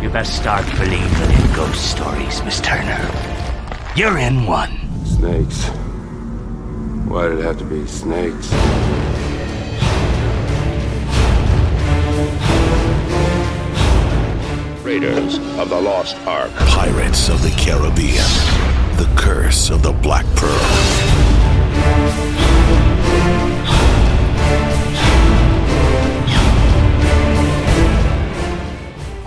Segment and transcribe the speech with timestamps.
[0.00, 2.98] You best start believing in ghost stories, Miss Turner.
[3.94, 4.70] You're in one.
[5.04, 5.68] Snakes.
[7.06, 8.50] Why did it have to be snakes?
[14.82, 16.50] Raiders of the Lost Ark.
[16.52, 18.24] Pirates of the Caribbean.
[18.96, 22.49] The Curse of the Black Pearl.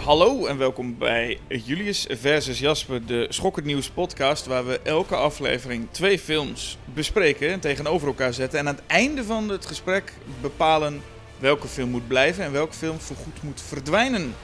[0.04, 5.88] Hallo en welkom bij Julius versus Jasper, de Schokkend Nieuws podcast, waar we elke aflevering
[5.92, 8.60] twee films bespreken en tegenover elkaar zetten.
[8.60, 11.02] En aan het einde van het gesprek bepalen
[11.40, 14.36] welke film moet blijven en welke film voorgoed moet verdwijnen.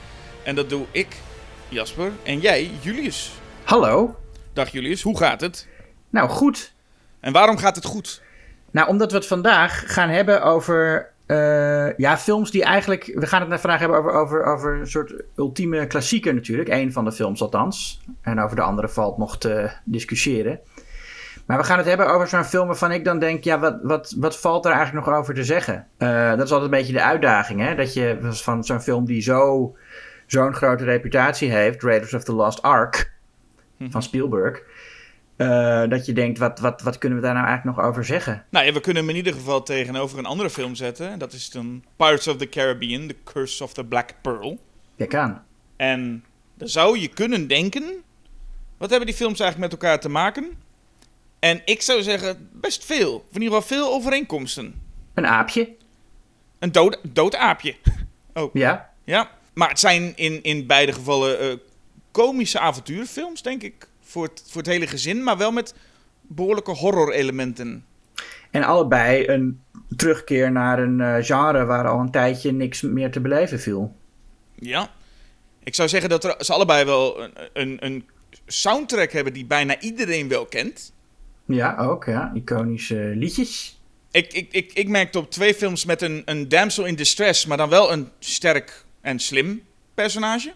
[0.44, 1.08] En dat doe ik,
[1.70, 3.32] Jasper, en jij, Julius.
[3.64, 4.16] Hallo.
[4.54, 5.68] Dag Julius, hoe gaat het?
[6.10, 6.74] Nou, goed.
[7.20, 8.22] En waarom gaat het goed?
[8.72, 13.12] Nou, omdat we het vandaag gaan hebben over eh, ja, films die eigenlijk...
[13.14, 16.70] We gaan het vandaag hebben over, over, over een soort ultieme klassieker natuurlijk.
[16.70, 18.02] Eén van de films althans.
[18.22, 20.60] En over de andere valt nog te discussiëren.
[21.46, 23.44] Maar we gaan het hebben over zo'n film waarvan ik dan denk...
[23.44, 25.88] Ja, wat, wat, wat valt er eigenlijk nog over te zeggen?
[25.98, 27.76] Eh, dat is altijd een beetje de uitdaging, hè?
[27.76, 29.76] Dat je van zo'n film die zo,
[30.26, 31.84] zo'n grote reputatie heeft...
[31.84, 33.12] Raiders of the Lost Ark
[33.90, 34.62] van Spielberg...
[35.40, 38.46] eh, dat je denkt, wat, wat, wat kunnen we daar nou eigenlijk nog over zeggen?
[38.50, 41.20] Nou ja, we kunnen hem in ieder geval tegenover een andere film zetten.
[41.20, 44.60] Dat is dan Pirates of the Caribbean, The Curse of the Black Pearl.
[44.98, 45.46] Kijk aan.
[45.76, 46.24] En
[46.54, 47.84] dan zou je kunnen denken:
[48.78, 50.50] wat hebben die films eigenlijk met elkaar te maken?
[51.40, 53.16] En ik zou zeggen, best veel.
[53.16, 54.82] Of in ieder geval veel overeenkomsten.
[55.14, 55.76] Een aapje.
[56.60, 57.76] Een dood, dood aapje.
[58.34, 58.90] Oh, Ja.
[59.04, 59.30] ja.
[59.54, 61.54] Maar het zijn in, in beide gevallen eh,
[62.12, 63.89] komische avonturenfilms, denk ik.
[64.10, 65.74] Voor het, voor het hele gezin, maar wel met
[66.22, 67.86] behoorlijke horror-elementen.
[68.52, 69.62] En allebei een
[69.96, 73.96] terugkeer naar een eh, genre waar al een tijdje niks meer te beleven viel.
[74.56, 74.92] Ja.
[75.64, 78.06] Ik zou zeggen dat er, ze allebei wel een, een, een
[78.46, 80.94] soundtrack hebben die bijna iedereen wel kent.
[81.46, 82.06] Ja, ook.
[82.06, 82.32] Ja.
[82.34, 83.82] Iconische liedjes.
[84.12, 87.58] Ik, ik, ik, ik merkte op twee films met een, een damsel in distress, maar
[87.58, 90.54] dan wel een sterk en slim personage.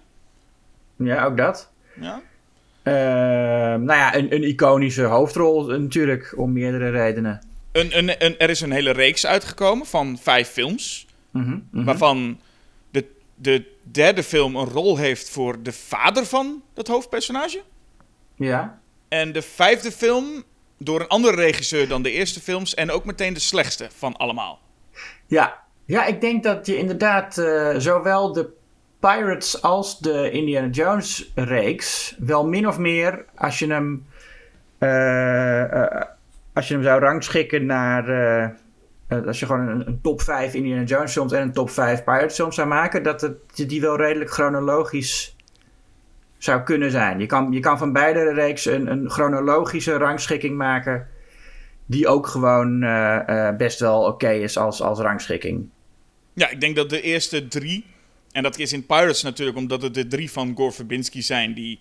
[0.96, 1.72] Ja, ook dat.
[2.00, 2.22] Ja.
[2.84, 7.46] Ehm, nou ja, een, een iconische hoofdrol natuurlijk, om meerdere redenen.
[7.72, 11.86] Een, een, een, er is een hele reeks uitgekomen van vijf films, Mhm, mhm.
[11.86, 12.40] waarvan
[12.92, 13.06] de,
[13.36, 17.62] de derde film een rol heeft voor de vader van dat hoofdpersonage.
[18.36, 18.80] Ja.
[19.08, 20.44] En de vijfde film
[20.78, 24.60] door een andere regisseur dan de eerste films en ook meteen de slechtste van allemaal.
[25.28, 25.64] Ja.
[25.86, 28.50] ja, ik denk dat je inderdaad eh, zowel de
[29.10, 34.06] Pirates als de Indiana Jones reeks wel min of meer, als je hem,
[34.78, 36.02] eh, eh,
[36.54, 38.10] als je hem zou rangschikken naar,
[39.08, 42.04] eh, als je gewoon een, een top 5 Indiana Jones films en een top 5
[42.04, 45.36] Pirates films zou maken, dat het, die wel redelijk chronologisch
[46.38, 47.20] zou kunnen zijn.
[47.20, 51.08] Je kan, je kan van beide reeks een, een chronologische rangschikking maken.
[51.86, 52.80] Die ook gewoon
[53.58, 55.70] best wel oké is als, als rangschikking.
[56.34, 57.86] Ja, ik denk dat de eerste drie,
[58.34, 61.80] en dat is in Pirates natuurlijk omdat het de drie van Gore Verbinski zijn, die,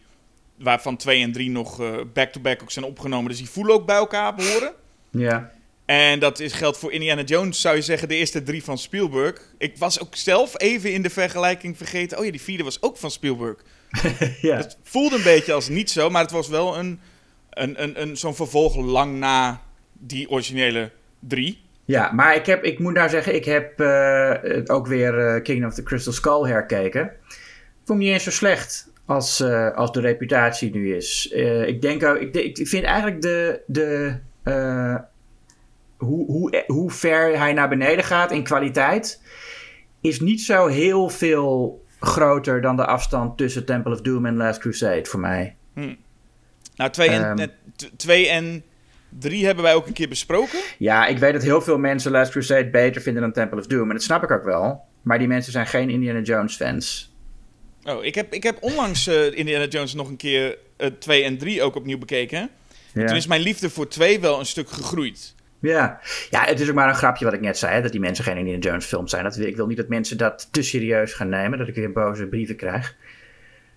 [0.59, 3.97] waarvan twee en drie nog eh, back-to-back ook zijn opgenomen, dus die voelen ook bij
[3.97, 4.73] elkaar behoren.
[5.11, 5.53] Ja.
[5.85, 9.55] En dat is, geldt voor Indiana Jones, zou je zeggen, de eerste drie van Spielberg.
[9.59, 12.19] Ik was ook zelf even in de vergelijking vergeten.
[12.19, 13.57] Oh ja, die vierde was ook van Spielberg.
[14.41, 14.57] ja.
[14.57, 17.01] Het voelde een beetje als niet zo, maar het was wel een,
[17.51, 21.62] een, een, een, zo'n vervolg lang na die originele drie.
[21.85, 23.79] Ja, maar ik, heb, ik moet nou zeggen, ik heb
[24.43, 27.05] het ook weer eh, Kingdom of the Crystal Skull herkeken.
[27.29, 31.27] Ik vond niet eens zo slecht als, eh, als de reputatie nu is.
[31.67, 34.15] Ik denk ook, ik, ik vind eigenlijk de, de
[35.97, 39.23] hoe, hoe, hoe ver hij naar beneden gaat in kwaliteit,
[40.01, 44.61] is niet zo heel veel groter dan de afstand tussen Temple of Doom en Last
[44.61, 45.57] Crusade voor mij.
[46.77, 47.49] Nou, twee en, Ehm.
[47.77, 48.63] t- twee en
[49.19, 50.59] drie hebben wij ook een keer besproken.
[50.79, 53.89] Ja, ik weet dat heel veel mensen Last Crusade beter vinden dan Temple of Doom.
[53.89, 54.81] En dat snap ik ook wel.
[55.03, 57.15] Maar die mensen zijn geen Indiana Jones fans.
[57.85, 61.39] Oh, ik heb, ik heb onlangs eh, Indiana Jones nog een keer eh, twee en
[61.39, 62.51] drie ook opnieuw bekeken.
[62.93, 63.07] Ja.
[63.07, 65.35] Toen is mijn liefde voor twee wel een stuk gegroeid.
[65.61, 66.01] Ja.
[66.31, 67.75] ja, het is ook maar een grapje wat ik net zei.
[67.75, 69.25] hè, Dat die mensen geen Indiana Jones films zijn.
[69.25, 71.59] Dat, ik wil niet dat mensen dat te serieus gaan nemen.
[71.59, 72.97] Dat ik weer boze brieven krijg.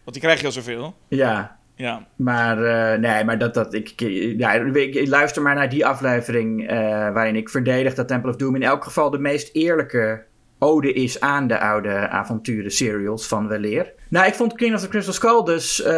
[0.03, 0.95] Want die krijg je al zoveel.
[1.07, 2.07] Ja, Ja.
[2.15, 3.93] maar eh, nee, maar dat, dat ik,
[4.37, 6.77] ja, ik, luister maar naar die aflevering eh,
[7.13, 10.23] waarin ik verdedig dat Temple of Doom in elk geval de meest eerlijke
[10.59, 13.93] ode is aan de oude avonturen serials van weleer.
[14.09, 15.91] Nou, ik vond King of the Crystal Skull dus, eh,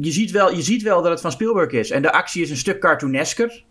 [0.00, 1.90] je, ziet wel, je ziet wel dat het van Spielberg is.
[1.90, 3.62] En de actie is een stuk cartoonesker.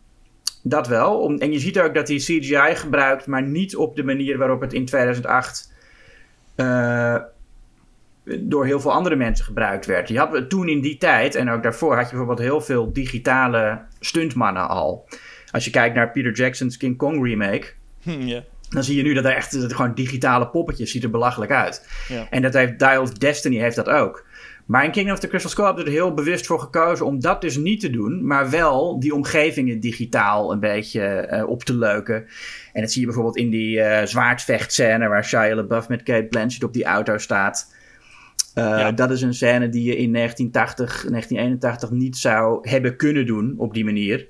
[0.64, 1.36] Dat wel.
[1.38, 4.74] En je ziet ook dat hij CGI gebruikt, maar niet op de manier waarop het
[4.74, 5.74] in 2008
[6.56, 7.16] eh,
[8.39, 10.07] door heel veel andere mensen gebruikt werd.
[10.07, 13.81] Je had toen in die tijd, en ook daarvoor, had je bijvoorbeeld heel veel digitale
[14.00, 15.07] stuntmannen al.
[15.51, 17.68] Als je kijkt naar Peter Jackson's King Kong remake,
[18.01, 18.44] Hm, ja.
[18.69, 21.51] dan zie je nu dat er echt dat er gewoon digitale poppetjes ziet er belachelijk
[21.51, 21.88] uit.
[22.07, 22.27] Ja.
[22.29, 24.25] En dat heeft Dial of Destiny heeft dat ook.
[24.65, 27.19] Maar in Kingdom of the Crystal Skull hebben ze er heel bewust voor gekozen om
[27.19, 31.73] dat dus niet te doen, maar wel die omgevingen digitaal een beetje eh, op te
[31.73, 32.25] leuken.
[32.73, 36.63] En dat zie je bijvoorbeeld in die eh zwaardvechtscène waar Shia LaBeouf met Kate Blanchett
[36.63, 37.73] op die auto staat.
[38.53, 38.92] Eh, Ja.
[38.92, 43.74] Dat is een scène die je in 1980, 1981 niet zou hebben kunnen doen op
[43.74, 44.27] die manier.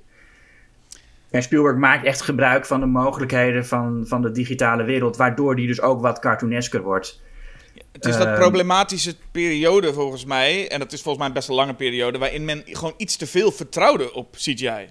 [1.29, 5.67] En Spielberg maakt echt gebruik van de mogelijkheden van, van de digitale wereld, waardoor die
[5.67, 7.21] dus ook wat cartoonesker wordt.
[7.91, 8.39] Het is dat Ehm.
[8.39, 12.45] problematische periode volgens mij, en dat is volgens mij een best een lange periode, waarin
[12.45, 14.87] men gewoon iets te veel vertrouwde op CGI.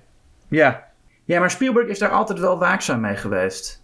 [0.48, 0.88] Ja.
[1.24, 3.79] ja, maar Spielberg is daar altijd wel waakzaam mee geweest.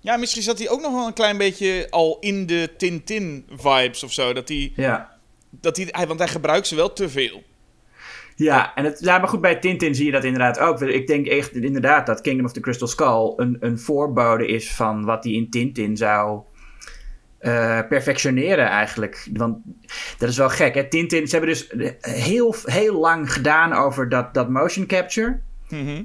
[0.00, 4.12] Ja, misschien zat hij ook nog wel een klein beetje al in de Tintin-vibes of
[4.12, 4.32] zo.
[4.32, 5.18] Dat hij, Ja.
[5.50, 7.42] dat hij, hij, want hij gebruikt ze wel te veel.
[8.36, 10.80] Ja, en het, ja, maar goed, bij Tintin zie je dat inderdaad ook.
[10.80, 15.04] Ik denk echt inderdaad dat Kingdom of the Crystal Skull een, een voorbode is van
[15.04, 16.40] wat hij in Tintin zou
[17.38, 19.28] eh, perfectioneren eigenlijk.
[19.32, 19.56] Want
[20.18, 20.88] dat is wel gek, hè.
[20.88, 21.68] Tintin, ze hebben dus
[22.00, 25.40] heel, heel lang gedaan over dat, dat motion capture.
[25.68, 26.02] Mhm.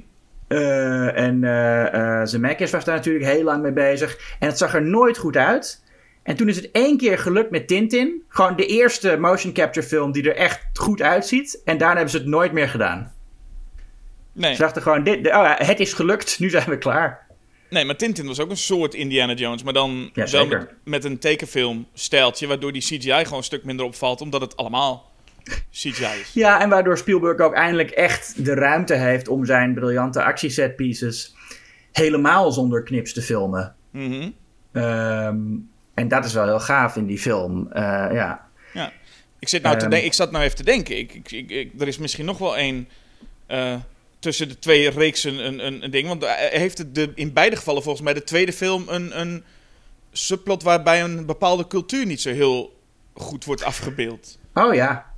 [0.48, 4.36] Eh, en eh eh Zemeckis was daar natuurlijk heel lang mee bezig.
[4.38, 5.82] En het zag er nooit goed uit.
[6.22, 8.22] En toen is het één keer gelukt met Tintin.
[8.28, 11.60] Gewoon de eerste motion capture film die er echt goed uitziet.
[11.64, 13.12] En daarna hebben ze het nooit meer gedaan.
[14.32, 14.54] Nee.
[14.54, 17.26] Ze dachten gewoon, dit, oh ja, het is gelukt, nu zijn we klaar.
[17.70, 20.58] nee, maar Tintin was ook een soort Indiana Jones, maar dan Ja, wel zeker.
[20.58, 25.12] met, met een tekenfilm-stijltje, waardoor die CGI gewoon een stuk minder opvalt, omdat het allemaal
[26.32, 31.34] Ja, en waardoor Spielberg ook eindelijk echt de ruimte heeft om zijn briljante actiesetpieces
[31.92, 33.74] helemaal zonder knips te filmen.
[33.90, 34.30] Mhm.
[34.72, 35.36] Ehm,
[35.94, 37.72] en dat is wel heel gaaf in die film.
[37.72, 37.82] Eh,
[38.12, 38.46] ja.
[38.72, 38.92] Ja.
[39.38, 40.98] Ik, zit nou te denk- ik zat nou even te denken.
[40.98, 42.88] Ik, ik, ik, ik- er is misschien nog wel één
[43.46, 43.74] eh,
[44.18, 46.08] tussen de twee reeksen een, een, een ding.
[46.08, 49.44] Want hij heeft het de, in beide gevallen volgens mij de tweede film een, een
[50.12, 52.80] subplot waarbij een bepaalde cultuur niet zo heel
[53.14, 54.38] goed wordt afgebeeld.
[54.54, 55.12] Oh ja.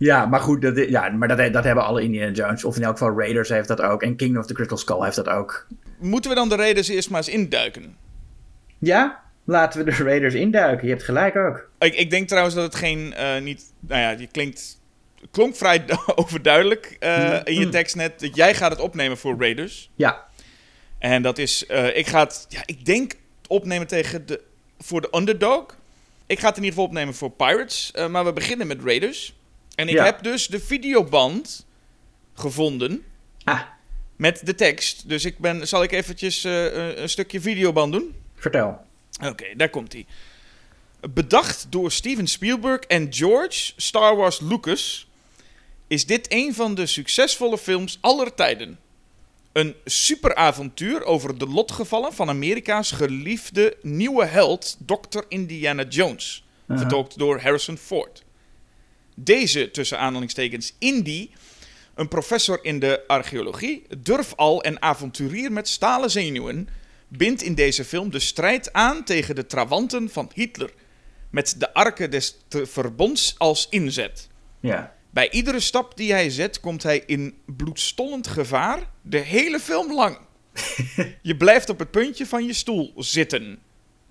[0.00, 2.64] Ja, maar goed, dat, ja, maar dat, dat hebben alle Indiana Jones.
[2.64, 4.02] Of in elk geval Raiders heeft dat ook.
[4.02, 5.66] En Kingdom of the Crystal Skull heeft dat ook.
[5.98, 7.96] Moeten we dan de Raiders eerst maar eens induiken?
[8.78, 10.84] Ja, laten we de Raiders induiken.
[10.86, 11.68] Je hebt gelijk ook.
[11.78, 14.80] Ik, ik denk trouwens dat het geen, eh, niet, nou ja, die klinkt,
[15.30, 18.20] klonk vrij overduidelijk eh, in je tekst net.
[18.20, 19.90] Dat jij gaat het opnemen voor Raiders.
[19.94, 20.24] Ja,
[20.98, 23.12] En dat is, eh, ik ga het, ja, ik denk
[23.46, 24.40] opnemen tegen de,
[24.78, 25.66] voor de underdog.
[26.26, 27.92] Ik ga het in ieder geval opnemen voor Pirates.
[28.10, 29.38] maar we beginnen met Raiders.
[29.80, 30.04] En ik Ja.
[30.04, 31.66] heb dus de videoband
[32.34, 33.04] gevonden
[33.44, 33.60] ah,
[34.16, 35.08] met de tekst.
[35.08, 38.14] Dus ik ben, zal ik eventjes eh, een- een stukje videoband doen?
[38.34, 38.80] vertel.
[39.24, 40.06] Oké, daar komt hij.
[41.10, 45.08] Bedacht door Steven Spielberg en George Star Wars Lucas
[45.86, 48.78] is dit een van de succesvolle films aller tijden.
[49.52, 55.20] Een superavontuur over de lotgevallen van Amerika's geliefde nieuwe held Dr.
[55.28, 58.22] Indiana Jones, vertolkt door Harrison Ford.
[59.24, 61.30] Deze, tussen aanhalingstekens, Indy,
[61.94, 66.68] een professor in de archeologie, durfal en avonturier met stalen zenuwen,
[67.08, 70.70] bindt in deze film de strijd aan tegen de trawanten van Hitler,
[71.30, 74.28] met de arken des verbonds als inzet.
[74.60, 74.94] Ja.
[75.10, 80.18] Bij iedere stap die hij zet, komt hij in bloedstollend gevaar de hele film lang.
[81.22, 83.58] je blijft op het puntje van je stoel zitten.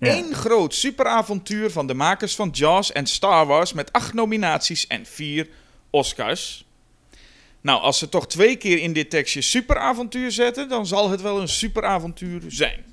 [0.00, 0.14] Ja.
[0.14, 5.06] Eén groot superavontuur van de makers van Jaws en Star Wars met acht nominaties en
[5.06, 5.48] vier
[5.90, 6.68] Oscars.
[7.60, 11.40] Nou, als ze toch twee keer in dit tekstje superavontuur zetten, dan zal het wel
[11.40, 12.84] een superavontuur zijn.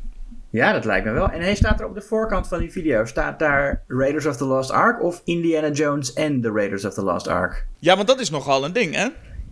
[0.49, 1.29] Ja, dat lijkt me wel.
[1.29, 3.05] En hij staat er op de voorkant van die video.
[3.05, 7.03] Staat daar Raiders of the Lost Ark of Indiana Jones en The Raiders of the
[7.03, 7.65] Lost Ark?
[7.79, 9.07] Ja, want dat is nogal een ding, hè?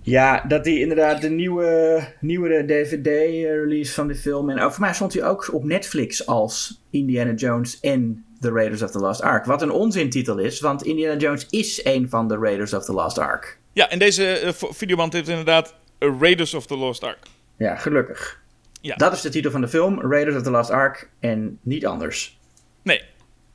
[0.06, 4.50] Ja, dat die inderdaad de nieuwe, nieuwere DVD-release van de film.
[4.50, 8.82] En ook, voor mij stond hij ook op Netflix als Indiana Jones en The Raiders
[8.82, 9.46] of the Lost Ark.
[9.46, 13.18] Wat een onzintitel is, want Indiana Jones is een van de Raiders of the Lost
[13.18, 13.60] Ark.
[13.74, 17.20] Ja, en deze eh, videoband heeft inderdaad Raiders of the Lost Ark.
[17.58, 18.42] Ja, gelukkig.
[18.82, 18.96] Ja.
[18.96, 22.40] Dat is de titel van de film, Raiders of the Lost Ark, en niet anders.
[22.82, 23.02] Nee.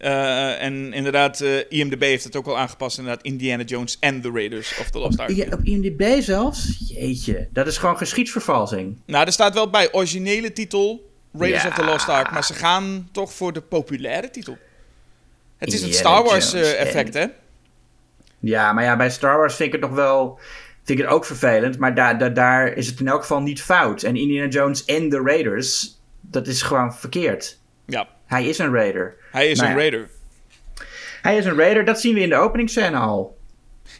[0.00, 2.98] Eh, en inderdaad, eh, IMDb heeft het ook al aangepast.
[2.98, 5.30] Inderdaad, Indiana Jones en The Raiders of the Lost Ark.
[5.30, 6.76] Ja, op IMDb zelfs?
[6.88, 8.96] Jeetje, dat is gewoon geschiedsvervalsing.
[9.06, 11.68] Nou, er staat wel bij originele titel Raiders Ja.
[11.68, 12.30] of the Lost Ark.
[12.30, 14.56] Maar ze gaan toch voor de populaire titel.
[15.56, 17.26] Het is Indiana Star Wars Jones eh, effect, hè?
[18.38, 20.38] Ja, maar ja, bij Star Wars vind ik het nog wel.
[20.84, 23.62] Vind ik het ook vervelend, maar daar, daar, daar is het in elk geval niet
[23.62, 24.02] fout.
[24.02, 27.58] En Indiana Jones en de Raiders, dat is gewoon verkeerd.
[27.86, 29.16] Ja, Hij is een Raider.
[29.30, 29.80] Hij is Nou een ja.
[29.82, 30.10] Raider.
[31.22, 33.38] Hij is een raider, dat zien we in de openingsscène al.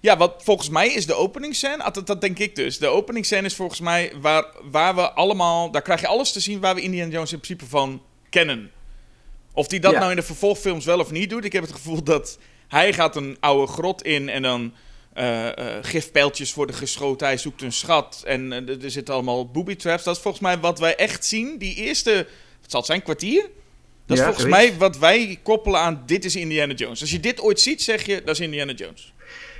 [0.00, 2.78] Ja, wat volgens mij is de openingsscène, ah, dat, dat denk ik dus.
[2.78, 6.60] De openingsscène is volgens mij waar, waar we allemaal, daar krijg je alles te zien
[6.60, 8.70] waar we Indiana Jones in principe van kennen.
[9.54, 9.99] Of die dat Ja.
[9.99, 11.44] nou in de vervolgfilms wel of niet doet.
[11.44, 14.75] Ik heb het gevoel dat hij gaat een oude grot in en dan
[15.12, 17.26] eh, eh, gifpijltjes worden geschoten.
[17.26, 20.04] Hij zoekt een schat en eh, er- zitten allemaal booby traps.
[20.04, 21.58] Dat is volgens mij wat wij echt zien.
[21.58, 22.14] Die eerste,
[22.60, 23.50] wat zal het zijn, kwartier?
[24.11, 24.71] Dat is Ja, volgens zoiets.
[24.71, 27.00] mij wat wij koppelen aan dit is Indiana Jones.
[27.00, 29.14] Als je dit ooit ziet, zeg je dat is Indiana Jones.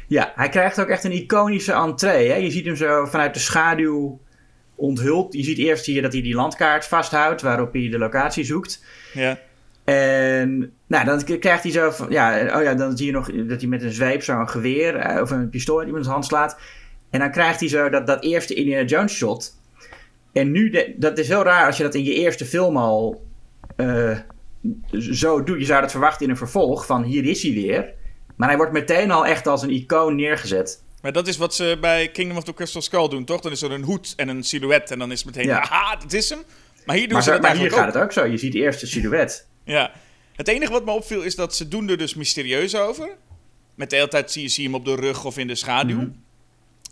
[0.07, 2.29] Ja, hij krijgt ook echt een iconische entree.
[2.31, 2.37] Hè?
[2.37, 4.21] Je ziet hem zo vanuit de schaduw
[4.75, 5.33] onthuld.
[5.33, 8.85] Je ziet eerst hier dat hij die landkaart vasthoudt, waarop hij de locatie zoekt.
[9.13, 9.39] Ja.
[9.85, 13.61] En nou, dan krijgt hij zo van, ja, oh ja, dan zie je nog dat
[13.61, 16.59] hij met een zweep zo'n geweer eh, of een pistool in iemands hand slaat.
[17.11, 19.59] En dan krijgt hij zo dat, dat eerste Indiana Jones shot.
[20.33, 23.27] En nu, de, dat is heel raar als je dat in je eerste film al
[23.77, 24.19] eh,
[25.13, 25.59] zo doet.
[25.59, 27.93] Je zou dat verwachten in een vervolg van hier is hij weer.
[28.37, 30.83] Maar hij wordt meteen al echt als een icoon neergezet.
[31.03, 33.41] Maar dat is wat ze bij Kingdom of the Crystal Skull doen, toch?
[33.41, 35.61] Dan is er een hoed en een silhouet en dan is het meteen, Ja.
[35.61, 36.39] aha, dat is hem.
[36.87, 37.95] Maar hier doen Maar, ze maar hier gaat ook.
[37.95, 38.25] het ook zo.
[38.25, 39.47] Je ziet eerst de silhouet.
[39.65, 39.93] Ja.
[40.37, 43.09] Het enige wat me opviel is dat ze doen er dus mysterieus over.
[43.75, 45.55] Met de hele tijd zie je, zie je hem op de rug of in de
[45.55, 45.97] schaduw.
[45.97, 46.09] Mhm.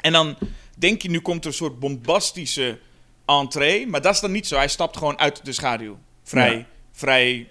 [0.00, 0.36] En dan
[0.78, 2.78] denk je, nu komt er een soort bombastische
[3.26, 3.86] entree.
[3.86, 4.56] Maar dat is dan niet zo.
[4.56, 5.98] Hij stapt gewoon uit de schaduw.
[6.24, 6.66] Vrij, Ja.
[6.92, 7.48] vrij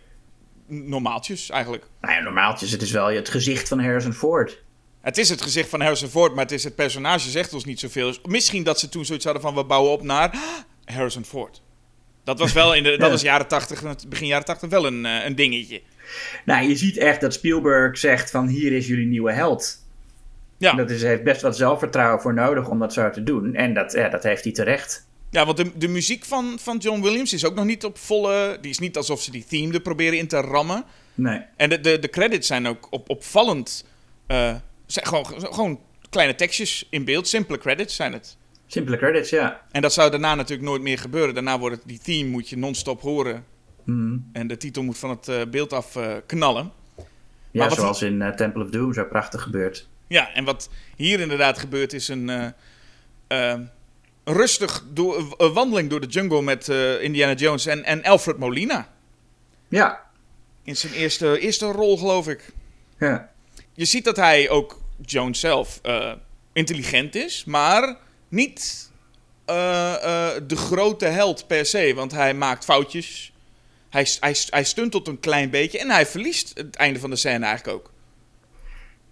[0.67, 1.85] normaaltjes eigenlijk.
[2.01, 2.71] Nou ja, normaaltjes.
[2.71, 4.63] Het is wel het gezicht van Harrison Ford.
[5.01, 7.79] Het is het gezicht van Harrison Ford, maar het is het personage zegt ons niet
[7.79, 8.07] zoveel.
[8.07, 10.39] Dus misschien dat ze toen zoiets hadden van we bouwen op naar ah,
[10.95, 11.61] Harrison Ford.
[12.23, 15.25] Dat was wel in de, dat was jaren 80, begin jaren 80 wel een, eh,
[15.25, 15.81] een dingetje.
[16.45, 19.85] Nou, je ziet echt dat Spielberg zegt van hier is jullie nieuwe held.
[20.57, 20.73] Ja.
[20.73, 23.55] Dat is, heeft best wat zelfvertrouwen voor nodig om dat zo te doen.
[23.55, 25.07] En dat, ja, dat heeft hij terecht.
[25.29, 28.57] Ja, want de, de muziek van, van John Williams is ook nog niet op volle.
[28.61, 30.83] Die is niet alsof ze die theme er proberen in te rammen.
[31.15, 31.41] Nee.
[31.55, 33.85] En de, de, de credits zijn ook op, opvallend.
[34.27, 34.55] eh,
[34.85, 35.79] zijn gewoon, gewoon
[36.09, 38.37] kleine tekstjes in beeld, simpele credits zijn het.
[38.67, 39.61] Simpele credits, ja.
[39.71, 41.33] En dat zou daarna natuurlijk nooit meer gebeuren.
[41.33, 43.45] Daarna wordt het, die theme moet je non-stop horen.
[43.83, 44.17] Mhm.
[44.31, 46.71] En de titel moet van het eh, beeld af eh, knallen.
[47.51, 49.87] Ja, wat zoals in Temple of Doom zo prachtig gebeurt.
[50.07, 52.53] Ja, en wat hier inderdaad gebeurt is een
[54.27, 58.89] rustig door, een wandeling door de jungle met eh, Indiana Jones en, en Alfred Molina.
[59.67, 60.05] Ja,
[60.63, 62.53] In zijn eerste, eerste rol, geloof ik.
[62.99, 63.35] ja.
[63.73, 66.11] Je ziet dat hij ook, Jones zelf, eh,
[66.53, 68.91] intelligent is, maar niet
[69.45, 71.93] eh, eh, de grote held per se.
[71.95, 73.33] Want hij maakt foutjes.
[73.89, 77.45] Hij, hij, hij stuntelt een klein beetje en hij verliest het einde van de scène
[77.45, 77.91] eigenlijk ook.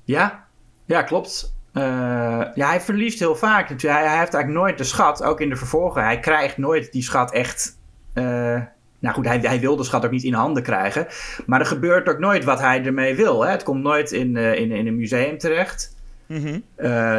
[0.04, 0.48] Ja,
[0.86, 1.54] ja klopt.
[1.76, 3.70] Eh, ja, hij verliest heel vaak.
[3.70, 4.00] natuurlijk.
[4.00, 6.04] Hij, hij heeft eigenlijk nooit de schat, ook in de vervolgen.
[6.04, 7.78] Hij krijgt nooit die schat echt.
[8.14, 8.62] eh,
[9.00, 11.08] nou goed, hij, hij wil de schat ook niet in handen krijgen.
[11.46, 13.46] Maar er gebeurt ook nooit wat hij ermee wil.
[13.46, 13.52] Hè?
[13.52, 15.96] Het komt nooit in, eh, in, in een museum terecht.
[16.26, 16.60] Mhm.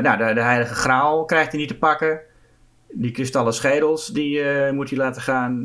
[0.02, 2.20] Nou, de, de heilige graal krijgt hij niet te pakken.
[2.92, 5.62] Die kristallen schedels, die moet hij laten gaan.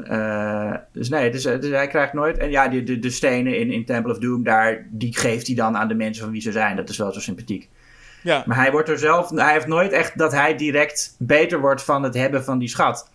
[0.91, 2.38] Dus nee, dus, dus hij krijgt nooit...
[2.38, 5.55] En ja, de, de, de stenen in, in Temple of Doom, daar, die geeft hij
[5.55, 6.75] dan aan de mensen van wie ze zijn.
[6.75, 7.69] Dat is wel zo sympathiek.
[8.23, 8.43] Ja.
[8.45, 9.29] Maar hij wordt er zelf...
[9.29, 13.09] Hij heeft nooit echt dat hij direct beter wordt van het hebben van die schat.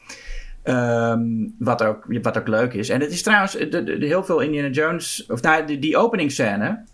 [0.62, 1.20] Ehm,
[1.58, 2.88] wat, ook, wat ook leuk is.
[2.88, 5.26] En het is trouwens de, de- de- heel veel Indiana Jones...
[5.28, 6.84] Of nou, die, die openingsscène...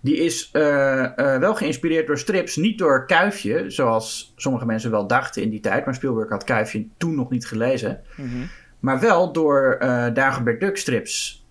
[0.00, 5.06] Die is eh, eh, wel geïnspireerd door strips, niet door Kuifje, zoals sommige mensen wel
[5.06, 5.84] dachten in die tijd.
[5.84, 8.00] Maar Spielberg had Kuifje toen nog niet gelezen.
[8.16, 8.28] Mhm.
[8.80, 11.45] Maar wel door eh Dagobert Duck strips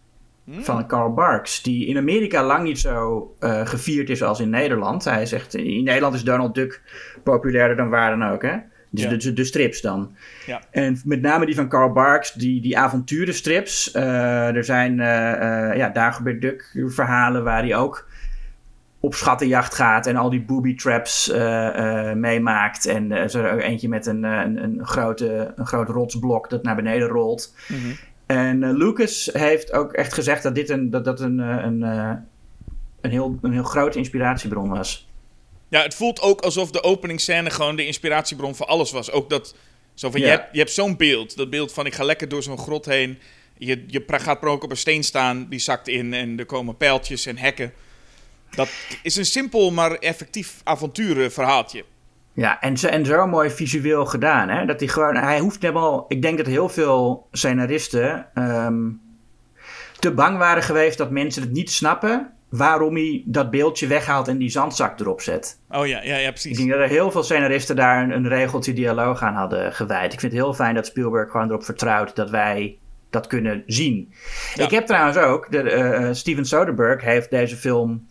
[0.50, 5.04] van Carl Barks, die in Amerika lang niet zo eh, gevierd is als in Nederland.
[5.04, 6.82] Hij zegt, in Nederland is Donald Duck
[7.24, 8.56] populairder dan waar dan ook, hè?
[8.90, 9.10] Dus Ja.
[9.10, 10.16] de, de strips dan.
[10.46, 10.62] Ja.
[10.72, 13.92] En met name die van Carl Barks, die, die avonturenstrips.
[13.92, 18.08] eh, er zijn eh ja, Dagobert Duck verhalen waar hij ook
[19.00, 21.32] op schattenjacht gaat en al die booby traps
[22.16, 22.86] meemaakt.
[22.86, 27.08] En zo er eentje met een, een, een, grote, een groot rotsblok dat naar beneden
[27.08, 27.54] rolt.
[27.68, 27.94] Mhm.
[28.26, 31.84] En eh, Lucas heeft ook echt gezegd dat dit een, dat, dat een, eh, een,
[31.84, 32.12] eh,
[33.02, 35.08] een, heel, een heel grote inspiratiebron was.
[35.68, 39.12] Ja, het voelt ook alsof de openingsscène gewoon de inspiratiebron voor alles was.
[39.12, 39.56] Ook dat,
[39.94, 40.26] zo van, Ja.
[40.26, 41.38] je, hebt, je hebt zo'n beeld.
[41.38, 43.20] Dat beeld van, ik ga lekker door zo'n grot heen.
[43.58, 46.78] Je, je gaat per ook op een steen staan, die zakt in en er komen
[46.78, 47.74] pijltjes en hekken.
[48.56, 48.70] Dat
[49.04, 51.84] is een simpel, maar effectief avonturenverhaaltje.
[52.36, 54.50] Ja, en zo, en zo mooi visueel gedaan.
[54.50, 54.66] Hè?
[54.66, 56.06] Dat hij gewoon, hij hoeft helemaal.
[56.08, 58.90] Ik denk dat heel veel scenaristen ehm,
[60.00, 62.30] te bang waren geweest dat mensen het niet snappen.
[62.50, 65.60] waarom hij dat beeldje weghaalt en die zandzak erop zet.
[65.70, 66.58] Oh ja, ja, ja Ik precies.
[66.58, 70.14] denk dat er heel veel scenaristen daar een, een regeltje dialoog aan hadden gewijd.
[70.14, 72.78] Ik vind het heel fijn dat Spielberg gewoon erop vertrouwt dat wij
[73.10, 74.14] dat kunnen zien.
[74.56, 74.64] Ja.
[74.64, 78.08] Ik heb trouwens ook, de, eh, Steven Soderbergh heeft deze film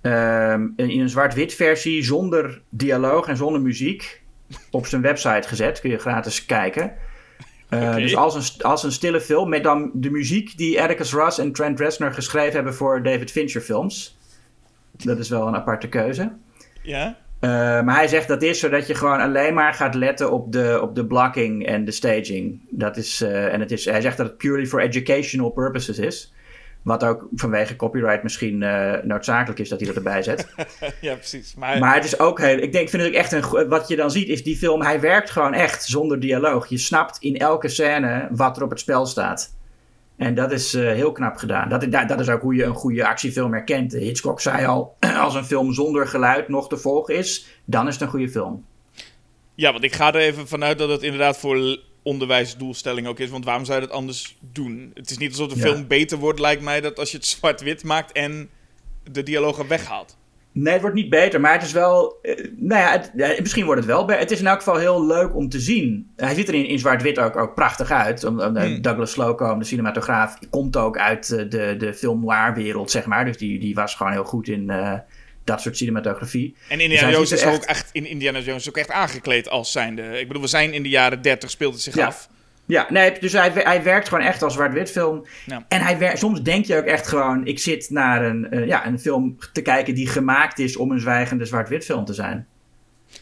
[0.00, 4.22] ehm, in een zwart-wit versie zonder dialoog en zonder muziek
[4.70, 5.80] op zijn website gezet.
[5.80, 6.92] Kun je gratis kijken.
[7.70, 8.00] Uh, Oké.
[8.00, 11.52] Dus als een, als een stille film met dan de muziek die Atticus Ross en
[11.52, 14.18] Trent Reznor geschreven hebben voor David Fincher films.
[14.92, 16.32] Dat is wel een aparte keuze.
[16.82, 17.16] Ja?
[17.40, 17.50] Uh,
[17.82, 20.94] maar hij zegt dat is zodat je gewoon alleen maar gaat letten op de, op
[20.94, 22.60] de blocking en de staging.
[22.70, 26.32] Dat is, uh, en het is, hij zegt dat het purely for educational purposes is.
[26.82, 30.48] Wat ook vanwege copyright misschien uh, noodzakelijk is dat hij dat erbij zet.
[31.00, 31.54] ja, precies.
[31.54, 32.58] Maar, maar het is ook heel.
[32.58, 33.68] Ik denk, vind het ook echt een.
[33.68, 34.82] Wat je dan ziet is die film.
[34.82, 36.66] Hij werkt gewoon echt zonder dialoog.
[36.66, 39.54] Je snapt in elke scène wat er op het spel staat.
[40.16, 41.68] En dat is uh, heel knap gedaan.
[41.68, 43.92] Dat, dat, dat, is ook hoe je een goede actiefilm herkent.
[43.92, 48.02] Hitchcock zei al: als een film zonder geluid nog te volgen is, dan is het
[48.02, 48.64] een goede film.
[49.54, 53.30] Ja, want ik ga er even vanuit dat het inderdaad voor onderwijsdoelstelling ook is.
[53.30, 54.90] Want waarom zou je dat anders doen?
[54.94, 55.66] Het is niet alsof de Ja.
[55.66, 58.48] film beter wordt, lijkt mij, dat als je het zwart-wit maakt en
[59.12, 60.18] de dialogen weghaalt.
[60.52, 62.18] Nee, het wordt niet beter, maar het is wel.
[62.22, 64.20] eh, nou ja, het, ja, misschien wordt het wel beter.
[64.20, 66.10] Het is in elk geval heel leuk om te zien.
[66.16, 68.24] Hij ziet er in, in zwart-wit ook, ook prachtig uit.
[68.24, 68.82] Om, Hmm.
[68.82, 73.24] Douglas Slocum, de cinematograaf, komt ook uit eh, de, de film noir-wereld, zeg maar.
[73.24, 74.98] Dus die, die was gewoon heel goed in eh,
[75.50, 76.54] dat soort cinematografie.
[76.68, 79.72] En Dus Indiana hij Jones is ook echt- in Indiana Jones ook echt aangekleed als
[79.72, 80.02] zijnde.
[80.20, 82.06] Ik bedoel, we zijn in de jaren 30 speelt het zich Ja.
[82.06, 82.28] af.
[82.66, 85.26] Ja, nee, dus hij, hij werkt gewoon echt als zwart-wit film.
[85.46, 85.64] Ja.
[85.68, 87.46] En hij wer- soms denk je ook echt gewoon...
[87.46, 90.76] ik zit naar een, eh, ja, een film te kijken die gemaakt is...
[90.76, 92.46] om een zwijgende zwart-wit film te zijn.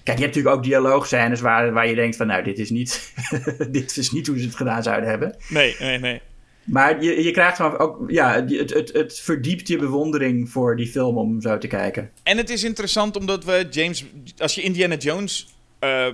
[0.04, 2.26] Kijk, je hebt natuurlijk ook dialoogscènes waar, waar je denkt van...
[2.26, 3.12] nou, dit is, niet,
[3.70, 5.36] dit is niet hoe ze het gedaan zouden hebben.
[5.48, 6.20] Nee, nee, nee.
[6.68, 8.10] Maar je, je krijgt gewoon ook...
[8.10, 12.10] ja, het, het, het verdiept je bewondering voor die film om zo te kijken.
[12.22, 14.04] En het is interessant omdat we James,
[14.38, 16.06] als je Indiana Jones eh,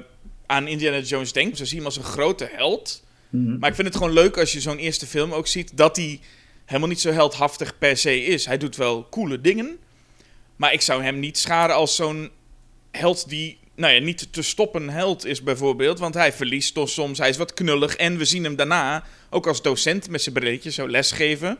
[0.46, 3.04] aan Indiana Jones denkt, dan zie je hem als een grote held.
[3.30, 3.58] Mhm.
[3.58, 6.20] Maar ik vind het gewoon leuk als je zo'n eerste film ook ziet dat hij
[6.64, 8.46] helemaal niet zo heldhaftig per se is.
[8.46, 9.78] Hij doet wel coole dingen,
[10.56, 12.30] maar ik zou hem niet scharen als zo'n
[12.90, 15.98] held die, nou ja, niet te stoppen held is bijvoorbeeld.
[15.98, 19.46] Want hij verliest toch soms, hij is wat knullig en we zien hem daarna ook
[19.46, 21.50] als docent met zijn brilletje zo lesgeven.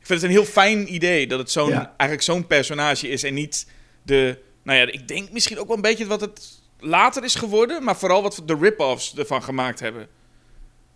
[0.00, 1.94] Ik vind het een heel fijn idee dat het zo'n, Ja.
[1.96, 3.66] eigenlijk zo'n personage is en niet
[4.02, 7.84] de, nou ja, ik denk misschien ook wel een beetje wat het later is geworden,
[7.84, 10.08] maar vooral wat de rip-offs ervan gemaakt hebben.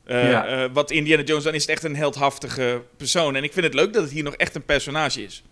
[0.04, 0.46] Eh, Ja.
[0.46, 3.36] eh, wat Indiana Jones, dan is het echt een heldhaftige persoon.
[3.36, 5.42] En ik vind het leuk dat het hier nog echt een personage is.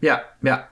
[0.00, 0.70] Ja, ja.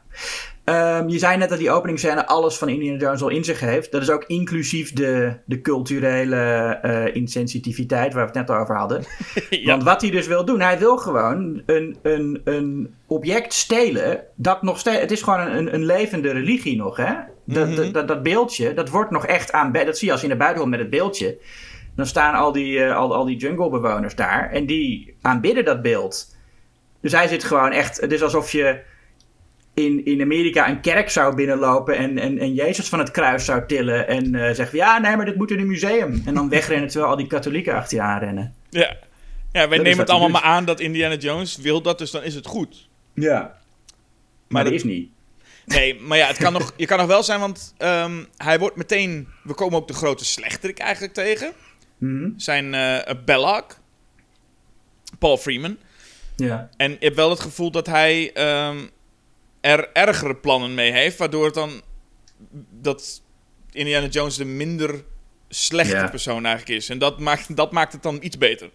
[0.65, 3.93] Ehm, je zei net dat die openingsscène alles van Indiana Jones al in zich heeft.
[3.93, 6.37] Dat is ook inclusief de, de culturele
[6.83, 9.05] eh, insensitiviteit waar we het net over hadden.
[9.51, 9.67] ja.
[9.71, 14.25] Want wat hij dus wil doen, hij wil gewoon een, een, een object stelen.
[14.35, 17.13] Dat nog steeds, het is gewoon een, een levende religie nog, hè?
[17.47, 17.77] Dat, Mhm.
[17.77, 19.73] dat, dat, dat beeldje, dat wordt nog echt aan.
[19.73, 21.39] Dat zie je als je naar buiten komt met het beeldje.
[21.97, 26.37] Dan staan al die, eh, al, al die junglebewoners daar en die aanbidden dat beeld.
[27.01, 28.01] Dus hij zit gewoon echt.
[28.01, 28.81] Het is alsof je
[29.75, 33.67] in, in Amerika een kerk zou binnenlopen en, en, en Jezus van het kruis zou
[33.67, 34.09] tillen.
[34.09, 36.23] En eh zeggen: Ja, nee, maar dit moet in een museum.
[36.27, 38.55] En dan wegrennen terwijl al die katholieken achter je aanrennen.
[38.71, 38.97] Ja,
[39.53, 42.35] ja wij nemen het allemaal maar aan dat Indiana Jones wil dat, dus dan is
[42.35, 42.89] het goed.
[43.15, 43.41] Ja.
[43.41, 43.53] Maar,
[44.49, 45.09] Maar dat is niet.
[45.65, 48.77] Nee, maar ja, het kan nog, je kan nog wel zijn, want ehm, hij wordt
[48.77, 49.29] meteen...
[49.43, 51.53] We komen ook de grote slechterik eigenlijk tegen.
[51.99, 52.31] Mhm.
[52.37, 53.65] Zijn eh Belloc.
[55.19, 55.77] Paul Freeman.
[56.37, 56.69] Ja.
[56.77, 58.77] En je hebt wel het gevoel dat hij ehm,
[59.65, 61.83] er ergere plannen mee heeft, waardoor het dan
[62.71, 63.23] dat
[63.73, 65.05] Indiana Jones de minder
[65.49, 66.89] slechte persoon eigenlijk is.
[66.89, 68.71] En dat maakt, dat maakt het dan iets beter.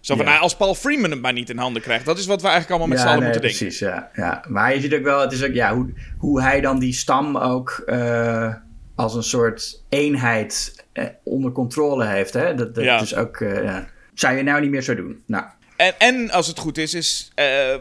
[0.00, 0.30] Zo van, Ja.
[0.30, 2.04] nou, als Paul Freeman het maar niet in handen krijgt.
[2.04, 3.66] Dat is wat we eigenlijk allemaal met ja, z'n allen nee, moeten denken.
[3.66, 4.44] precies, ja, ja.
[4.48, 7.36] Maar je ziet ook wel, het is ook, ja, hoe, hoe hij dan die stam
[7.36, 8.54] ook eh,
[8.94, 12.32] als een soort eenheid eh, onder controle heeft.
[12.32, 12.54] Hè?
[12.54, 13.00] Dat, dat Ja.
[13.00, 13.88] is ook, eh, ja.
[14.14, 15.22] zou je nou niet meer zo doen.
[15.26, 15.44] Nou,
[15.76, 17.32] En, en als het goed is, is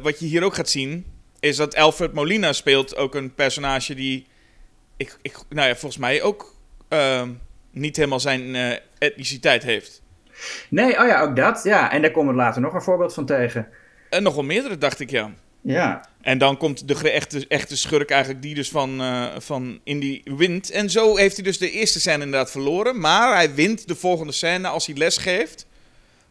[0.01, 1.05] wat je hier ook gaat zien,
[1.41, 4.27] is dat Alfred Molina speelt ook een personage die,
[4.97, 6.55] ik, ik, nou ja, volgens mij ook
[6.87, 7.29] ehm,
[7.71, 10.01] niet helemaal zijn eh, etniciteit heeft.
[10.69, 11.63] nee, oh ja, ook dat.
[11.63, 13.67] Ja, en daar komen we later nog een voorbeeld van tegen.
[14.09, 15.31] En nog wel meerdere, dacht ik, ja.
[15.63, 20.21] Ja, En dan komt de echte, echte schurk eigenlijk die dus van, eh, van Indy
[20.23, 20.71] wint.
[20.71, 22.99] En zo heeft hij dus de eerste scène inderdaad verloren.
[22.99, 25.65] Maar hij wint de volgende scène als hij les geeft.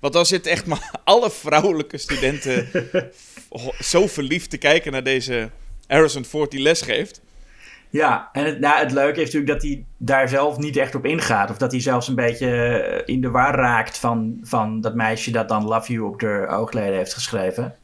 [0.00, 2.68] Want dan zitten echt maar alle vrouwelijke studenten
[3.92, 5.50] zo verliefd te kijken naar deze
[5.86, 7.20] Harrison Ford die les geeft.
[7.90, 8.28] ja.
[8.32, 11.50] en het, nou, het leuke is natuurlijk dat hij daar zelf niet echt op ingaat.
[11.50, 15.30] Of dat hij zelfs een beetje eh, in de war raakt van, van dat meisje
[15.30, 17.74] dat dan Love You op de oogleden heeft geschreven.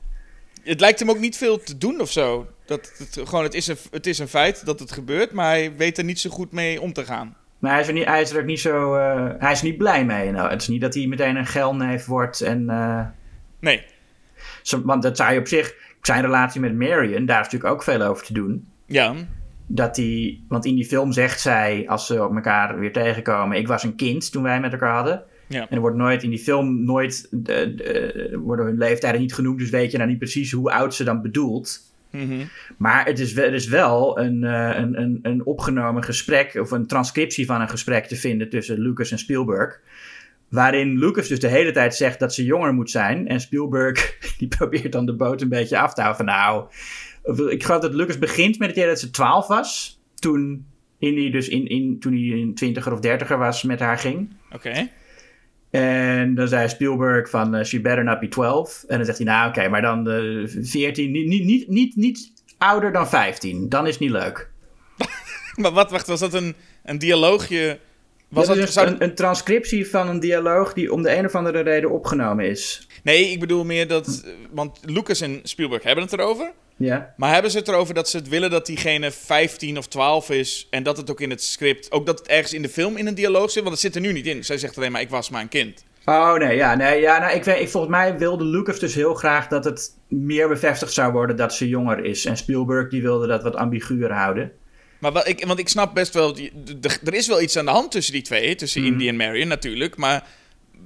[0.62, 2.46] Het lijkt hem ook niet veel te doen of zo.
[2.64, 5.76] Dat het, gewoon, het, is een, het is een feit dat het gebeurt, maar hij
[5.76, 7.36] weet er niet zo goed mee om te gaan.
[7.58, 8.94] Maar hij is er, niet, hij is er ook niet zo.
[8.94, 10.30] eh, hij is niet blij mee.
[10.30, 12.70] Nou, het is niet dat hij meteen een gelneef wordt en.
[12.70, 13.00] eh,
[13.60, 13.84] Nee.
[14.62, 17.82] Zo- Want dat zou je op zich, zijn relatie met Marion, daar is natuurlijk ook
[17.82, 18.68] veel over te doen.
[18.86, 19.14] Ja.
[19.66, 23.66] Dat die, want in die film zegt zij, als ze op elkaar weer tegenkomen, ik
[23.68, 25.22] was een kind toen wij met elkaar hadden.
[25.48, 25.60] Ja.
[25.60, 29.58] En er wordt nooit in die film nooit, de, de- worden hun leeftijden niet genoemd,
[29.58, 31.80] dus weet je nou niet precies hoe oud ze dan bedoelt.
[32.16, 32.44] Mhm.
[32.76, 36.70] Maar het is, wel- er is wel een, eh, een, een, een opgenomen gesprek, of
[36.70, 39.80] een transcriptie van een gesprek te vinden tussen Lucas en Spielberg.
[40.48, 43.28] Waarin Lucas dus de hele tijd zegt dat ze jonger moet zijn.
[43.28, 46.26] En Spielberg die probeert dan de boot een beetje af te houden.
[46.26, 46.66] Van nou,
[47.50, 50.00] ik geloof dat Lucas begint met het idee dat ze 12 was.
[50.14, 50.66] Toen
[50.98, 54.28] Indy dus in, in, toen hij in twintiger of dertiger was met haar ging.
[54.52, 54.88] Oké.
[55.80, 58.84] En dan zei Spielberg van, eh, she better not be 12.
[58.88, 62.32] En dan zegt hij, nou oké, maar dan eh 14, niet, niet, niet, niet, niet
[62.58, 63.68] ouder dan 15.
[63.68, 64.50] Dan is het niet leuk.
[65.56, 67.78] Maar wat, wacht, was dat een, een dialoogje?
[68.28, 71.60] Was dat zou- een, een transcriptie van een dialoog die om de een of andere
[71.60, 72.88] reden opgenomen is.
[73.02, 74.22] Nee, ik bedoel meer dat...
[74.24, 76.52] eh, Want Lucas en Spielberg hebben het erover.
[76.76, 77.14] Ja.
[77.16, 80.66] Maar hebben ze het erover dat ze het willen dat diegene 15 of 12 is...
[80.70, 81.92] en dat het ook in het script...
[81.92, 83.62] ook dat het ergens in de film in een dialoog zit?
[83.62, 84.44] Want dat zit er nu niet in.
[84.44, 85.84] Zij zegt alleen maar, ik was maar een kind.
[86.04, 89.14] Oh nee, ja, nee, ja nou, ik weet, ik, volgens mij wilde Lucas dus heel
[89.14, 92.24] graag dat het meer bevestigd zou worden dat ze jonger is.
[92.24, 94.52] En Spielberg die wilde dat wat ambiguur houden.
[94.98, 96.36] Maar wat ik, want ik snap best wel...
[97.04, 98.54] Er is wel iets aan de hand tussen die twee.
[98.54, 98.92] Tussen Mhm.
[98.92, 99.96] Indy en Marion natuurlijk.
[99.96, 100.24] Maar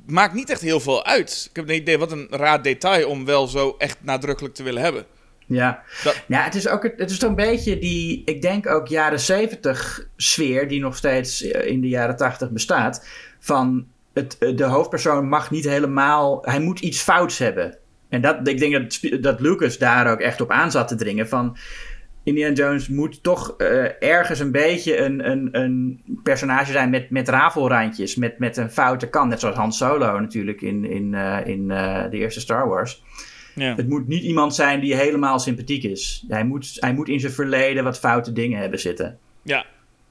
[0.07, 1.47] maakt niet echt heel veel uit.
[1.51, 3.09] Ik heb het idee, wat een raar detail...
[3.09, 5.07] om wel zo echt nadrukkelijk te willen hebben.
[5.51, 8.89] Ja, Dat- ja het is ook het is toch een beetje die, ik denk ook
[8.89, 13.07] jaren 70 sfeer die nog steeds eh, in de jaren 80 bestaat.
[13.39, 17.77] Van het, eh, de hoofdpersoon mag niet helemaal, hij moet iets fouts hebben.
[18.09, 21.29] En dat, ik denk dat, dat Lucas daar ook echt op aan zat te dringen.
[21.29, 21.57] Van
[22.25, 27.29] Indiana Jones moet toch eh, ergens een beetje een, een, een personage zijn met, met
[27.29, 29.31] rafelrandjes, met, met een foute kant.
[29.31, 33.03] Net zoals Han Solo natuurlijk in, in, in de eerste Star Wars.
[33.61, 33.75] Ja.
[33.75, 36.25] Het moet niet iemand zijn die helemaal sympathiek is.
[36.29, 39.19] Hij moet, hij moet in zijn verleden wat foute dingen hebben zitten.
[39.43, 39.67] Ja.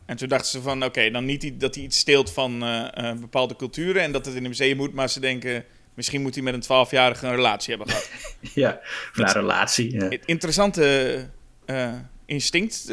[0.06, 3.10] En toen dachten ze van, oké, dan niet die- dat hij iets steelt van eh,
[3.10, 6.36] eh, bepaalde culturen en dat het in een museum moet, maar ze denken, misschien moet
[6.36, 8.10] hij met een 12-jarige een relatie hebben gehad.
[8.54, 8.80] Ja,
[9.14, 9.94] van een relatie.
[9.94, 10.10] Ja.
[10.26, 11.26] Interessante
[11.66, 11.94] eh,
[12.26, 12.92] instinct,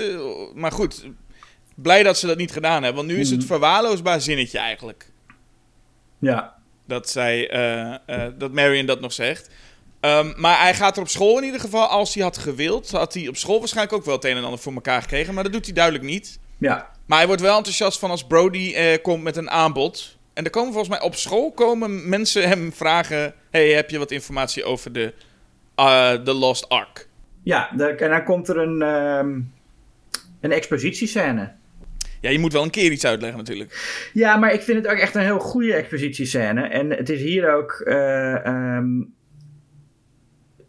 [0.55, 1.07] maar goed,
[1.75, 5.11] blij dat ze dat niet gedaan hebben, want nu is het verwaarloosbaar zinnetje eigenlijk.
[6.19, 6.55] ja.
[6.89, 7.49] Dat, zij,
[8.39, 9.51] dat Marion dat nog zegt.
[10.07, 13.15] Ehm, maar hij gaat er op school in ieder geval, als hij had gewild, had
[13.15, 15.53] hij op school waarschijnlijk ook wel het een en ander voor elkaar gekregen, maar dat
[15.53, 16.39] doet hij duidelijk niet.
[16.59, 16.95] ja.
[17.07, 20.19] Maar hij wordt wel enthousiast van als Brody eh, komt met een aanbod.
[20.35, 24.11] En er komen volgens mij op school komen mensen hem vragen: Hey, heb je wat
[24.11, 25.15] informatie over de,
[25.75, 27.09] eh, de Lost Ark?
[27.43, 29.41] Ja, en dan komt er een, ehm,
[30.41, 31.53] een expositiescène.
[32.21, 34.09] Ja, je moet wel een keer iets uitleggen natuurlijk.
[34.13, 36.63] Ja, maar ik vind het ook echt een heel goede expositiescène.
[36.69, 37.73] En het is hier ook.
[37.73, 38.87] eh, ehm,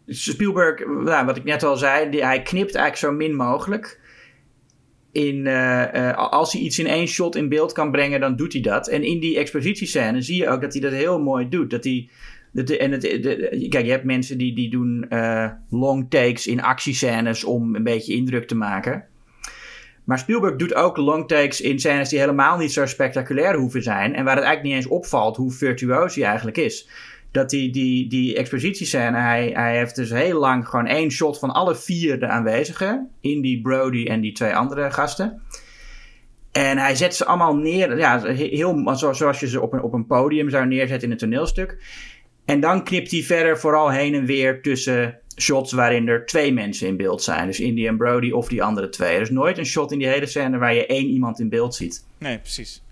[0.08, 4.00] Spielberg, nou, wat ik net al zei, die, hij knipt eigenlijk zo min mogelijk.
[5.12, 8.52] In, eh, eh, als hij iets in één shot in beeld kan brengen, dan doet
[8.52, 8.88] hij dat.
[8.88, 11.70] En in die expositiescène zie je ook dat hij dat heel mooi doet.
[11.70, 12.08] Dat hij,
[12.78, 17.44] en het, de- kijk, je hebt mensen die, die doen eh, long takes in actiescènes
[17.44, 19.04] om een beetje indruk te maken.
[20.04, 24.14] Maar Spielberg doet ook long takes in scènes die helemaal niet zo spectaculair hoeven zijn.
[24.14, 26.88] En waar het eigenlijk niet eens opvalt hoe virtuoos hij eigenlijk is.
[27.30, 31.50] Dat die, die, die expositiescène, hij, hij heeft dus heel lang gewoon één shot van
[31.50, 33.08] alle vier de aanwezigen.
[33.20, 35.42] Indy, Brody en die twee andere gasten.
[36.52, 39.92] En hij zet ze allemaal neer, ja, heel, zo- zoals je ze op een, op
[39.92, 41.76] een podium zou neerzetten in een toneelstuk.
[42.44, 46.88] En dan knipt hij verder vooral heen en weer tussen shots waarin er twee mensen
[46.88, 47.46] in beeld zijn.
[47.46, 49.14] Dus Indy en Brody of die andere twee.
[49.14, 51.74] Er is nooit een shot in die hele scène waar je één iemand in beeld
[51.74, 52.04] ziet.
[52.18, 52.82] Nee, precies.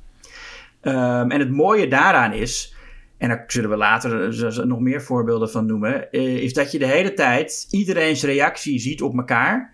[0.81, 2.75] Ehm, en het mooie daaraan is,
[3.18, 6.79] en daar zullen we later z- nog meer voorbeelden van noemen, eh, is dat je
[6.79, 9.72] de hele tijd iedereen's reactie ziet op elkaar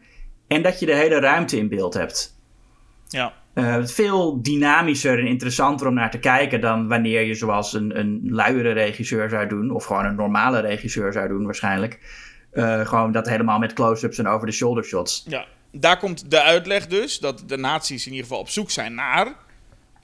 [0.48, 2.40] en dat je de hele ruimte in beeld hebt.
[3.08, 3.32] Ja.
[3.54, 8.20] Eh, veel dynamischer en interessanter om naar te kijken dan wanneer je zoals een, een
[8.24, 12.00] luiere regisseur zou doen, of gewoon een normale regisseur zou doen waarschijnlijk.
[12.50, 15.24] Eh, gewoon dat helemaal met close-ups en over-the-shoulder shots.
[15.28, 15.46] ja.
[15.74, 19.34] Daar komt de uitleg dus dat de nazi's in ieder geval op zoek zijn naar.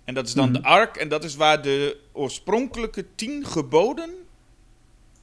[0.08, 0.96] En dat is dan de Ark.
[0.96, 4.10] En dat is waar de oorspronkelijke tien geboden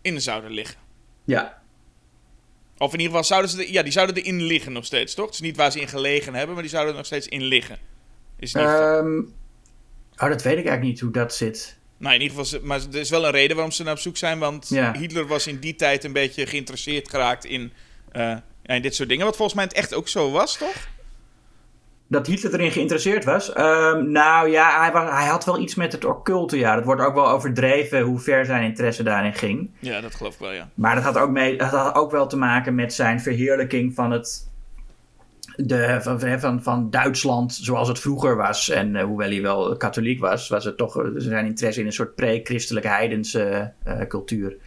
[0.02, 0.78] in zouden liggen.
[1.24, 1.62] Ja,
[2.78, 5.26] Of in ieder geval zouden ze er, ja, die zouden erin liggen nog steeds, toch?
[5.26, 7.44] Het is niet waar ze in gelegen hebben, maar die zouden er nog steeds in
[7.44, 7.78] liggen.
[8.40, 8.54] Is.
[8.54, 9.18] Ehm,
[10.18, 11.78] oh, dat weet ik eigenlijk niet hoe dat zit.
[11.98, 14.18] Nou, in ieder geval, maar er is wel een reden waarom ze naar op zoek
[14.18, 14.40] zijn.
[14.40, 14.94] Want Ja.
[14.94, 17.74] Hitler was in die tijd een beetje geïnteresseerd geraakt in,
[18.12, 19.26] eh, in dit soort dingen.
[19.26, 20.88] Wat volgens mij het echt ook zo was, toch?
[22.08, 23.54] Dat Hitler erin geïnteresseerd was?
[23.54, 26.76] Ehm, nou ja, hij, was, hij had wel iets met het occulte, ja.
[26.76, 29.70] Het wordt ook wel overdreven hoe ver zijn interesse daarin ging.
[29.80, 30.70] Ja, dat geloof ik wel, ja.
[30.74, 34.12] Maar dat had ook, mee, dat had ook wel te maken met zijn verheerlijking van
[34.12, 34.54] het...
[35.56, 38.70] De, van, van, van Duitsland zoals het vroeger was.
[38.70, 41.94] En eh, hoewel hij wel katholiek was, was het toch eh, zijn interesse in een
[41.94, 44.58] soort pre-christelijke heidense eh, cultuur.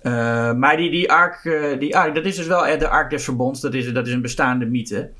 [0.00, 1.42] Eh, maar die, die, ark,
[1.78, 3.60] die ark, dat is dus wel de ark des verbonds.
[3.60, 5.10] Dat is, dat is een bestaande mythe.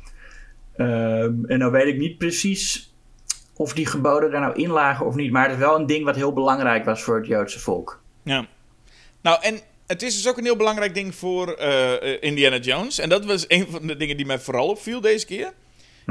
[0.77, 2.95] Ehm, en nou weet ik niet precies
[3.57, 5.31] of die geboden daar nou in lagen of niet.
[5.31, 8.03] Maar het is wel een ding wat heel belangrijk was voor het Joodse volk.
[8.23, 8.47] Ja.
[9.21, 12.99] Nou, en het is dus ook een heel belangrijk ding voor eh, eh, Indiana Jones.
[12.99, 15.53] En dat was een van de dingen die mij vooral opviel deze keer.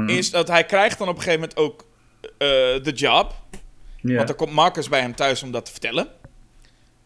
[0.06, 1.86] Is dat hij krijgt dan op een gegeven moment ook
[2.20, 2.48] eh,
[2.82, 3.34] de job.
[4.00, 4.14] Ja.
[4.14, 6.08] Want dan komt Marcus bij hem thuis om dat te vertellen.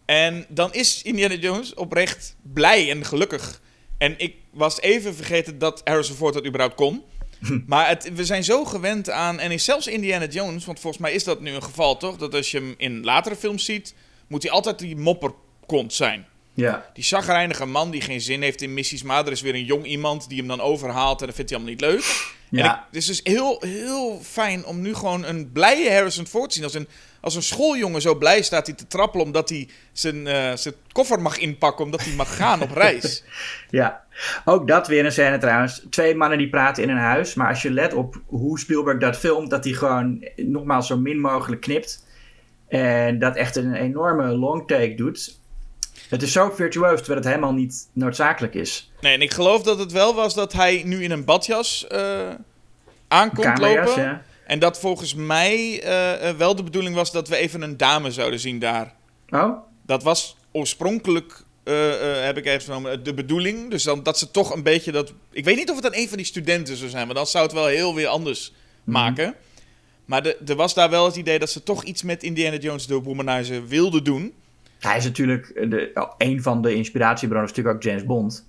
[0.05, 3.61] En dan is Indiana Jones oprecht blij en gelukkig.
[3.99, 7.05] En ik was even vergeten dat Harrison Ford dat überhaupt kon.
[7.67, 9.41] Maar het, we zijn zo gewend aan...
[9.41, 12.17] En is zelfs Indiana Jones, want volgens mij is dat nu een geval toch?
[12.17, 13.95] Dat als je hem in latere films ziet...
[14.27, 16.27] moet hij altijd die mopperkont zijn.
[16.55, 16.91] ja.
[16.95, 19.03] Die zagrijnige man die geen zin heeft in missies...
[19.03, 21.21] maar er is weer een jong iemand die hem dan overhaalt...
[21.21, 22.37] en dat vindt hij allemaal niet leuk.
[22.51, 22.75] En Ja.
[22.75, 26.55] ik, het is dus heel, heel fijn om nu gewoon een blije Harrison Ford te
[26.55, 26.65] zien.
[26.65, 26.89] Als een,
[27.21, 29.27] als een schooljongen zo blij staat hij te trappelen...
[29.27, 31.85] omdat hij zijn, eh, zijn koffer mag inpakken...
[31.85, 33.23] omdat hij mag gaan op reis.
[33.71, 34.05] Ja,
[34.45, 35.87] ook dat weer een scène trouwens.
[35.91, 37.35] Twee mannen die praten in een huis.
[37.35, 41.21] Maar als je let op hoe Spielberg dat filmt, dat hij gewoon nogmaals zo min
[41.21, 42.07] mogelijk knipt.
[42.69, 45.39] En dat echt een enorme long take doet.
[46.09, 48.93] Het is zo virtuoos, terwijl het helemaal niet noodzakelijk is.
[49.01, 52.29] Nee, en ik geloof dat het wel was dat hij nu in een badjas eh,
[53.09, 54.03] aankomt lopen.
[54.03, 54.23] ja.
[54.47, 58.11] En dat volgens mij eh, eh, wel de bedoeling was dat we even een dame
[58.11, 58.95] zouden zien daar.
[59.29, 61.43] Oh, Dat was oorspronkelijk,
[62.25, 63.71] heb ik even genomen, de bedoeling.
[63.71, 65.13] Dus dan, dat ze toch een beetje dat...
[65.33, 67.45] Ik weet niet of het dan een van die studenten zou zijn, want dan zou
[67.45, 68.53] het wel heel weer anders
[68.85, 69.35] maken.
[70.05, 72.87] Maar de- er was daar wel het idee dat ze toch iets met Indiana Jones
[72.87, 74.33] de Womanizer wilden doen.
[74.79, 78.47] hij is natuurlijk de, oh, een van de inspiratiebronnen, natuurlijk ook James Bond.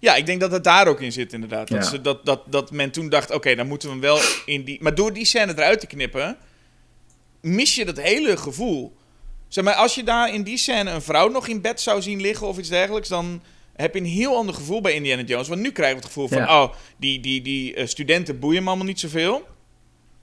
[0.00, 1.68] Ja, ik denk dat het daar ook in zit, inderdaad.
[1.68, 1.90] Dat, Ja.
[1.90, 4.78] ze, dat, dat, dat men toen dacht, oké, dan moeten we hem wel in die...
[4.82, 6.36] Maar door die scène eruit te knippen,
[7.40, 8.96] mis je dat hele gevoel.
[9.52, 12.20] Zeg maar, als je daar in die scène een vrouw nog in bed zou zien
[12.20, 13.42] liggen of iets dergelijks, dan
[13.76, 15.48] heb je een heel ander gevoel bij Indiana Jones.
[15.48, 16.62] Want nu krijgen we het gevoel van, Ja.
[16.62, 19.46] oh, die, die, die eh, studenten boeien hem allemaal niet zoveel.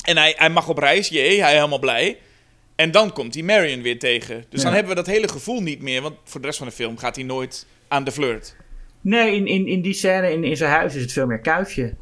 [0.03, 2.17] En hij, hij mag op reis, jee, hij is helemaal blij.
[2.75, 4.45] En dan komt hij Marion weer tegen.
[4.49, 4.65] Dus Ja.
[4.65, 6.97] dan hebben we dat hele gevoel niet meer, want voor de rest van de film
[6.97, 8.55] gaat hij nooit aan de flirt.
[9.01, 11.93] Nee, in, in, in die scène in, in zijn huis is het veel meer kuifje.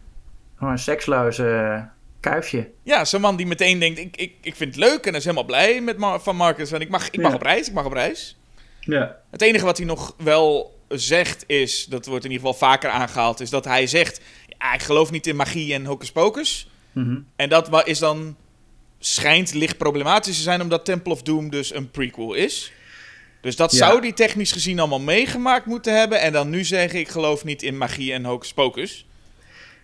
[0.56, 1.82] Gewoon een seksloze eh,
[2.30, 2.70] kuifje.
[2.84, 5.46] Ja, zo'n man die meteen denkt, ik, ik, ik vind het leuk en is helemaal
[5.46, 6.72] blij met Mar- van Marcus.
[6.72, 7.36] En ik mag, ik mag Ja.
[7.38, 8.38] op reis, ik mag op reis.
[8.80, 9.16] Ja.
[9.32, 13.40] Het enige wat hij nog wel zegt is, dat wordt in ieder geval vaker aangehaald,
[13.40, 14.22] is dat hij zegt,
[14.60, 16.70] ja, ik geloof niet in magie en hocus pocus.
[16.92, 17.18] Mhm.
[17.36, 18.36] En dat is dan,
[19.00, 22.72] schijnt licht problematisch te zijn, omdat Temple of Doom dus een prequel is.
[23.42, 23.78] Dus dat Ja.
[23.78, 26.22] zou die technisch gezien allemaal meegemaakt moeten hebben.
[26.22, 29.06] En dan nu zeggen, ik geloof niet in magie en hocus pocus.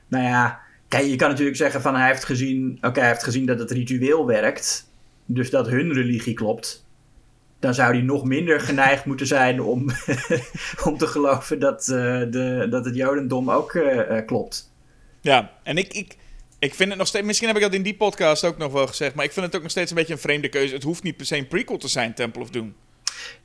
[0.07, 0.59] Nou ja,
[0.93, 3.71] kijk, je kan natuurlijk zeggen van hij heeft gezien, oké, hij heeft gezien dat het
[3.71, 4.89] ritueel werkt,
[5.25, 6.85] dus dat hun religie klopt.
[7.59, 9.89] Dan zou hij nog minder geneigd moeten zijn om,
[10.87, 14.71] om te geloven dat, eh, de, dat het Jodendom ook eh, eh, klopt.
[15.21, 16.17] Ja, en ik, ik,
[16.59, 17.25] ik vind het nog steeds...
[17.25, 19.15] Misschien heb ik dat in die podcast ook nog wel gezegd...
[19.15, 20.73] maar ik vind het ook nog steeds een beetje een vreemde keuze.
[20.73, 22.75] Het hoeft niet per se een prequel te zijn, Temple of Doom.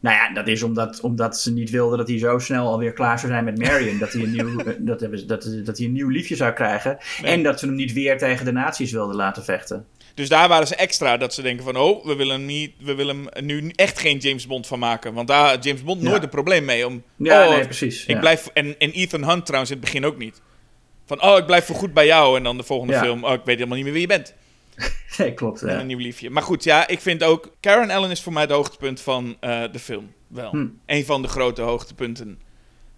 [0.01, 3.19] Nou ja, dat is omdat, omdat ze niet wilden dat hij zo snel alweer klaar
[3.19, 3.99] zou zijn met Marion.
[3.99, 6.99] dat, hij een nieuw, eh, dat, dat, dat hij een nieuw liefje zou krijgen.
[7.23, 7.33] Nee.
[7.33, 9.87] En dat ze hem niet weer tegen de nazi's wilden laten vechten.
[10.15, 11.77] Dus daar waren ze extra dat ze denken van...
[11.77, 15.15] oh, we willen, niet, we willen nu echt geen James Bond van maken.
[15.15, 16.09] Want daar had James Bond Ja.
[16.09, 16.87] nooit een probleem mee.
[16.87, 18.03] Om, Ja, oh, nee, precies.
[18.03, 18.19] Ik ja.
[18.19, 20.41] blijf, en, en Ethan Hunt trouwens in het begin ook niet.
[21.07, 22.37] Van, oh, ik blijf voor goed bij jou.
[22.37, 24.35] En dan de volgende film, oh, ik weet helemaal niet meer wie je bent.
[25.19, 25.63] Nee, klopt.
[25.63, 26.31] En een nieuw liefje.
[26.31, 27.51] Maar goed, ja, ik vind ook...
[27.61, 30.13] Karen Allen is voor mij het hoogtepunt van eh, de film.
[30.27, 30.51] Wel.
[30.51, 30.67] Hm.
[30.87, 32.41] Een van de grote hoogtepunten.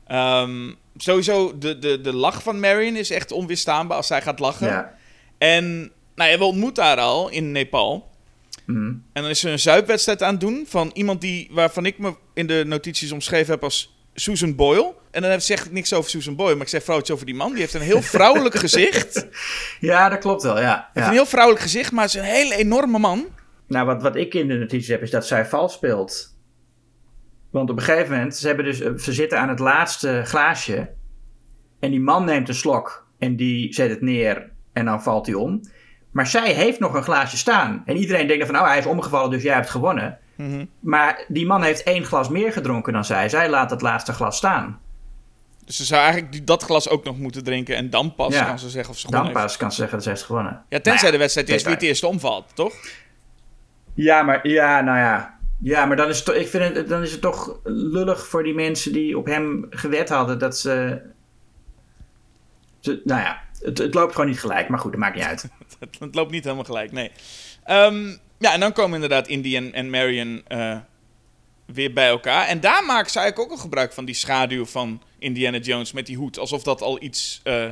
[0.07, 4.67] Ehm, sowieso, de, de, de lach van Marion is echt onweerstaanbaar als zij gaat lachen.
[4.67, 4.95] Ja.
[5.39, 8.09] En nou ja, we ontmoeten haar al in Nepal.
[8.67, 8.87] Mhm.
[9.13, 12.15] En dan is ze een zuipwedstrijd aan het doen van iemand die, waarvan ik me
[12.35, 14.95] in de notities omschreven heb als Susan Boyle.
[15.11, 17.35] En dan zeg ik niks over Susan Boyle, maar ik zeg vooral iets over die
[17.35, 17.51] man.
[17.51, 19.27] Die heeft een heel vrouwelijk gezicht.
[19.81, 20.91] ja, dat klopt wel, ja.
[20.95, 21.11] Een ja.
[21.11, 23.27] heel vrouwelijk gezicht, maar het is een hele enorme man.
[23.67, 26.39] Nou, wat, wat ik in de notities heb, is dat zij vals speelt.
[27.51, 30.91] Want op een gegeven moment, ze, hebben dus, eh, ze zitten aan het laatste glaasje.
[31.81, 35.35] En die man neemt een slok en die zet het neer en dan valt hij
[35.35, 35.61] om.
[36.11, 37.83] Maar zij heeft nog een glaasje staan.
[37.87, 40.19] En iedereen denkt dan van, nou, hij is omgevallen, dus jij hebt gewonnen.
[40.81, 43.29] Maar die man heeft één glas meer gedronken dan zij.
[43.29, 44.81] Zij laat het laatste glas staan.
[45.65, 48.45] Dus ze zou eigenlijk dat glas ook nog moeten drinken en dan pas Ja.
[48.45, 49.49] kan ze zeggen of ze gewonnen Dan heeft.
[49.51, 50.53] pas kan ze zeggen dat ze heeft gewonnen.
[50.69, 52.75] Ja, tenzij Nou ja, de wedstrijd is wie het eerste omvalt, toch?
[53.95, 55.39] Ja, maar ja, nou ja.
[55.63, 58.55] Ja, maar dan is, het, ik vind het, dan is het toch lullig voor die
[58.55, 61.01] mensen die op hem gewet hadden dat ze.
[62.81, 64.69] ze- nou ja, het, het loopt gewoon niet gelijk.
[64.69, 65.49] Maar goed, dat maakt niet uit.
[65.79, 67.11] Het, het loopt niet helemaal gelijk, nee.
[67.65, 70.77] Ehm, ja, en dan komen inderdaad Indy en, Marion eh,
[71.67, 72.47] weer bij elkaar.
[72.47, 76.07] En daar maken ze eigenlijk ook al gebruik van die schaduw van Indiana Jones met
[76.07, 76.39] die hoed.
[76.39, 77.71] Alsof dat al iets eh,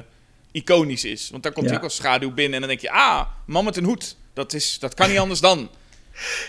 [0.53, 1.31] iconisch is.
[1.31, 1.77] Want daar komt Ja.
[1.77, 2.91] ook als schaduw binnen en dan denk je...
[2.91, 4.17] Ah, man met een hoed.
[4.35, 5.69] Dat, is, dat kan niet anders dan.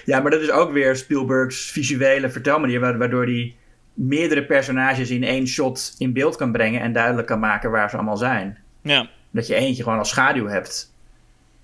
[0.05, 3.55] Ja, maar dat is ook weer Spielbergs visuele vertelmanier, wa- waardoor hij
[3.93, 7.95] meerdere personages in één shot in beeld kan brengen en duidelijk kan maken waar ze
[7.95, 8.57] allemaal zijn.
[8.83, 9.09] Ja.
[9.31, 10.93] Dat je eentje gewoon als schaduw hebt.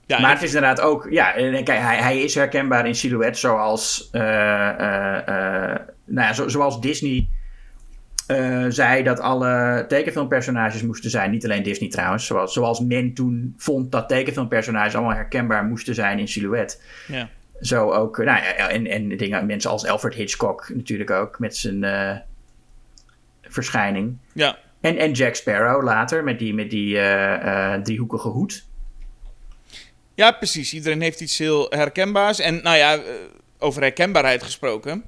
[0.07, 4.09] Ja, maar het is inderdaad ook, ja, kijk, hij, hij is herkenbaar in silhouet zoals,
[4.11, 7.27] eh, eh, eh, nou ja, zo- zoals Disney
[8.69, 11.31] zei dat alle tekenfilmpersonages moesten zijn.
[11.31, 16.19] Niet alleen Disney trouwens, zoals, zoals men toen vond dat tekenfilmpersonages allemaal herkenbaar moesten zijn
[16.19, 16.81] in silhouet.
[17.07, 17.29] ja.
[17.61, 21.85] Zo ook, nou ja, en, en dingen, mensen als Alfred Hitchcock natuurlijk ook met zijn
[23.41, 24.17] verschijning.
[24.33, 24.57] ja.
[24.81, 28.65] En, en Jack Sparrow later met die, met die eh, eh, driehoekige hoed.
[30.15, 30.73] Ja, precies.
[30.73, 32.39] Iedereen heeft iets heel herkenbaars.
[32.39, 33.01] En nou ja, eh,
[33.59, 35.03] over herkenbaarheid gesproken.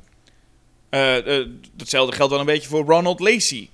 [0.89, 3.69] eh, eh, datzelfde geldt wel een beetje voor Ronald Lacey.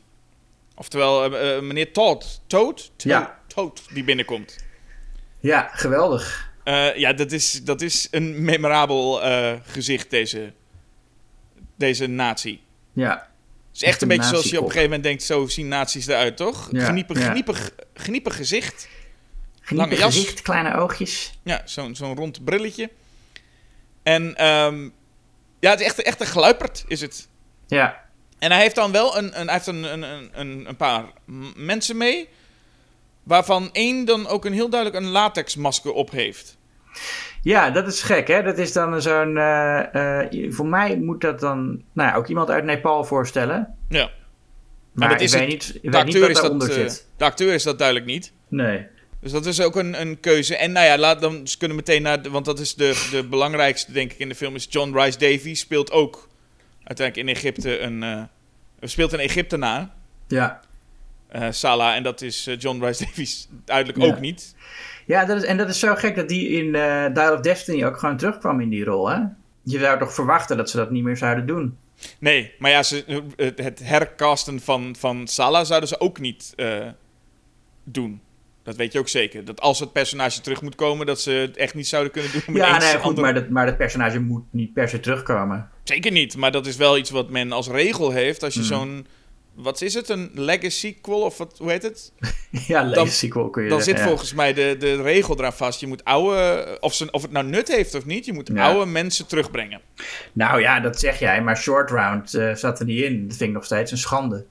[0.76, 1.30] Oftewel
[1.62, 2.41] meneer Todd.
[2.48, 2.91] Toad?
[2.96, 3.39] To- Ja.
[3.48, 4.56] Toad, die binnenkomt.
[5.39, 6.52] Ja, geweldig.
[6.96, 9.19] Ja, dat is, dat is een memorabel
[9.65, 10.54] gezicht, deze,
[11.78, 12.62] deze natie.
[12.93, 13.10] Ja,
[13.67, 15.67] Het is echt een een beetje zoals je op een gegeven moment denkt, zo zien
[15.67, 16.69] nazi's eruit, toch?
[16.72, 17.26] Ja, Geniepig, ja.
[17.28, 18.88] geniepig, geniepig gezicht.
[19.63, 20.15] Geniepig Lange jas.
[20.15, 21.39] gezicht, kleine oogjes.
[21.43, 22.89] Ja, zo'n zo'n rond brilletje.
[24.04, 24.89] En ehm,
[25.60, 27.28] ja, het is echt, echt een gluiperd, is het.
[27.67, 28.02] Ja,
[28.39, 31.06] En hij heeft dan wel een, een, hij heeft een, een, een- een, paar
[31.56, 32.30] mensen mee.
[33.23, 36.58] Waarvan één dan ook een heel duidelijk een latexmasker op heeft.
[37.41, 38.43] ja dat is gek hè.
[38.43, 42.49] Dat is dan zo'n, eh, eh, voor mij moet dat dan, nou ja, ook iemand
[42.49, 43.76] uit Nepal voorstellen.
[43.89, 44.10] Ja.
[44.93, 45.49] Maar dat ik is weet het.
[45.52, 47.08] niet, ik weet niet wat is dat, daaronder eh, zit.
[47.17, 48.32] de acteur is dat duidelijk niet.
[48.47, 48.86] Nee.
[49.24, 50.56] Dus dat is ook een, een keuze.
[50.56, 52.22] En nou ja, laat, dan ze kunnen meteen naar...
[52.22, 54.56] de- want dat is de, de belangrijkste, denk ik, in de film...
[54.56, 56.28] is John Rice Davies speelt ook
[56.84, 58.04] uiteindelijk in Egypte een...
[58.04, 58.22] eh,
[58.82, 59.90] speelt een Egyptenaar.
[60.28, 60.60] Ja.
[61.28, 61.96] eh Salah.
[61.96, 64.06] En dat is eh, John Rice Davies duidelijk Ja.
[64.08, 64.56] ook niet.
[65.06, 67.86] Ja, dat is, en dat is zo gek dat die in eh Dial of Destiny
[67.86, 69.20] ook gewoon terugkwam in die rol hè.
[69.64, 71.78] Je zou toch verwachten dat ze dat niet meer zouden doen.
[72.20, 73.24] Nee, maar ja, ze,
[73.56, 76.54] het hercasten van, van Salah zouden ze ook niet
[77.84, 78.22] doen.
[78.63, 79.45] Dat weet je ook zeker.
[79.45, 82.41] Dat als het personage terug moet komen, dat ze het echt niet zouden kunnen doen.
[82.47, 85.69] met Ja, nee, goed, andere- maar dat, maar dat personage moet niet per se terugkomen.
[85.84, 88.43] Zeker niet, maar dat is wel iets wat men als regel heeft.
[88.43, 88.69] Als je Hmm.
[88.69, 89.08] zo'n,
[89.54, 92.13] wat is het, een legacy sequel of wat, hoe heet het?
[92.67, 94.04] ja, legacy sequel kun je Dan zit ja.
[94.08, 95.80] volgens mij de, de regel eraan vast.
[95.80, 98.63] Je moet oude, of, ze, of het nou nut heeft of niet, je moet Ja.
[98.69, 99.82] oude mensen terugbrengen.
[100.34, 103.28] Nou ja, dat zeg jij, maar Short Round eh, zat er niet in.
[103.28, 104.45] Dat vind ik nog steeds een schande.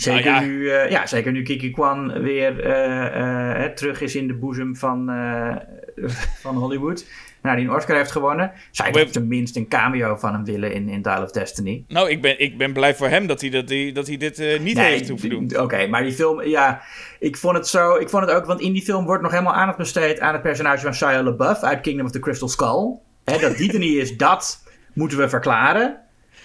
[0.00, 0.50] Zeker, Nou ja.
[0.50, 4.76] nu, eh, ja, zeker nu Kiki Kwan weer eh, eh, terug is in de boezem
[4.76, 5.10] van,
[6.42, 7.04] van Hollywood.
[7.42, 8.52] Nou, die een Oscar heeft gewonnen.
[8.70, 11.84] Zou je tenminste een cameo van hem willen in, in Dial of Destiny?
[11.88, 14.60] Nou, ik ben, ik ben blij voor hem dat hij, dat hij, dat hij dit
[14.60, 15.60] niet Nee, heeft hoeven doen.
[15.60, 16.82] Oké, maar die film, ja,
[17.18, 19.54] ik vond het zo, ik vond het ook, want in die film wordt nog helemaal
[19.54, 22.98] aandacht besteed aan het personage van Shia LaBeouf uit Kingdom of the Crystal Skull.
[23.24, 25.98] Hè, dat die er niet is, dat moeten we verklaren.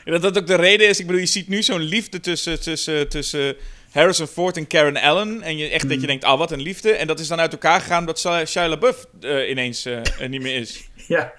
[0.05, 2.61] En dat dat ook de reden is, ik bedoel, je ziet nu zo'n liefde tussen,
[2.61, 3.55] tussen, tussen
[3.91, 5.41] Harrison Ford en Karen Allen.
[5.41, 5.89] En je, echt Hmm.
[5.89, 6.91] dat je denkt, ah, wat een liefde.
[6.91, 10.59] En dat is dan uit elkaar gegaan omdat Shia LaBeouf eh, ineens eh, niet meer
[10.59, 10.83] is.
[11.07, 11.33] Ja,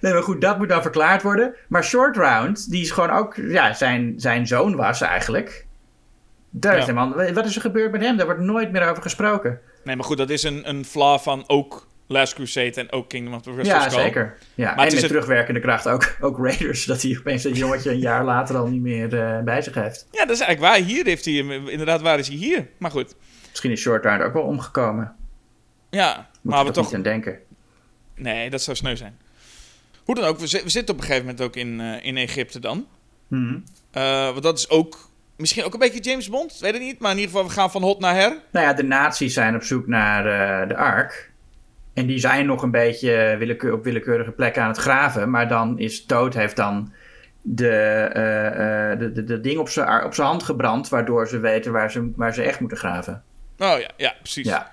[0.00, 1.54] nee, maar goed, dat moet dan verklaard worden.
[1.68, 5.66] Maar Short Round, die is gewoon ook, ja, zijn, zijn zoon was eigenlijk.
[6.60, 6.70] Ja.
[6.72, 8.16] helemaal, wat is er gebeurd met hem?
[8.16, 9.60] Daar wordt nooit meer over gesproken.
[9.84, 13.34] Nee, maar goed, dat is een, een flaw van ook Last Crusade en ook Kingdom
[13.34, 14.02] of the Crystal Ja, Skull.
[14.02, 14.36] zeker.
[14.54, 16.84] Ja, Maar en met het- terugwerkende kracht ook, ook Raiders.
[16.84, 20.06] Dat hij opeens dat jongetje een jaar later al niet meer eh, bij zich heeft.
[20.10, 20.84] Ja, dat is eigenlijk waar.
[20.86, 22.68] Hier heeft hij hem, inderdaad, waar is hij hier?
[22.78, 23.14] Maar goed,
[23.50, 25.14] Misschien is Short Round ook wel omgekomen.
[25.90, 26.28] ja.
[26.40, 27.38] Moet maar we toch niet aan denken.
[28.14, 29.18] Nee, dat zou sneu zijn.
[30.04, 32.16] Hoe dan ook, we, zi- we zitten op een gegeven moment ook in, eh, in
[32.16, 32.86] Egypte dan.
[33.28, 33.58] Mhm.
[33.90, 36.98] Eh, want dat is ook misschien ook een beetje James Bond, weet ik niet.
[36.98, 38.36] Maar in ieder geval, we gaan van hot naar her.
[38.52, 41.30] Nou ja, de nazi's zijn op zoek naar de Ark.
[41.98, 45.30] En die zijn nog een beetje willekeur, op willekeurige plekken aan het graven.
[45.30, 46.92] Maar dan is Toad heeft dan
[47.42, 50.88] de, eh, eh, de, de, de ding op zijn op zijn hand gebrand.
[50.88, 53.22] Waardoor ze weten waar ze, waar ze echt moeten graven.
[53.58, 54.46] Oh ja, ja, precies.
[54.46, 54.72] Ja.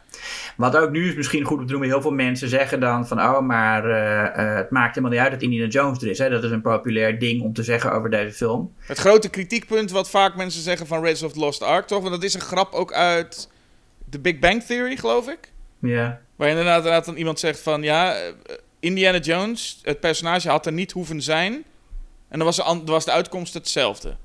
[0.58, 1.90] Wat ook nu is misschien goed om te noemen.
[1.90, 3.20] Heel veel mensen zeggen dan van...
[3.20, 6.18] Oh, maar eh, het maakt helemaal niet uit dat Indiana Jones er is.
[6.18, 6.30] Hè?
[6.30, 8.74] Dat is een populair ding om te zeggen over deze film.
[8.80, 12.02] Het grote kritiekpunt wat vaak mensen zeggen van Raiders of the Lost Ark, toch?
[12.02, 13.50] Want dat is een grap ook uit
[14.10, 15.54] The Big Bang Theory, geloof ik.
[15.86, 16.20] Ja.
[16.36, 17.84] Waar inderdaad, inderdaad dan iemand zegt van...
[17.84, 18.22] Ja, eh,
[18.80, 21.54] Indiana Jones, het personage had er niet hoeven zijn.
[22.30, 24.16] En dan was de, was de uitkomst hetzelfde.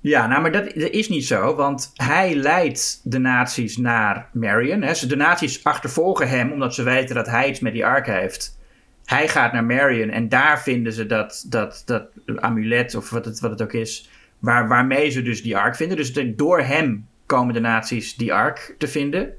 [0.00, 4.82] Ja, nou, maar dat, dat is niet zo, want hij leidt de nazi's naar Marion.
[4.82, 4.94] Hè.
[4.94, 8.58] Ze- De nazi's achtervolgen hem omdat ze weten dat hij iets met die ark heeft.
[9.04, 13.40] Hij gaat naar Marion en daar vinden ze dat, dat, dat amulet, of wat het,
[13.40, 15.96] wat het ook is, waar, waarmee ze dus die ark vinden.
[15.96, 19.32] Dus de- door hem komen de nazi's die ark te vinden.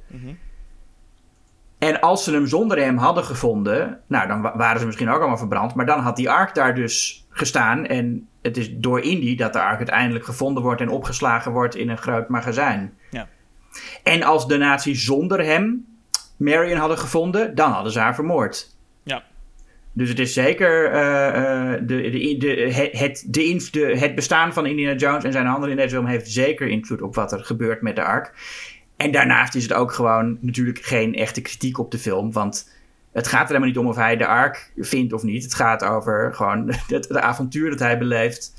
[1.82, 5.19] En als ze hem zonder hem hadden gevonden, nou dan wa- waren ze misschien ook
[5.19, 5.75] allemaal verbrand.
[5.75, 7.86] Maar dan had die ark daar dus gestaan.
[7.86, 11.89] En het is door Indy dat de ark uiteindelijk gevonden wordt en opgeslagen wordt in
[11.89, 12.93] een groot magazijn.
[13.09, 13.27] Ja.
[14.03, 15.86] En als de nazi's zonder hem
[16.38, 18.75] Marion hadden gevonden, dan hadden ze haar vermoord.
[19.03, 19.23] Ja.
[19.93, 24.15] Dus het is zeker eh, eh, de, de, de, het, het, de, inv- de, het
[24.15, 27.32] bestaan van Indiana Jones en zijn handen in deze film heeft zeker invloed op wat
[27.32, 28.34] er gebeurt met de ark.
[29.02, 32.32] En daarnaast is het ook gewoon natuurlijk geen echte kritiek op de film.
[32.32, 32.70] Want
[33.12, 35.43] het gaat er helemaal niet om of hij de ark vindt of niet.
[35.43, 38.54] Het gaat over gewoon het, avontuur dat hij beleeft.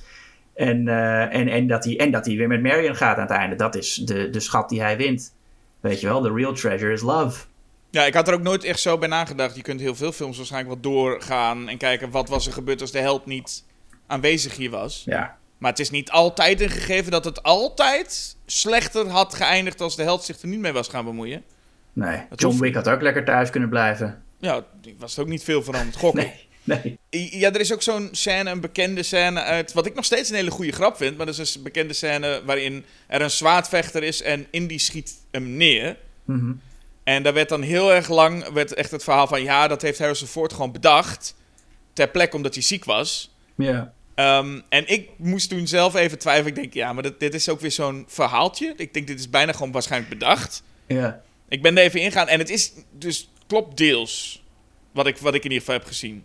[0.54, 3.30] En, eh, en, en, dat hij, en dat hij weer met Marion gaat aan het
[3.30, 3.56] einde.
[3.56, 5.34] Dat is de, de schat die hij wint.
[5.80, 7.44] Weet je wel, the real treasure is love.
[7.90, 9.56] Ja, ik had er ook nooit echt zo bij nagedacht.
[9.56, 12.92] Je kunt heel veel films waarschijnlijk wat doorgaan en kijken wat was er gebeurd als
[12.92, 13.64] de held niet
[14.06, 15.02] aanwezig hier was.
[15.04, 15.36] Ja.
[15.62, 20.02] Maar het is niet altijd een gegeven dat het altijd slechter had geëindigd als de
[20.02, 21.42] held zich er niet mee was gaan bemoeien.
[21.92, 24.22] Nee, John hoeft- Wick had ook lekker thuis kunnen blijven.
[24.38, 25.96] Ja, die was het ook niet veel veranderd.
[25.96, 26.32] Gokken.
[26.64, 27.38] Nee, nee.
[27.38, 29.72] Ja, er is ook zo'n scène, een bekende scène uit.
[29.72, 31.16] Wat ik nog steeds een hele goede grap vind.
[31.16, 35.56] Maar dat is een bekende scène waarin er een zwaardvechter is en Indy schiet hem
[35.56, 35.96] neer.
[36.24, 36.52] Mhm.
[37.04, 39.42] En daar werd dan heel erg lang werd echt het verhaal van...
[39.42, 41.34] Ja, dat heeft Harrison Ford gewoon bedacht.
[41.92, 43.34] Ter plekke omdat hij ziek was.
[43.56, 43.92] Ja.
[44.14, 46.48] Ehm, en ik moest toen zelf even twijfelen.
[46.48, 48.74] Ik denk, ja, maar dit, dit is ook weer zo'n verhaaltje.
[48.76, 50.62] Ik denk, dit is bijna gewoon waarschijnlijk bedacht.
[50.86, 51.22] Ja.
[51.48, 54.42] Ik ben er even ingaan en het is dus klopt deels
[54.92, 56.24] wat ik, wat ik in ieder geval heb gezien.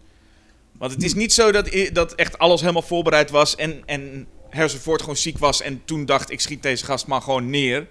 [0.71, 5.15] Want het is niet zo dat, dat echt alles helemaal voorbereid was en, en gewoon
[5.15, 7.87] ziek was en toen dacht ik schiet deze gast maar gewoon neer.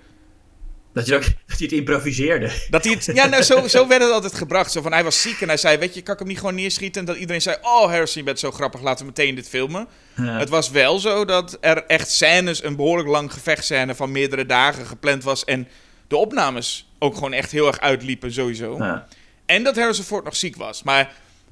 [0.96, 2.50] Dat, je ook, dat hij het improviseerde.
[2.70, 4.72] Dat hij het, ja, nou, zo, zo werd het altijd gebracht.
[4.72, 6.54] Zo van, hij was ziek en hij zei, weet je, kan ik hem niet gewoon
[6.54, 7.00] neerschieten?
[7.00, 9.86] En dat iedereen zei, oh Harrison, je bent zo grappig, laten we meteen dit filmen.
[10.16, 10.38] Ja.
[10.38, 14.86] Het was wel zo dat er echt scènes, een behoorlijk lang gevechtscène van meerdere dagen
[14.86, 15.44] gepland was.
[15.44, 15.68] En
[16.08, 18.76] de opnames ook gewoon echt heel erg uitliepen sowieso.
[18.78, 19.06] Ja.
[19.46, 20.82] En dat Harrison Ford nog ziek was.
[20.82, 21.00] Maar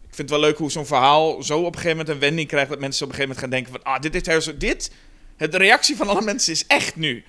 [0.09, 2.49] ik vind het wel leuk hoe zo'n verhaal zo op een gegeven moment een wending
[2.49, 2.69] krijgt...
[2.71, 3.95] dat mensen op een gegeven moment gaan denken van...
[3.95, 4.55] ah, dit heeft Harrison...
[4.59, 4.91] Dit,
[5.37, 7.25] het- de reactie van alle mensen is echt nu.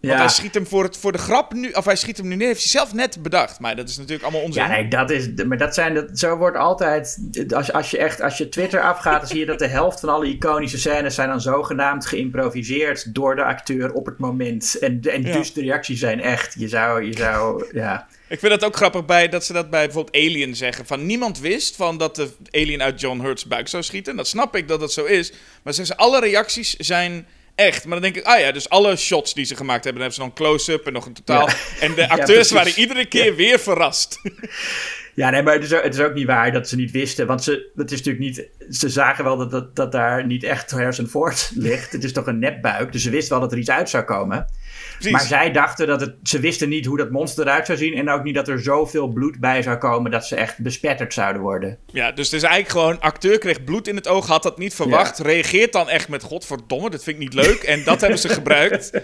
[0.00, 0.18] Want Ja.
[0.18, 1.70] hij schiet hem voor, het, voor de grap nu...
[1.70, 3.60] of hij schiet hem nu neer, heeft hij zelf net bedacht.
[3.60, 4.62] Maar dat is natuurlijk allemaal onzin.
[4.62, 5.28] Ja, nee, dat is.
[5.46, 5.94] Maar dat zijn.
[5.94, 7.18] Dat, zo wordt altijd.
[7.54, 8.20] Als, als je echt.
[8.20, 11.28] Als je Twitter afgaat, dan zie je dat de helft van alle iconische scènes zijn
[11.28, 14.78] dan zogenaamd geïmproviseerd door de acteur op het moment.
[14.78, 15.32] En, en Ja.
[15.32, 16.54] dus de reacties zijn echt.
[16.58, 17.04] Je zou.
[17.04, 18.06] Je zou ja.
[18.28, 20.86] Ik vind het ook grappig bij dat ze dat bij bijvoorbeeld Alien zeggen.
[20.86, 24.16] Van niemand wist van dat de alien uit John Hurt's buik zou schieten.
[24.16, 25.30] Dat snap ik dat dat zo is.
[25.62, 27.26] Maar zeggen ze, alle reacties zijn
[27.60, 27.84] echt.
[27.84, 30.34] Maar dan denk ik, ah ja, dus alle shots die ze gemaakt hebben, dan hebben
[30.34, 31.48] ze dan close-up en nog een totaal.
[31.48, 31.54] Ja.
[31.80, 34.20] En de acteurs waren iedere keer weer verrast.
[35.14, 37.26] Ja, nee, maar het is, ook, het is ook niet waar dat ze niet wisten.
[37.26, 38.48] Want ze, het is natuurlijk niet.
[38.76, 40.74] Ze zagen wel dat, dat, dat daar niet echt
[41.08, 41.92] Ford ligt.
[41.92, 42.92] Het is toch een nepbuik.
[42.92, 44.46] Dus ze wisten wel dat er iets uit zou komen.
[44.92, 45.12] Precies.
[45.12, 46.14] Maar zij dachten dat het.
[46.22, 47.94] Ze wisten niet hoe dat monster eruit zou zien.
[47.94, 50.10] En ook niet dat er zoveel bloed bij zou komen.
[50.10, 51.78] dat ze echt bespetterd zouden worden.
[51.86, 54.74] Ja, dus het is eigenlijk gewoon, acteur kreeg bloed in het oog, had dat niet
[54.74, 55.18] verwacht.
[55.18, 57.62] Reageert dan echt met, godverdomme, dat vind ik niet leuk.
[57.62, 58.90] En dat hebben ze gebruikt.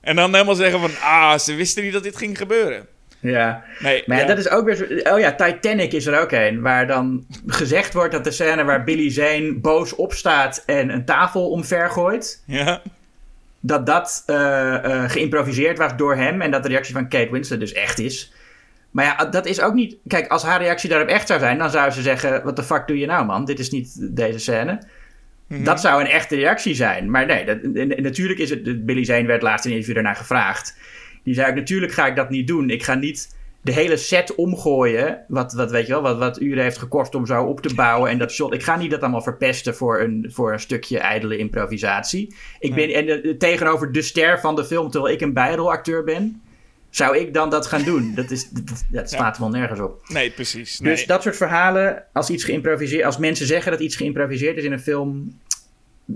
[0.00, 2.86] En dan helemaal zeggen van, ah, ze wisten niet dat dit ging gebeuren.
[3.20, 3.64] Ja.
[3.78, 4.84] Nee, Maar ja, dat is ook weer zo.
[5.12, 6.60] Oh ja, Titanic is er ook een.
[6.60, 10.62] Waar dan gezegd wordt dat de scène waar Billy Zane boos opstaat.
[10.66, 12.42] en een tafel omver gooit.
[12.46, 12.82] Ja.
[13.60, 17.60] dat dat eh, eh, geïmproviseerd was door hem en dat de reactie van Kate Winslet
[17.60, 18.32] dus echt is.
[18.90, 19.96] Maar ja, dat is ook niet.
[20.06, 22.86] Kijk, als haar reactie daarop echt zou zijn, dan zou ze zeggen: Wat de fuck
[22.86, 23.44] doe je nou, man?
[23.44, 24.78] Dit is niet deze scène.
[25.48, 27.10] Dat zou een echte reactie zijn.
[27.10, 28.86] Maar nee, dat, en- en natuurlijk is het.
[28.86, 30.76] Billy Zane werd laatst in een interview daarna gevraagd.
[31.22, 32.70] Die zei ook: Natuurlijk ga ik dat niet doen.
[32.70, 35.24] Ik ga niet de hele set omgooien.
[35.28, 38.10] Wat, wat weet je wel, wat, wat uren heeft gekost om zo op te bouwen.
[38.10, 38.54] En dat shot.
[38.54, 42.34] Ik ga niet dat allemaal verpesten voor een, voor een stukje ijdele improvisatie.
[42.58, 46.42] Ik ben en, eh, tegenover de ster van de film, terwijl ik een bijrolacteur ben.
[46.90, 48.12] Zou ik dan dat gaan doen?
[48.14, 48.84] Dat, is, dat,
[49.18, 50.00] dat- wel nergens op.
[50.08, 50.80] Nee, precies.
[50.80, 50.92] Nee.
[50.92, 54.72] Dus dat soort verhalen, als iets geïmproviseerd, als mensen zeggen dat iets geïmproviseerd is in
[54.72, 55.38] een film,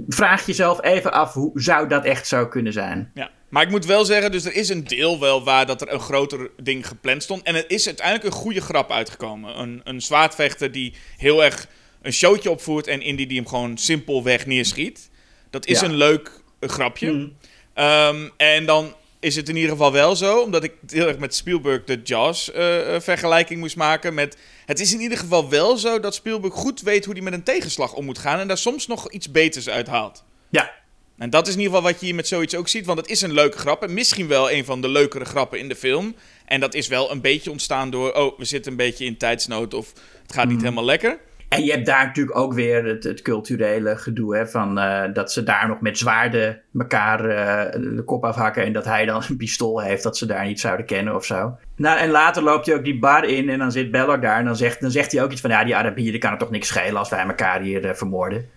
[0.08, 3.10] vraag jezelf even af, hoe zou dat echt zo kunnen zijn?
[3.14, 3.30] Ja.
[3.48, 6.00] Maar ik moet wel zeggen, dus er is een deel wel waar dat er een
[6.00, 7.42] groter ding gepland stond.
[7.42, 9.60] En het is uiteindelijk een goede grap uitgekomen.
[9.60, 11.66] Een, een zwaardvechter die heel erg
[12.02, 15.10] een showtje opvoert en Indy die hem gewoon simpelweg neerschiet.
[15.50, 15.86] Dat is Ja.
[15.86, 17.12] een leuk eh, grapje.
[17.12, 17.28] Mhm.
[17.74, 21.34] Ehm, en dan is het in ieder geval wel zo, omdat ik heel erg met
[21.34, 24.14] Spielberg de Jaws-vergelijking moest maken.
[24.14, 24.36] Met,
[24.66, 27.42] het is in ieder geval wel zo dat Spielberg goed weet hoe hij met een
[27.42, 30.24] tegenslag om moet gaan en daar soms nog iets beters uit haalt.
[30.48, 30.72] Ja,
[31.18, 33.08] En dat is in ieder geval wat je hier met zoiets ook ziet, want het
[33.08, 36.14] is een leuke grap en misschien wel een van de leukere grappen in de film.
[36.44, 39.74] En dat is wel een beetje ontstaan door, oh, we zitten een beetje in tijdsnood
[39.74, 39.92] of
[40.22, 41.18] het gaat niet helemaal lekker.
[41.54, 45.32] En je hebt daar natuurlijk ook weer het, het culturele gedoe, hè, van eh, dat
[45.32, 49.36] ze daar nog met zwaarden elkaar eh, de kop afhakken en dat hij dan een
[49.36, 51.56] pistool heeft dat ze daar niet zouden kennen of zo.
[51.76, 54.44] Nou, en later loopt hij ook die bar in en dan zit Belloc daar en
[54.44, 56.68] dan zegt, dan zegt hij ook iets van, ja, die Arabieren kan het toch niks
[56.68, 58.48] schelen als wij elkaar hier eh, vermoorden.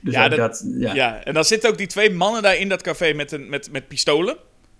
[0.00, 0.94] Dus Ja, dat- dat, ja.
[0.94, 1.20] Ja.
[1.24, 3.88] en dan zitten ook die twee mannen daar in dat café met, een, met, met
[3.88, 4.36] pistolen.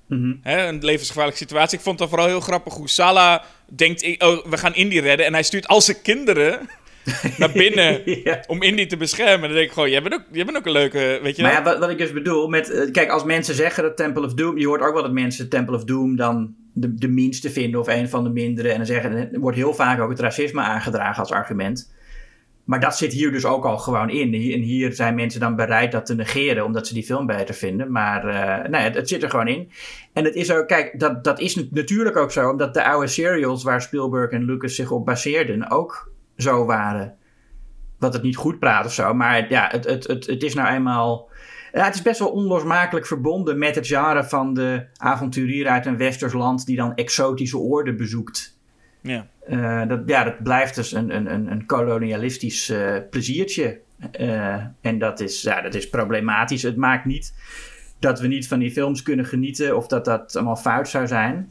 [0.09, 0.35] Mhm.
[0.43, 1.79] Hè, een levensgevaarlijke situatie.
[1.79, 5.27] Ik vond het vooral heel grappig hoe Salah denkt, oh, we gaan Indy redden.
[5.27, 6.69] En hij stuurt al zijn kinderen
[7.39, 8.45] naar binnen Ja.
[8.47, 9.35] om Indy te beschermen.
[9.35, 11.43] En dan denk ik gewoon, jij bent ook, jij bent ook een leuke, weet je
[11.43, 14.25] Maar ja, wat, wat ik dus bedoel, met, eh, kijk, als mensen zeggen dat Temple
[14.25, 17.51] of Doom, je hoort ook wel dat mensen Temple of Doom dan de, de minste
[17.51, 18.69] vinden of een van de mindere.
[18.69, 21.93] En dan zeggen, er wordt heel vaak ook het racisme aangedragen als argument.
[22.65, 24.35] Maar dat zit hier dus ook al gewoon in.
[24.35, 27.93] En hier zijn mensen dan bereid dat te negeren, omdat ze die film beter vinden.
[27.93, 29.71] Maar eh, nee, het, het zit er gewoon in.
[30.13, 33.63] En het is ook, kijk, dat, dat is natuurlijk ook zo, omdat de oude serials
[33.63, 37.15] waar Spielberg en Lucas zich op baseerden ook zo waren.
[37.99, 39.15] Dat het niet goed praat of zo.
[39.15, 41.29] Maar ja, het, het, het, het is nou eenmaal.
[41.73, 45.97] Ja, het is best wel onlosmakelijk verbonden met het genre van de avonturier uit een
[45.97, 48.59] westers land die dan exotische oorden bezoekt.
[49.01, 49.27] Ja.
[49.47, 53.81] Eh, dat, ja, dat blijft dus een, een, een, kolonialistisch eh, pleziertje.
[54.11, 56.63] Eh, en dat is, ja, dat is problematisch.
[56.63, 57.35] Het maakt niet
[57.99, 61.49] dat we niet van die films kunnen genieten of dat dat allemaal fout zou zijn.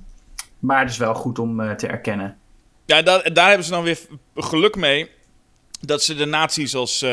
[0.59, 2.37] Maar het is wel goed om te erkennen.
[2.85, 3.99] Ja, daar, daar hebben ze dan weer
[4.35, 5.09] geluk mee
[5.81, 7.05] dat ze de nazi's als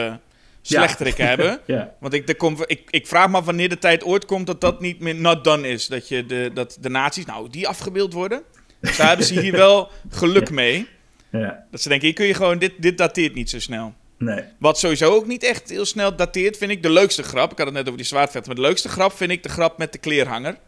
[0.62, 1.60] slechterikken hebben.
[1.66, 1.94] Ja.
[2.00, 2.28] Want ik,
[2.66, 5.44] ik, ik vraag me af wanneer de tijd ooit komt dat dat niet meer not
[5.44, 5.86] done is.
[5.86, 8.42] Dat, je de, dat de nazi's, nou, die afgebeeld worden.
[8.80, 10.88] Dus daar hebben ze hier wel geluk mee.
[11.30, 11.64] ja.
[11.70, 13.94] Dat ze denken, hier kun je gewoon, dit, dit dateert niet zo snel.
[14.18, 14.44] Nee.
[14.58, 17.52] Wat sowieso ook niet echt heel snel dateert, vind ik de leukste grap.
[17.52, 19.78] Ik had het net over die zwaardvechter, maar de leukste grap vind ik de grap
[19.78, 20.58] met de kleerhanger.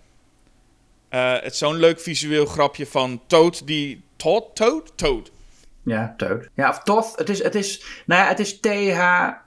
[1.08, 4.02] Eh, het is zo'n leuk visueel grapje van Toad die...
[4.22, 4.56] Toad?
[4.56, 4.92] Toad?
[4.96, 5.30] Toad.
[5.84, 6.48] Ja, Toad.
[6.54, 7.12] Ja, of Toth.
[7.16, 8.68] Het is, het is, nou ja, het is TH,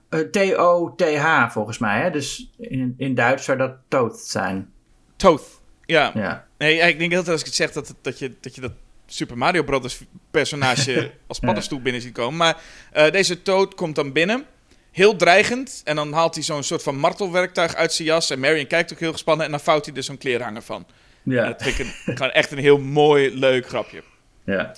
[0.09, 2.01] eh, T-O-T-H volgens mij.
[2.01, 2.09] Hè?
[2.11, 4.71] Dus in, in Duits zou dat Toad zijn.
[5.15, 5.41] Toad.
[5.85, 6.11] Ja.
[6.13, 6.47] Ja.
[6.57, 8.71] Nee, ik denk altijd als ik het zeg dat, dat, je, dat je dat
[9.05, 10.01] Super Mario Brothers
[10.31, 12.37] personage als paddenstoel binnen ziet komen.
[12.37, 12.61] Maar
[12.91, 14.45] eh, deze Toad komt dan binnen.
[14.91, 15.81] Heel dreigend.
[15.83, 18.29] En dan haalt hij zo'n soort van martelwerktuig uit zijn jas.
[18.29, 19.45] En Marion kijkt ook heel gespannen.
[19.45, 20.85] En dan vouwt hij er zo'n kleerhanger van.
[21.25, 21.45] En Ja.
[21.45, 24.03] dat vind ik een, gewoon echt een heel mooi, leuk grapje.
[24.45, 24.75] Ja.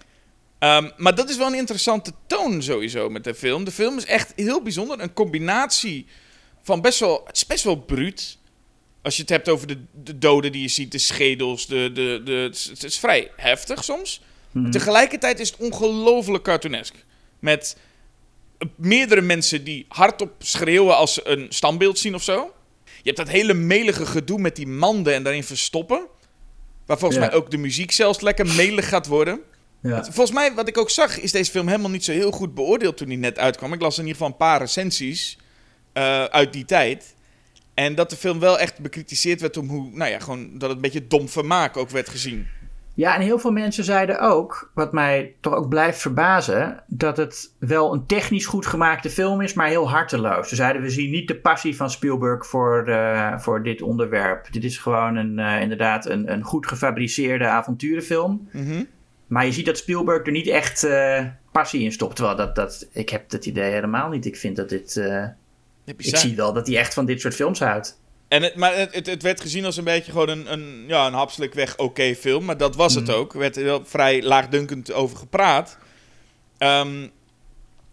[0.59, 3.63] Ehm, maar dat is wel een interessante toon sowieso met de film.
[3.63, 4.99] De film is echt heel bijzonder.
[4.99, 6.05] Een combinatie
[6.63, 7.23] van best wel...
[7.25, 8.37] Het is best wel bruut.
[9.01, 12.21] Als je het hebt over de, de doden die je ziet, de schedels, de, de,
[12.23, 14.21] de, het, is, het is vrij heftig soms.
[14.51, 14.71] Mhm.
[14.71, 16.95] Tegelijkertijd is het ongelooflijk cartoonesk.
[17.39, 17.77] Met
[18.75, 22.53] meerdere mensen die hardop schreeuwen als ze een standbeeld zien of zo.
[22.83, 26.07] Je hebt dat hele melige gedoe met die manden en daarin verstoppen.
[26.85, 27.27] Waar volgens Ja.
[27.27, 29.41] mij ook de muziek zelfs lekker melig gaat worden.
[29.81, 30.03] Ja.
[30.03, 32.97] Volgens mij, wat ik ook zag, is deze film helemaal niet zo heel goed beoordeeld
[32.97, 33.73] toen hij net uitkwam.
[33.73, 35.37] Ik las in ieder geval een paar recensies
[35.93, 37.15] eh, uit die tijd.
[37.73, 40.71] En dat de film wel echt bekritiseerd werd om hoe, nou ja, gewoon dat het
[40.71, 42.47] een beetje dom vermaak ook werd gezien.
[42.93, 47.53] Ja, en heel veel mensen zeiden ook, wat mij toch ook blijft verbazen, dat het
[47.59, 50.49] wel een technisch goed gemaakte film is, maar heel harteloos.
[50.49, 54.51] Ze zeiden, we zien niet de passie van Spielberg voor, eh, voor dit onderwerp.
[54.51, 58.49] Dit is gewoon een, eh, inderdaad een, een goed gefabriceerde avonturenfilm.
[58.51, 58.83] Mhm.
[59.27, 62.15] Maar je ziet dat Spielberg er niet echt eh, passie in stopt.
[62.15, 64.25] Terwijl dat, dat, ik heb dat idee helemaal niet.
[64.25, 64.97] Ik vind dat dit...
[64.97, 65.25] eh,
[65.85, 67.99] ik zie wel dat hij echt van dit soort films houdt.
[68.27, 71.07] En het, maar het, het, het werd gezien als een beetje gewoon een, een, ja,
[71.07, 72.45] een hapselijk weg oké film.
[72.45, 73.33] Maar dat was het ook.
[73.33, 75.77] Er werd heel vrij laagdunkend over gepraat.
[76.57, 77.07] Ehm,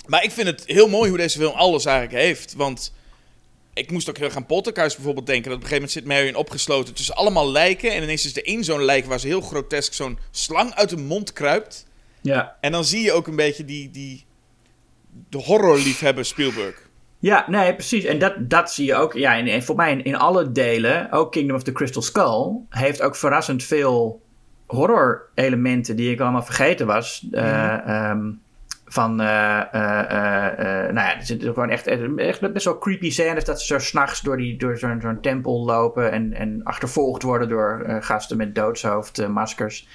[0.07, 2.55] maar ik vind het heel mooi hoe deze film alles eigenlijk heeft.
[2.55, 2.93] Want
[3.75, 5.51] ik moest ook heel erg aan Poltergeist bijvoorbeeld denken.
[5.51, 7.93] Dat op een gegeven moment zit Marion opgesloten tussen allemaal lijken.
[7.93, 10.97] En ineens is er één zo'n lijk waar ze heel grotesk zo'n slang uit de
[10.97, 11.87] mond kruipt.
[12.21, 12.57] Ja.
[12.61, 14.25] En dan zie je ook een beetje die, die
[15.29, 16.89] de horrorliefhebber Spielberg.
[17.19, 18.05] Ja, nee, precies.
[18.05, 19.13] En dat, dat zie je ook.
[19.13, 22.53] Ja, en, en voor mij in, in alle delen, ook Kingdom of the Crystal Skull,
[22.69, 24.23] heeft ook verrassend veel
[24.67, 27.27] horror-elementen die ik allemaal vergeten was.
[27.33, 28.13] eh,
[28.97, 31.87] eh, eh, nou ja, er zitten gewoon echt,
[32.17, 35.65] echt best wel creepy scènes dat ze zo s'nachts door, die, door zo'n zo'n tempel
[35.65, 39.89] lopen en, en achtervolgd worden door gasten met doodshoofdmaskers.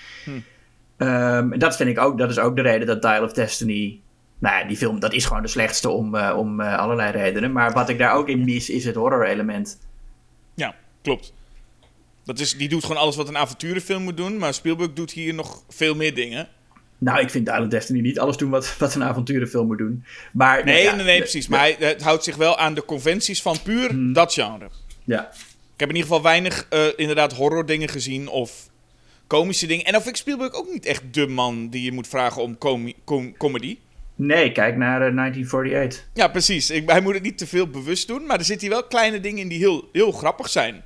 [0.97, 3.99] Ehm, dat vind ik ook, dat is ook de reden dat Dial of Destiny,
[4.39, 7.51] nou ja, die film, dat is gewoon de slechtste om, om allerlei redenen.
[7.51, 9.79] Maar wat ik daar ook in mis, is het horror element.
[10.53, 11.33] Ja, klopt.
[12.29, 14.37] Dat is, die doet gewoon alles wat een avonturenfilm moet doen.
[14.37, 16.47] Maar Spielberg doet hier nog veel meer dingen.
[17.01, 20.03] Nou, ik vind of Destiny niet alles doen wat, wat een avonturenfilm moet doen.
[20.33, 21.47] Maar, Nee, ja, nee, precies.
[21.47, 24.13] Maar hij, het houdt zich wel aan de conventies van puur Hmm.
[24.13, 24.69] dat genre.
[25.03, 25.29] Ja,
[25.73, 28.69] Ik heb in ieder geval weinig eh, inderdaad horror dingen gezien of
[29.27, 29.85] komische dingen.
[29.85, 33.37] En of ik Spielberg ook niet echt de man die je moet vragen om com-
[33.37, 33.77] comedy.
[34.15, 36.07] nee, kijk naar eh, 1948.
[36.13, 36.69] Ja, precies.
[36.69, 38.25] Ik, hij moet het niet te veel bewust doen.
[38.25, 40.83] Maar er zitten hier wel kleine dingen in die heel, heel grappig zijn.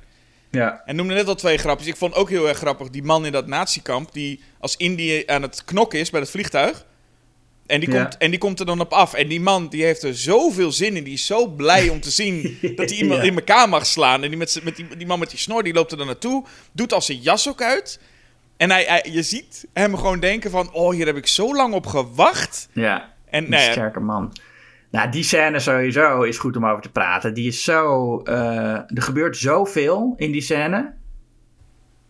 [0.54, 1.88] Ja, En noemde net al twee grapjes.
[1.88, 4.12] Ik vond ook heel erg grappig die man in dat natiekamp...
[4.12, 6.84] die als Indië aan het knokken is bij het vliegtuig.
[7.66, 8.02] En die, Ja.
[8.02, 9.14] komt, en die komt er dan op af.
[9.14, 11.04] En die man die heeft er zoveel zin in.
[11.04, 13.26] Die is zo blij om te zien dat hij iemand Ja.
[13.26, 14.22] in elkaar mag slaan.
[14.22, 16.44] En die, met, met die, die man met die snor die loopt er dan naartoe.
[16.72, 18.00] Doet al zijn jas ook uit.
[18.56, 20.72] En hij, hij- je ziet hem gewoon denken van...
[20.72, 22.68] Oh, hier heb ik zo lang op gewacht.
[22.72, 23.12] ja.
[23.30, 24.32] En Een nou sterke man.
[24.94, 27.34] Nou, die scène sowieso is goed om over te praten.
[27.34, 28.18] Die is zo...
[28.22, 28.34] eh,
[28.74, 30.92] er gebeurt zoveel in die scène.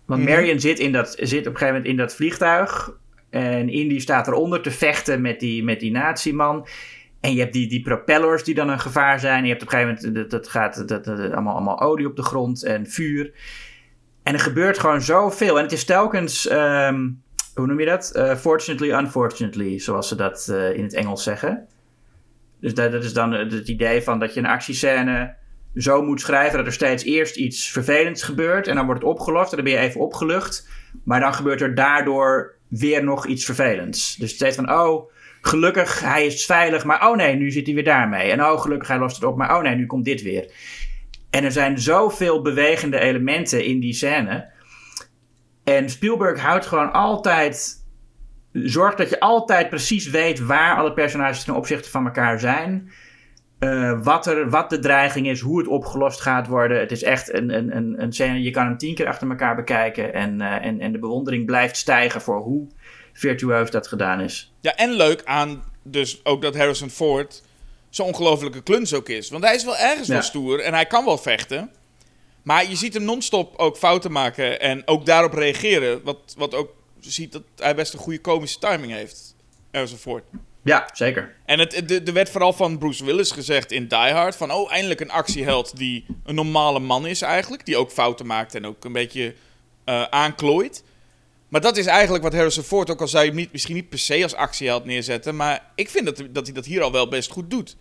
[0.06, 0.30] Want Mhm.
[0.30, 2.92] Marion zit, in dat, zit op een gegeven moment in dat vliegtuig.
[3.30, 6.66] En Indy staat eronder te vechten met die, met die nazi-man.
[7.20, 9.38] En je hebt die, die propellers die dan een gevaar zijn.
[9.38, 10.30] En je hebt op een gegeven moment...
[10.30, 13.32] Dat, dat gaat dat, dat- allemaal, allemaal olie op de grond en vuur.
[14.22, 15.56] En er gebeurt gewoon zoveel.
[15.56, 16.46] En het is telkens...
[16.48, 17.08] ehm,
[17.54, 18.10] hoe noem je dat?
[18.10, 21.66] Eh, fortunately, unfortunately, zoals ze dat eh, in het Engels zeggen.
[22.64, 25.34] Dus dat, dat is dan het idee van dat je een actiescène
[25.74, 29.50] zo moet schrijven dat er steeds eerst iets vervelends gebeurt en dan wordt het opgelost
[29.50, 30.68] en dan ben je even opgelucht.
[31.04, 34.16] Maar dan gebeurt er daardoor weer nog iets vervelends.
[34.16, 35.10] Dus steeds van, oh,
[35.40, 38.30] gelukkig, hij is veilig, maar oh nee, nu zit hij weer daarmee.
[38.30, 40.52] En oh, gelukkig, hij lost het op, maar oh nee, nu komt dit weer.
[41.30, 44.50] En er zijn zoveel bewegende elementen in die scène.
[45.64, 47.83] En Spielberg houdt gewoon altijd.
[48.62, 52.92] Zorgt dat je altijd precies weet waar alle personages ten opzichte van elkaar zijn.
[53.58, 56.78] Eh, wat, er, wat de dreiging is, hoe het opgelost gaat worden.
[56.80, 58.42] Het is echt een, een, een, een scène.
[58.42, 60.12] Je kan hem tien keer achter elkaar bekijken.
[60.14, 62.66] En, eh, en, en de bewondering blijft stijgen voor hoe
[63.12, 64.52] virtueus dat gedaan is.
[64.60, 67.42] Ja, en leuk aan dus ook dat Harrison Ford
[67.90, 69.30] zo'n ongelofelijke kluns ook is.
[69.30, 70.12] Want hij is wel ergens Ja.
[70.14, 71.70] wel stoer en hij kan wel vechten.
[72.42, 76.00] Maar je ziet hem non-stop ook fouten maken en ook daarop reageren.
[76.04, 76.68] Wat, wat ook
[77.10, 79.34] ziet dat hij best een goede komische timing heeft,
[79.98, 80.24] Ford.
[80.64, 81.34] Ja, zeker.
[81.44, 84.36] En het, de, er werd vooral van Bruce Willis gezegd in Die Hard...
[84.36, 87.66] van oh, eindelijk een actieheld die een normale man is eigenlijk.
[87.66, 89.34] Die ook fouten maakt en ook een beetje
[89.84, 90.84] eh aanklooit.
[91.48, 93.88] Maar dat is eigenlijk wat Harrison Ford, ook al zou je hem niet, misschien niet
[93.88, 95.36] per se als actieheld neerzetten...
[95.36, 97.76] maar ik vind dat, dat hij dat hier al wel best goed doet.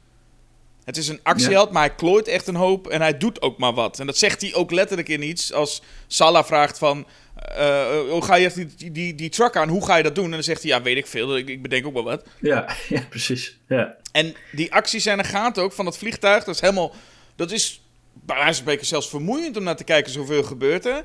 [0.86, 3.74] Het is een actieheld, maar hij klooit echt een hoop en hij doet ook maar
[3.74, 4.00] wat.
[4.00, 7.08] En dat zegt hij ook letterlijk in iets als Salah vraagt van...
[7.36, 10.26] eh, hoe ga je die, die, die, truck aan, hoe ga je dat doen?
[10.26, 12.26] En dan zegt hij, ja, weet ik veel, ik, ik bedenk ook wel wat.
[12.42, 13.60] Ja, ja precies.
[13.68, 13.96] Ja.
[14.12, 16.44] En die actiescène gaat ook van het vliegtuig.
[16.44, 16.94] Dat is helemaal.
[17.36, 17.82] Dat is
[18.26, 21.04] bij wijze zelfs vermoeiend om naar te kijken zoveel gebeurt er.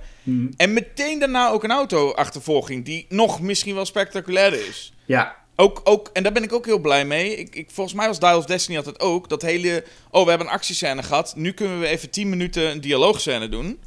[0.57, 4.93] En meteen daarna ook een auto-achtervolging die nog misschien wel spectaculairder is.
[5.05, 7.37] ja, Ook, ook, en daar ben ik ook heel blij mee.
[7.37, 9.29] Ik, ik, volgens mij was Dial of Destiny altijd ook.
[9.29, 9.85] Dat hele.
[10.11, 11.33] Oh, we hebben een actiescène gehad.
[11.37, 13.81] Nu kunnen we even 10 minuten een dialoogscène doen.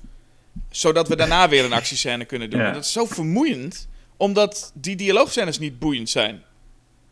[0.70, 2.60] Zodat we daarna weer een actiescène kunnen doen.
[2.60, 2.72] Ja.
[2.72, 3.88] Dat is zo vermoeiend.
[4.18, 6.44] Omdat die dialoogscènes niet boeiend zijn.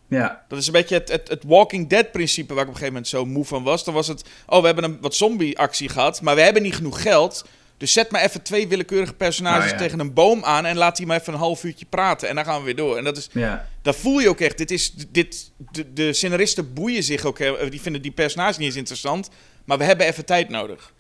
[0.08, 0.46] ja.
[0.48, 2.94] Dat is een beetje het, het, het Walking Dead principe waar ik op een gegeven
[2.94, 3.84] moment zo moe van was.
[3.84, 6.76] Dan was het, oh we hebben een wat zombie actie gehad, maar we hebben niet
[6.76, 7.46] genoeg geld.
[7.80, 9.78] Dus zet maar even twee willekeurige personages ja.
[9.78, 12.30] tegen een boom aan en laat die maar even een half uurtje praten.
[12.30, 12.98] En dan gaan we weer door.
[12.98, 13.68] En dat is, ja.
[13.82, 14.58] dat voel je ook echt.
[14.58, 17.38] Dit is, dit, de, de scenaristen boeien zich ook.
[17.70, 19.30] Die vinden die personages niet eens interessant.
[19.66, 20.94] Maar we hebben even tijd nodig.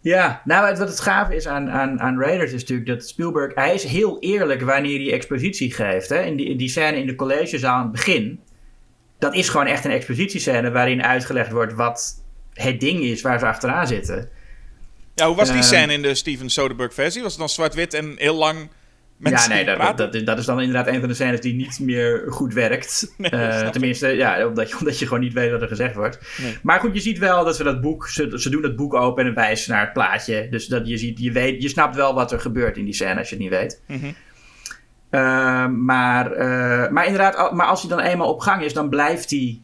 [0.00, 3.74] Ja, nou wat het gave is aan, aan, aan Raiders is natuurlijk dat Spielberg, hij
[3.74, 6.08] is heel eerlijk wanneer hij expositie geeft.
[6.08, 6.22] Hè?
[6.22, 8.40] In, die, in die scène in de collegezaal aan het begin,
[9.18, 13.46] dat is gewoon echt een expositiescène waarin uitgelegd wordt wat het ding is waar ze
[13.46, 14.28] achteraan zitten.
[15.18, 15.62] Ja, hoe was die Eh.
[15.64, 17.22] scène in de Steven Soderbergh versie?
[17.22, 18.68] Was het dan zwart-wit en heel lang
[19.20, 22.54] ja, nee, dat, dat, is dan inderdaad een van de scènes die niet meer goed
[22.54, 23.06] werkt.
[23.16, 26.18] Nee, Eh, tenminste, ja, omdat, je, omdat je gewoon niet weet wat er gezegd wordt.
[26.42, 26.58] Nee.
[26.62, 29.26] Maar goed, je ziet wel dat we dat boek, ze, ze doen dat boek open
[29.26, 30.46] en wijzen naar het plaatje.
[30.50, 33.18] Dus dat je ziet, je weet, je snapt wel wat er gebeurt in die scène
[33.18, 33.80] als je het niet weet.
[33.86, 34.06] Mhm.
[35.10, 39.30] Eh, maar, eh, maar inderdaad, maar als hij dan eenmaal op gang is, dan blijft
[39.30, 39.60] hij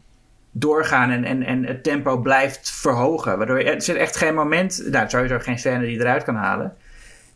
[0.57, 3.37] doorgaan en, en, en het tempo blijft verhogen.
[3.37, 6.35] Waardoor je, er zit echt geen moment, nou sowieso geen scène die je eruit kan
[6.35, 6.75] halen.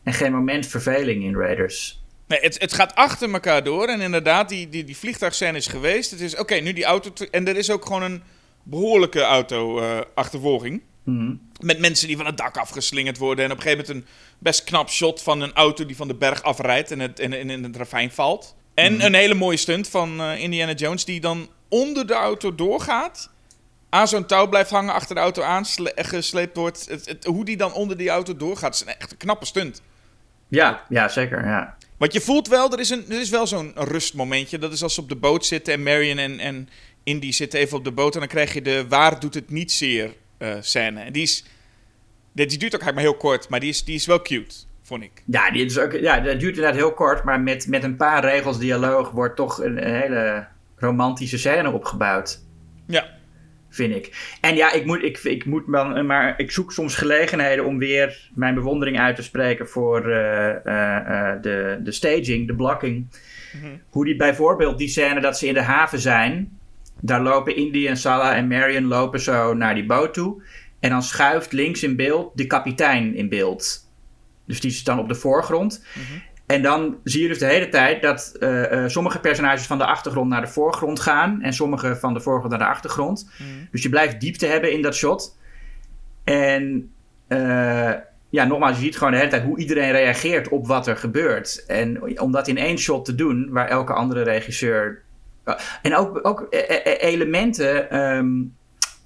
[0.04, 2.02] En geen moment verveling in Raiders.
[2.28, 3.88] Nee, het, het gaat achter elkaar door.
[3.88, 6.12] En inderdaad, die, die, die vliegtuigscène is geweest.
[6.12, 7.26] Het is, oké, nu die auto...
[7.32, 8.24] En er is ook gewoon een
[8.64, 10.82] behoorlijke auto-achtervolging.
[11.04, 11.36] Mhm.
[11.60, 13.46] Met mensen die van het dak afgeslingerd worden.
[13.46, 16.16] En op een gegeven moment een best knap shot van een auto die van de
[16.16, 18.56] berg afrijdt en het, in, in, in het ravijn valt.
[18.74, 23.30] En een hele mooie stunt van eh, Indiana Jones die dan onder de auto doorgaat.
[23.90, 26.86] Aan zo'n touw blijft hangen, achter de auto aangesleept wordt.
[26.90, 29.82] Het, het- hoe die dan onder die auto doorgaat, is een echt een knappe stunt.
[30.48, 31.46] Ja, ja, zeker.
[31.46, 31.76] Ja.
[31.98, 34.58] Want je voelt wel, er is, een, er is wel zo'n rustmomentje.
[34.60, 36.70] Dat is als ze op de boot zitten en Marion en, en
[37.04, 38.14] Indy zitten even op de boot.
[38.14, 41.00] En dan krijg je de waar doet het niet zeer eh, scène.
[41.02, 41.44] En die is,
[42.32, 44.56] die, die duurt ook eigenlijk maar heel kort, maar die is, die is wel cute,
[44.84, 45.24] vond ik.
[45.26, 48.24] Ja, die is ook, ja, dat duurt inderdaad heel kort, maar met, met een paar
[48.24, 50.48] regels dialoog wordt toch een, een hele
[50.80, 52.44] romantische scène opgebouwd,
[52.88, 53.06] Ja,
[53.70, 54.38] vind ik.
[54.42, 58.30] En ja, ik, moet, ik, ik, moet maar, maar ik zoek soms gelegenheden om weer
[58.34, 63.08] mijn bewondering uit te spreken voor eh, eh, eh, de, de staging, de blocking.
[63.90, 66.60] Hoe die bijvoorbeeld die scène dat ze in de haven zijn,
[67.02, 70.44] daar lopen Indy en Salah en Marion lopen zo naar die boot toe.
[70.80, 73.90] En dan schuift links in beeld de kapitein in beeld.
[74.46, 75.86] Dus die is dan op de voorgrond.
[76.50, 79.86] En dan zie je dus de hele tijd dat eh, eh, sommige personages van de
[79.86, 81.42] achtergrond naar de voorgrond gaan.
[81.42, 83.30] En sommige van de voorgrond naar de achtergrond.
[83.72, 85.38] Dus je blijft diepte hebben in dat shot.
[86.24, 86.92] En
[87.28, 87.94] eh,
[88.30, 91.66] ja, nogmaals, je ziet gewoon de hele tijd hoe iedereen reageert op wat er gebeurt.
[91.68, 95.02] En om dat in één shot te doen, waar elke andere regisseur.
[95.82, 96.48] en ook, ook
[97.00, 97.90] elementen.
[97.92, 98.28] ehm,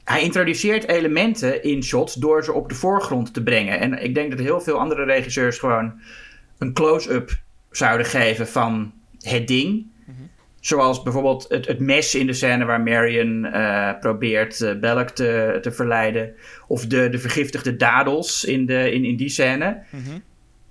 [0.04, 3.80] hij introduceert elementen in shots door ze op de voorgrond te brengen.
[3.80, 6.02] En ik denk dat heel veel andere regisseurs gewoon
[6.58, 7.42] een close-up
[7.72, 9.92] zouden geven van het ding.
[10.60, 15.58] Zoals bijvoorbeeld het, het mes in de scène waar Marion eh, probeert eh, Belloc te,
[15.62, 16.34] te verleiden.
[16.68, 19.84] Of de, de vergiftigde dadels in, de, in, in die scène.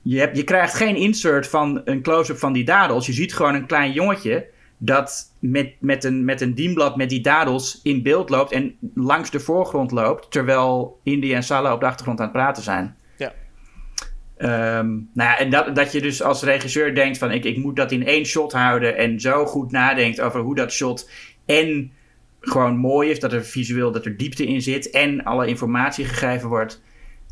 [0.02, 3.06] je, hebt, je krijgt geen insert van een close-up van die dadels.
[3.06, 4.46] Je ziet gewoon een klein jongetje
[4.78, 9.30] dat met, met, een, met een dienblad met die dadels in beeld loopt en langs
[9.30, 10.30] de voorgrond loopt.
[10.30, 12.96] Terwijl Indy en Salah op de achtergrond aan het praten zijn.
[14.42, 17.76] Ehm, nou ja, en dat, dat je dus als regisseur denkt van ik, ik moet
[17.76, 21.10] dat in één shot houden en zo goed nadenkt over hoe dat shot
[21.46, 21.92] en
[22.40, 26.48] gewoon mooi is, dat er visueel dat er diepte in zit en alle informatie gegeven
[26.48, 26.82] wordt.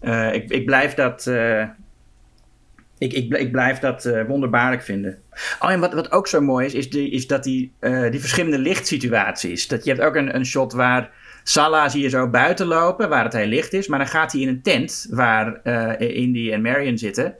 [0.00, 1.62] Eh, ik, ik blijf dat, eh,
[2.98, 5.18] ik, ik, ik blijf dat eh, wonderbaarlijk vinden.
[5.60, 7.72] Oh, en wat, wat ook zo mooi is, is, is dat die,
[8.10, 9.68] die verschillende lichtsituaties.
[9.68, 11.10] Dat je hebt ook een, een shot waar
[11.42, 13.86] Salah zie je zo buiten lopen, waar het heel licht is.
[13.86, 17.34] Maar dan gaat hij in een tent waar eh, Indy en Marion zitten.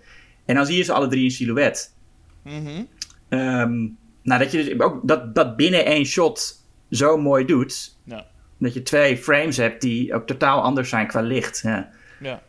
[0.45, 1.95] En dan zie je ze alle drie in silhouet.
[2.43, 2.83] Mhm.
[3.29, 3.79] Ehm,
[4.23, 7.97] nou, dat je dus ook dat, dat binnen één shot zo mooi doet.
[8.05, 8.27] Ja.
[8.59, 11.61] Dat je twee frames hebt die ook totaal anders zijn qua licht.
[11.65, 11.91] Ja.
[12.21, 12.43] Ja.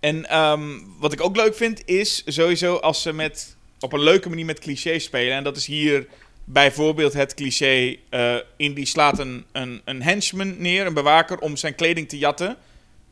[0.00, 0.62] En ehm,
[0.98, 4.58] wat ik ook leuk vind is sowieso als ze met, op een leuke manier met
[4.58, 5.36] clichés spelen.
[5.36, 6.06] En dat is hier
[6.44, 11.74] bijvoorbeeld het cliché: eh Indy slaat een, een, een henchman neer, een bewaker, om zijn
[11.74, 12.56] kleding te jatten.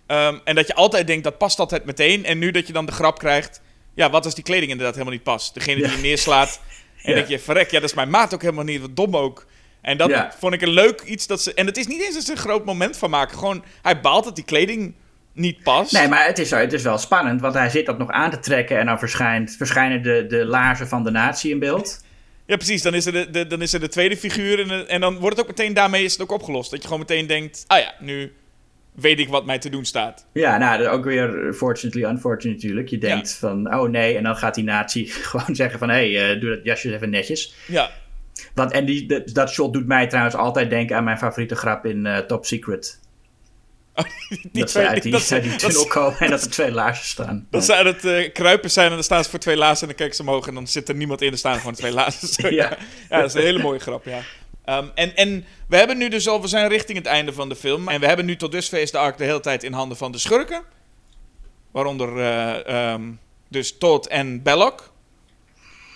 [0.06, 2.24] Ehm, en dat je altijd denkt dat past altijd meteen.
[2.24, 3.60] En nu dat je dan de grap krijgt:
[3.94, 5.54] ja, wat als die kleding inderdaad helemaal niet past?
[5.54, 5.92] Degene die Ja.
[5.96, 6.60] je neerslaat.
[7.02, 7.14] En Ja.
[7.14, 8.80] denk je: verrek, ja, dat is mijn maat ook helemaal niet.
[8.80, 9.46] Wat dom ook.
[9.80, 10.34] En dat Ja.
[10.38, 11.54] vond ik een leuk iets dat ze.
[11.54, 13.38] En het is niet eens dat ze een groot moment van maken.
[13.38, 14.94] Gewoon, hij baalt dat die kleding
[15.32, 15.92] niet past.
[15.92, 18.38] Nee, maar het is, het is wel spannend, want hij zit dat nog aan te
[18.38, 22.04] trekken en dan verschijnt, verschijnen de, de laarzen van de natie in beeld.
[22.46, 22.82] Ja, precies.
[22.82, 24.60] Dan is er de, de, dan is er de tweede figuur.
[24.60, 26.70] En, de- en dan wordt het ook meteen, daarmee is het ook opgelost.
[26.70, 28.32] Dat je gewoon meteen denkt: ah ja, nu
[28.92, 30.26] weet ik wat mij te doen staat.
[30.32, 32.88] Ja, nou, dat is ook weer fortunately unfortunately natuurlijk.
[32.88, 36.34] Je denkt van, oh nee, en dan gaat die natie gewoon zeggen van, hé, hey,
[36.34, 37.54] eh, doe dat jasje even netjes.
[37.66, 37.90] Ja,
[38.54, 41.86] Want, en die, dat- dat shot doet mij trouwens altijd denken aan mijn favoriete grap
[41.86, 43.00] in eh, Top Secret.
[43.94, 47.08] Die dat twee- uit die, dat- die dat- tunnel komen en dat er twee laarsjes
[47.08, 47.46] staan.
[47.50, 49.96] Dat ze aan het kruipen zijn en dan staan ze voor twee lazen en dan
[49.96, 51.92] kijken ze omhoog en dan zit er niemand in, er staan gewoon twee.
[51.92, 51.98] Zo,
[52.38, 52.48] ja.
[52.50, 52.76] Ja.
[53.10, 54.18] ja, dat is een hele mooie grap, ja.
[54.64, 57.56] Ehm, en, en we hebben nu dus al, we zijn richting het einde van de
[57.56, 57.88] film.
[57.88, 60.12] En we hebben nu tot dusver is de arc de hele tijd in handen van
[60.12, 60.62] de schurken.
[61.72, 63.02] Waaronder eh, ehm,
[63.48, 64.90] dus Todd en Belloc.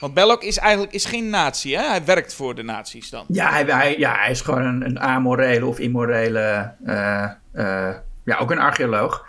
[0.00, 1.82] Want Belloc is eigenlijk is geen nazi, hè?
[1.88, 3.24] Hij werkt voor de nazi's dan.
[3.28, 7.94] Ja, hij, hij- ja, hij is gewoon een, een amorele of immorele, eh, eh,
[8.24, 9.26] ja, ook een archeoloog.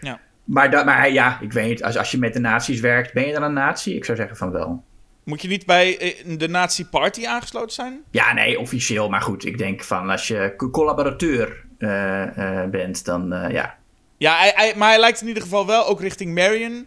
[0.00, 0.20] Ja.
[0.44, 3.26] Maar, dat, maar ja, ik weet niet, als, als je met de nazi's werkt, ben
[3.26, 3.94] je dan een nazi?
[3.96, 4.84] Ik zou zeggen van wel.
[5.24, 8.00] Moet je niet bij eh, de nazi-party aangesloten zijn?
[8.10, 9.08] Ja, nee, officieel.
[9.08, 13.78] Maar goed, ik denk van als je co- collaborateur eh, bent, dan ja.
[14.16, 16.86] Ja, hij, hij- maar hij lijkt in ieder geval wel ook richting Marion.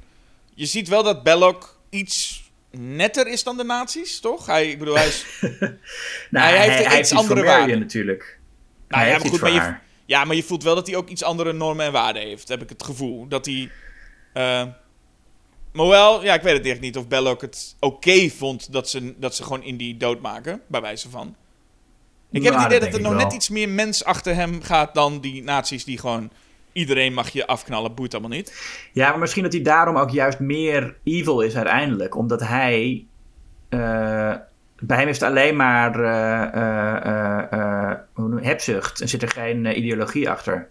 [0.53, 2.41] Je ziet wel dat Belloc iets
[2.71, 4.45] netter is dan de nazi's, toch?
[4.45, 5.25] Hij, ik bedoel, hij is...
[6.29, 7.79] Nou, Hij heeft iets andere waarden.
[7.79, 8.39] natuurlijk.
[8.87, 9.81] Nou, hij ja, heeft goed, maar je, haar.
[10.05, 12.61] Ja, maar je voelt wel dat hij ook iets andere normen en waarden heeft, heb
[12.61, 13.27] ik het gevoel.
[13.27, 13.69] Dat hij...
[14.33, 14.63] eh,
[15.71, 19.13] Maar wel, ja, ik weet het echt niet of Belloc het oké vond dat ze,
[19.17, 21.35] dat ze gewoon Indy doodmaken, bij wijze van.
[22.31, 24.61] Ik heb Nou, het idee dat dat er nog net iets meer mens achter hem
[24.61, 26.29] gaat dan die nazi's die gewoon...
[26.71, 28.77] Iedereen mag je afknallen, boeit allemaal niet.
[28.93, 32.15] Ja, maar misschien dat hij daarom ook juist meer evil is uiteindelijk.
[32.15, 33.05] Omdat hij...
[33.69, 34.33] eh,
[34.87, 37.99] bij hem is het alleen maar eh, eh, eh,
[38.41, 39.01] hebzucht.
[39.01, 40.69] En zit er geen ideologie achter.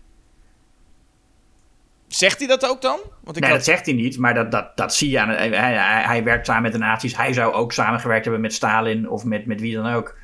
[2.06, 2.98] Zegt hij dat ook dan?
[3.20, 5.28] Want ik nee, had- dat zegt hij niet, maar dat, dat, dat zie je aan...
[5.28, 7.16] Hij, hij, hij werkt samen met de nazi's.
[7.16, 10.16] Hij zou ook samengewerkt hebben met Stalin of met, met wie dan ook.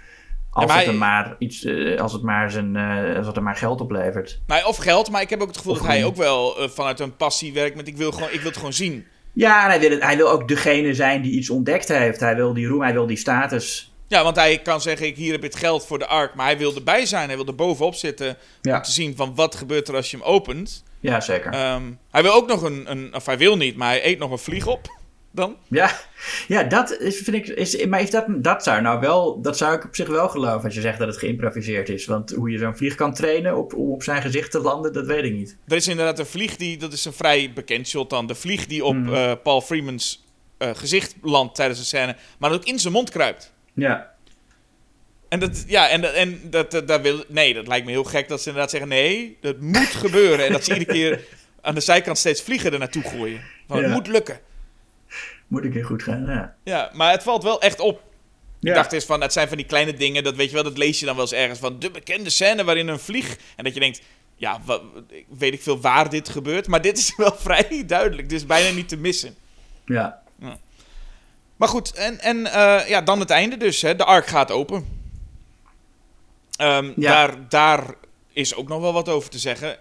[0.51, 1.67] Als, maar het, hij- maar iets,
[1.99, 2.77] als, het maar zijn,
[3.17, 4.41] als het hem maar geld oplevert.
[4.47, 7.01] Nou, of geld, maar ik heb ook het gevoel Of dat hij ook wel vanuit
[7.01, 9.07] een passie werkt met ik wil, gewoon, ik wil het gewoon zien.
[9.39, 12.21] Ja, en hij wil, het, hij wil ook degene zijn die iets ontdekt heeft.
[12.21, 13.93] Hij wil die roem, hij wil die status.
[14.07, 16.59] Ja, want hij kan zeggen, ik, hier heb het geld voor de ark, maar hij
[16.59, 17.27] wil erbij zijn.
[17.29, 18.77] Hij wil er bovenop zitten Ja.
[18.77, 20.85] om te zien van wat gebeurt er als je hem opent.
[21.01, 21.53] Ja, zeker.
[21.53, 24.31] Ehm, hij wil ook nog een, een, of hij wil niet, maar hij eet nog
[24.31, 24.97] een vlieg op
[25.31, 25.57] dan.
[25.69, 25.91] Ja,
[26.49, 27.47] ja dat is, vind ik.
[27.47, 29.41] Is, maar is dat, dat zou nou wel.
[29.41, 32.07] Dat zou ik op zich wel geloven als je zegt dat het geïmproviseerd is.
[32.07, 35.07] Want hoe je zo'n vlieg kan trainen op, om op zijn gezicht te landen, dat
[35.07, 35.57] weet ik niet.
[35.67, 38.67] Er is inderdaad een vlieg die, dat is een vrij bekend shot dan, de vlieg
[38.67, 39.15] die op Mhm.
[39.15, 40.25] eh, Paul Freeman's
[40.59, 43.53] eh, gezicht landt tijdens de scène, maar ook in zijn mond kruipt.
[43.75, 44.11] Ja.
[45.29, 48.29] En dat, ja, en, en dat, dat, dat wil, nee, dat lijkt me heel gek
[48.29, 50.47] dat ze inderdaad zeggen: nee, dat moet gebeuren.
[50.47, 51.25] En dat ze iedere keer
[51.61, 53.41] aan de zijkant steeds vliegen er naartoe gooien.
[53.69, 53.77] Ja.
[53.77, 54.41] Het moet lukken.
[55.49, 56.25] Moet ik heel goed gaan.
[56.27, 56.55] Ja.
[56.65, 58.03] Ja, maar het valt wel echt op.
[58.61, 58.69] Ja.
[58.71, 60.79] Ik dacht eens van, het zijn van die kleine dingen, dat weet je wel, dat
[60.79, 63.37] lees je dan wel eens ergens van de bekende scène waarin een vlieg.
[63.57, 64.01] En dat je denkt,
[64.37, 64.81] ja, wa-
[65.29, 68.29] weet ik veel waar dit gebeurt, maar dit is wel vrij duidelijk.
[68.29, 69.35] Dit is bijna niet te missen.
[69.85, 70.23] ja.
[71.57, 73.83] Maar goed, en, en eh, ja, dan het einde dus.
[73.83, 73.97] Hè.
[73.97, 74.87] De ark gaat open.
[76.57, 77.11] Ehm, Ja.
[77.27, 77.95] daar, daar
[78.33, 79.77] is ook nog wel wat over te zeggen.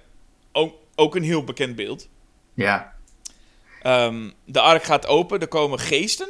[0.51, 2.07] Ook, ook een heel bekend beeld.
[2.53, 2.93] Ja.
[3.81, 6.29] Ehm, de ark gaat open, er komen geesten.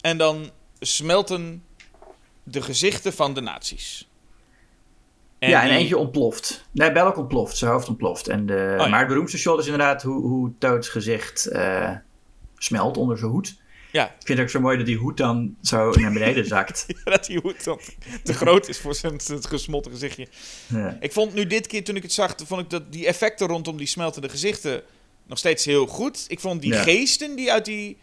[0.00, 0.50] En dan
[0.80, 1.64] smelten
[2.42, 4.08] de gezichten van de nazi's.
[5.38, 6.64] ja, en die- eentje ontploft.
[6.72, 7.56] Nee, Belloc ontploft.
[7.56, 8.28] Zijn hoofd ontploft.
[8.28, 8.88] En de, Oh, ja.
[8.88, 11.92] Maar het beroemdste shot is inderdaad hoe, hoe Toots gezicht eh,
[12.56, 13.56] smelt onder zijn hoed.
[13.92, 16.86] Ja, Ik vind het ook zo mooi dat die hoed dan zo naar beneden zakt.
[17.04, 17.80] dat die hoed dan
[18.22, 20.28] te groot is voor zijn, zijn gesmolten gezichtje.
[20.66, 20.96] Ja.
[21.00, 23.76] Ik vond nu dit keer, toen ik het zag, vond ik dat die effecten rondom
[23.76, 24.82] die smeltende gezichten
[25.26, 26.24] nog steeds heel goed.
[26.28, 26.82] Ik vond die Ja.
[26.82, 27.96] geesten die uit die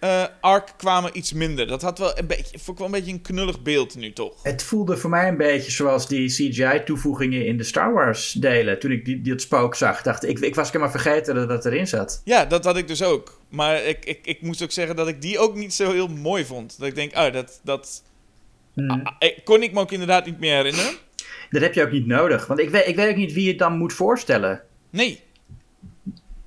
[0.00, 1.66] eh, ark kwamen iets minder.
[1.66, 4.42] Dat had wel een beetje, vond ik wel een beetje een knullig beeld nu toch.
[4.42, 8.78] Het voelde voor mij een beetje zoals die CGI-toevoegingen in de Star Wars delen.
[8.78, 11.66] Toen ik die, die het spook zag, dacht ik, ik was helemaal vergeten dat dat
[11.66, 12.20] erin zat.
[12.24, 13.40] Ja, dat had ik dus ook.
[13.48, 16.44] Maar ik, ik, ik moest ook zeggen dat ik die ook niet zo heel mooi
[16.44, 16.78] vond.
[16.78, 18.02] Dat ik denk, oh, dat, dat
[18.74, 18.90] Hmm.
[18.90, 20.92] ah, ik- kon ik me ook inderdaad niet meer herinneren.
[21.50, 22.46] Dat heb je ook niet nodig.
[22.46, 24.62] Want ik weet, ik weet ook niet wie je het dan moet voorstellen.
[24.90, 25.20] Nee.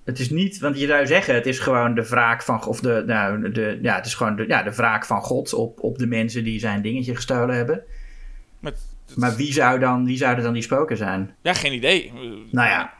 [0.07, 3.03] Het is niet, want je zou zeggen, het is gewoon de wraak van, of de,
[3.05, 6.07] nou, de, ja, het is gewoon de, ja, de wraak van God op, op de
[6.07, 7.83] mensen die zijn dingetje gestolen hebben.
[8.59, 8.73] Maar,
[9.15, 11.35] Maar wie, zou dan, wie zouden dan die spoken zijn?
[11.41, 12.11] ja, geen idee.
[12.51, 12.93] Nou ja,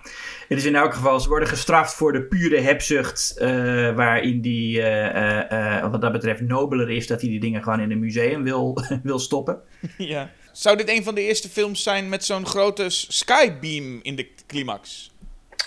[0.48, 3.50] het is in elk geval, ze worden gestraft voor de pure hebzucht, eh,
[3.96, 7.92] waarin die, eh, eh, wat dat betreft, nobeler is dat hij die dingen gewoon in
[7.92, 9.62] een museum wil, wil stoppen.
[9.98, 10.32] Ja.
[10.52, 15.12] Zou dit een van de eerste films zijn met zo'n grote skybeam in de climax?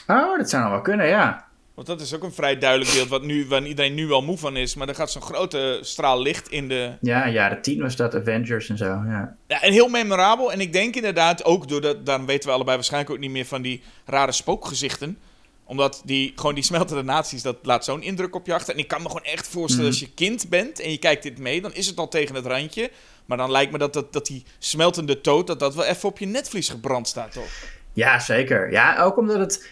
[0.07, 1.49] Oh, dat zou nog wel kunnen, ja.
[1.75, 4.39] Want dat is ook een vrij duidelijk beeld wat nu, waar iedereen nu wel moe
[4.39, 4.75] van is.
[4.75, 6.93] Maar er gaat zo'n grote straal licht in de...
[7.01, 9.37] Ja, jaren tien was dat, Avengers en zo, ja.
[9.47, 10.53] Ja, en heel memorabel.
[10.53, 12.07] En ik denk inderdaad ook doordat...
[12.07, 15.19] Daarom weten we allebei waarschijnlijk ook niet meer van die rare spookgezichten.
[15.65, 18.75] Omdat die, gewoon die smeltende naties, dat laat zo'n indruk op je achter.
[18.75, 21.39] En ik kan me gewoon echt voorstellen, als je kind bent en je kijkt dit
[21.39, 21.61] mee...
[21.61, 22.91] dan is het al tegen het randje.
[23.27, 26.19] Maar dan lijkt me dat, dat, dat die smeltende toot, dat dat wel even op
[26.19, 27.51] je netvlies gebrand staat, toch?
[27.93, 28.73] Ja, zeker.
[28.73, 29.69] Ja, ook omdat het...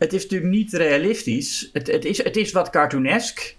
[0.00, 1.70] Het is natuurlijk niet realistisch.
[1.72, 3.56] Het, het, is, het is wat cartoonesk,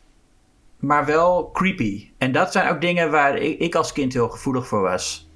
[0.79, 2.09] maar wel creepy.
[2.17, 5.29] En dat zijn ook dingen waar ik, ik als kind heel gevoelig voor was.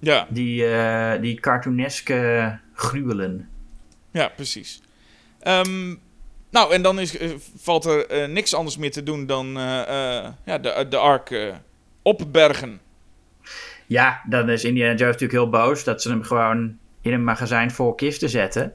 [0.00, 3.48] Ja, Die, eh, die cartooneske gruwelen.
[4.10, 4.82] ja precies.
[5.40, 5.94] Ehm,
[6.50, 9.46] nou, en dan is, eh, valt er eh, niks anders meer te doen dan
[10.44, 11.52] ja, de, de ark
[12.02, 12.80] opbergen.
[13.86, 17.70] Ja, dan is Indiana Jones natuurlijk heel boos dat ze hem gewoon in een magazijn
[17.70, 18.72] vol kisten zetten.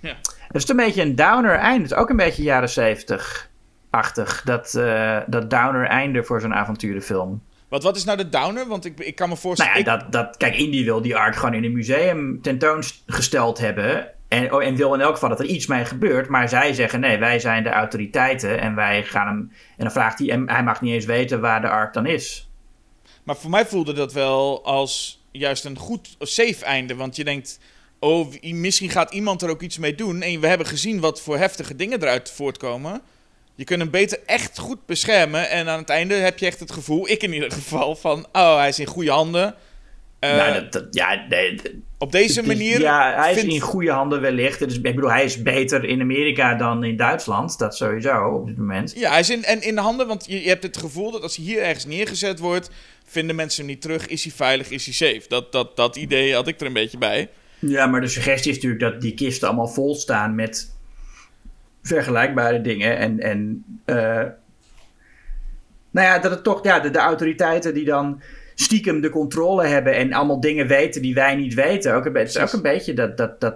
[0.00, 0.16] Ja.
[0.46, 1.82] Het is een beetje een downer einde.
[1.82, 4.42] Het is ook een beetje jaren zeventig-achtig.
[4.44, 7.42] Dat, eh, dat downer einde voor zo'n avonturenfilm.
[7.68, 8.66] Wat, wat is nou de downer?
[8.66, 9.72] Want ik, ik kan me Nou voorstellen...
[9.72, 14.08] ja, ik- dat, dat, kijk, Indy wil die ark gewoon in een museum tentoongesteld hebben.
[14.28, 16.28] En, oh, en wil in elk geval dat er iets mee gebeurt.
[16.28, 18.60] Maar zij zeggen, nee, wij zijn de autoriteiten.
[18.60, 19.52] En wij gaan hem...
[19.76, 20.30] En dan vraagt hij...
[20.30, 22.50] En hij mag niet eens weten waar de ark dan is.
[23.24, 26.94] Maar voor mij voelde dat wel als juist een goed, safe einde.
[26.96, 27.60] Want je denkt,
[28.00, 30.22] oh, misschien gaat iemand er ook iets mee doen.
[30.22, 33.00] En we hebben gezien wat voor heftige dingen eruit voortkomen.
[33.54, 35.50] Je kunt hem beter echt goed beschermen.
[35.50, 38.26] En aan het einde heb je echt het gevoel, ik in ieder geval, van...
[38.32, 39.54] Oh, hij is in goede handen.
[40.20, 41.60] Uh, nou, dat, dat, ja, nee,
[41.98, 42.80] op deze manier...
[42.80, 44.58] Ja, hij is in goede handen wellicht.
[44.58, 47.58] Dus, ik bedoel, hij is beter in Amerika dan in Duitsland.
[47.58, 48.92] Dat sowieso, op dit moment.
[48.96, 51.22] Ja, hij is in, en in de handen, want je, je hebt het gevoel dat
[51.22, 52.70] als hij hier ergens neergezet wordt...
[53.06, 54.06] vinden mensen hem niet terug.
[54.06, 54.70] Is hij veilig?
[54.70, 55.22] Is hij safe?
[55.28, 57.28] Dat, dat, dat idee had ik er een beetje bij.
[57.60, 60.74] Ja, maar de suggestie is natuurlijk dat die kisten allemaal vol staan met
[61.82, 62.96] vergelijkbare dingen.
[62.96, 63.96] En, en uh,
[65.90, 68.22] nou ja, dat het toch, ja, de, de autoriteiten die dan
[68.54, 71.94] stiekem de controle hebben en allemaal dingen weten die wij niet weten.
[71.94, 73.54] Ook een, het is ook een beetje dat, dat, dat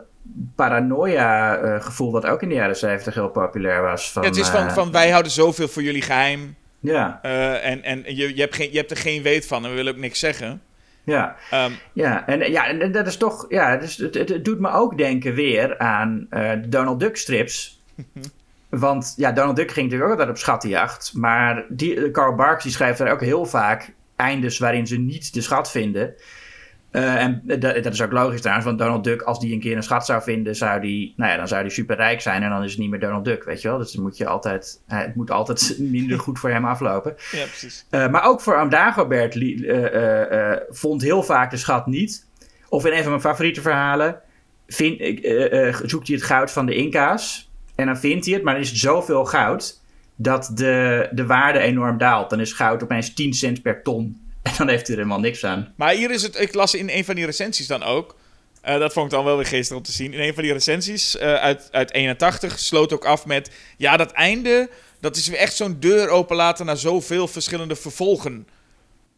[0.55, 4.13] paranoia-gevoel wat ook in de jaren 70 heel populair was.
[4.13, 6.57] Van, ja, het is van, van wij houden zoveel voor jullie geheim.
[6.81, 7.23] Ja.
[7.63, 9.93] En en je, je, hebt geen, je hebt er geen weet van en we willen
[9.93, 10.63] ook niks zeggen.
[11.05, 14.71] Ja, um, ja, en, ja, en dat is toch, ja, dus het, het, doet me
[14.71, 17.83] ook denken weer aan uh, Donald Duck strips.
[18.69, 21.13] Want ja, Donald Duck ging natuurlijk ook altijd op schattenjacht.
[21.15, 25.41] Maar die, Carl Barks die schrijft daar ook heel vaak eindes waarin ze niet de
[25.41, 26.15] schat vinden.
[26.95, 29.77] Uh, en dat, dat, is ook logisch trouwens, want Donald Duck, als die een keer
[29.77, 32.63] een schat zou vinden, zou die, nou ja, dan zou die superrijk zijn en dan
[32.63, 33.79] is het niet meer Donald Duck, weet je wel.
[33.79, 37.15] Dus dan moet je altijd, het moet altijd minder goed voor hem aflopen.
[37.33, 37.87] Ja, precies.
[37.91, 42.27] Uh, maar ook voor Am Dagobert uh, vond heel vaak de schat niet.
[42.69, 44.21] Of in een van mijn favoriete verhalen
[44.67, 45.01] vind,
[45.85, 47.51] zoekt hij het goud van de Inca's.
[47.75, 49.81] En dan vindt hij het, maar dan is het zoveel goud
[50.17, 52.31] dat de, de waarde enorm daalt.
[52.31, 54.24] Dan is goud opeens 10 cent per ton.
[54.49, 55.73] En dan heeft hij er helemaal niks aan.
[55.77, 58.17] Maar hier is het, ik las in een van die recensies dan ook.
[58.69, 60.13] Uh, dat vond ik dan wel weer geestig om te zien.
[60.13, 63.51] In een van die recensies uh, uit, uit 81 sloot ook af met...
[63.77, 64.71] Ja, dat einde,
[65.01, 68.49] dat is weer echt zo'n deur openlaten naar zoveel verschillende vervolgen.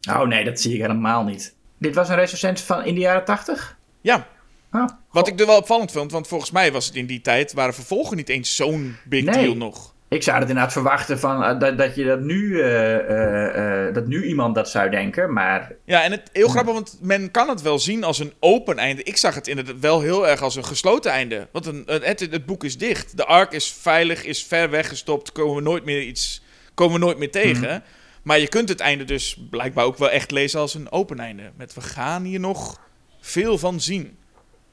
[0.09, 1.55] Oh nee, dat zie ik helemaal niet.
[1.77, 3.77] Dit was een recensie van in de jaren 80?
[4.01, 4.27] Ja.
[4.71, 7.53] Oh, Wat ik er wel opvallend vond, want volgens mij was het in die tijd...
[7.53, 9.43] waren vervolgen niet eens zo'n big nee.
[9.43, 9.95] deal nog.
[10.09, 14.07] Ik zou het inderdaad verwachten van, uh, dat, dat je dat nu, uh, uh, dat
[14.07, 15.71] nu iemand dat zou denken, maar...
[15.85, 19.03] Ja, en het heel grappig, want men kan het wel zien als een open einde.
[19.03, 21.47] Ik zag het inderdaad wel heel erg als een gesloten einde.
[21.51, 23.17] Want een, het, het, boek is dicht.
[23.17, 26.43] De ark is veilig, is ver weggestopt, komen we nooit meer iets,
[26.73, 27.73] komen we nooit meer tegen.
[27.73, 27.81] Mm.
[28.23, 31.51] Maar je kunt het einde dus blijkbaar ook wel echt lezen als een open einde.
[31.57, 32.79] Met we gaan hier nog
[33.21, 34.17] veel van zien.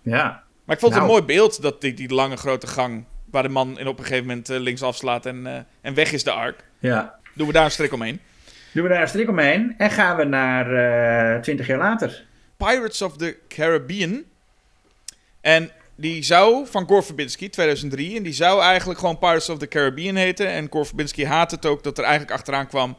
[0.03, 0.43] Ja.
[0.65, 1.05] Maar ik vond het nou.
[1.05, 3.05] een mooi beeld, dat die, die lange grote gang
[3.35, 6.13] Waar de man in op een gegeven moment uh, links afslaat en, uh, en weg
[6.13, 6.65] is de ark.
[6.79, 7.19] Ja.
[7.33, 8.21] Doen we daar een strik omheen.
[8.73, 9.75] Doen we daar een strik omheen.
[9.79, 12.25] En gaan we naar uh, 20 jaar later.
[12.57, 14.23] Pirates of the Caribbean.
[15.41, 18.17] En die zou van Gore Verbinski, 2003.
[18.17, 20.49] En die zou eigenlijk gewoon Pirates of the Caribbean heten.
[20.49, 22.97] En Gore Verbinski haat het ook dat er eigenlijk achteraan kwam...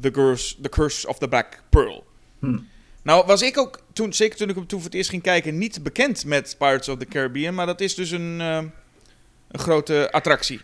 [0.00, 2.04] The Curse, the Curse of the Black Pearl.
[2.38, 2.58] Hm.
[3.02, 5.58] Nou was ik ook, toen, zeker toen ik hem toen voor het eerst ging kijken...
[5.58, 7.54] niet bekend met Pirates of the Caribbean.
[7.54, 8.40] Maar dat is dus een...
[8.40, 8.58] Uh,
[9.50, 10.60] een grote attractie.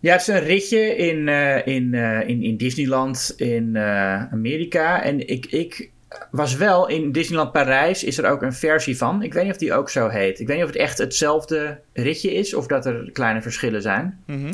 [0.00, 5.02] Ja, het is een ritje in, uh, in, uh, in, in Disneyland in uh, Amerika.
[5.02, 5.90] En ik, ik
[6.30, 9.22] was wel in Disneyland Parijs, is er ook een versie van.
[9.22, 10.40] Ik weet niet of die ook zo heet.
[10.40, 14.22] Ik weet niet of het echt hetzelfde ritje is of dat er kleine verschillen zijn.
[14.26, 14.52] Mm -hmm.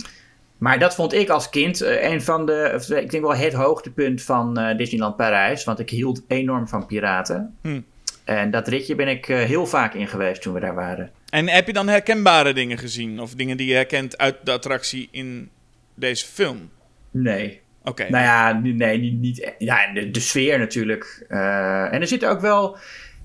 [0.59, 4.75] Maar dat vond ik als kind een van de, ik denk wel het hoogtepunt van
[4.77, 5.65] Disneyland Parijs.
[5.65, 7.57] Want ik hield enorm van piraten.
[7.63, 7.81] Hm.
[8.27, 11.11] En dat ritje ben ik heel vaak in geweest toen we daar waren.
[11.31, 13.21] En heb je dan herkenbare dingen gezien?
[13.21, 15.51] Of dingen die je herkent uit de attractie in
[15.95, 16.71] deze film?
[17.11, 17.61] Nee.
[17.81, 17.91] Oké.
[17.91, 18.09] Okay.
[18.09, 19.21] Nou ja, nee, niet.
[19.21, 21.27] niet ja, de, de sfeer natuurlijk.
[21.29, 22.77] Uh, en er zitten ook wel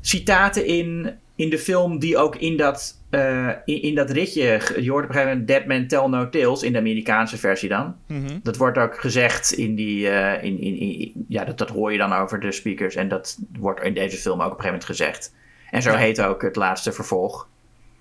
[0.01, 4.61] citaten in, in de film die ook in dat, uh, in, in, dat ritje.
[4.79, 7.69] Je hoort op een gegeven moment Dead Man Tell No Tales in de Amerikaanse versie
[7.69, 7.95] dan.
[8.07, 8.39] Mm -hmm.
[8.43, 10.07] Dat wordt ook gezegd in die.
[10.07, 12.95] Uh, in, in, in, ja, dat, dat hoor je dan over de speakers.
[12.95, 15.33] En dat wordt in deze film ook op een gegeven moment gezegd.
[15.71, 15.97] En zo ja.
[15.97, 17.47] heet ook het laatste vervolg.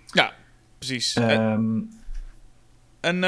[0.06, 0.32] Ja,
[0.78, 1.16] precies.
[1.16, 1.88] Um,
[3.00, 3.20] en, uh,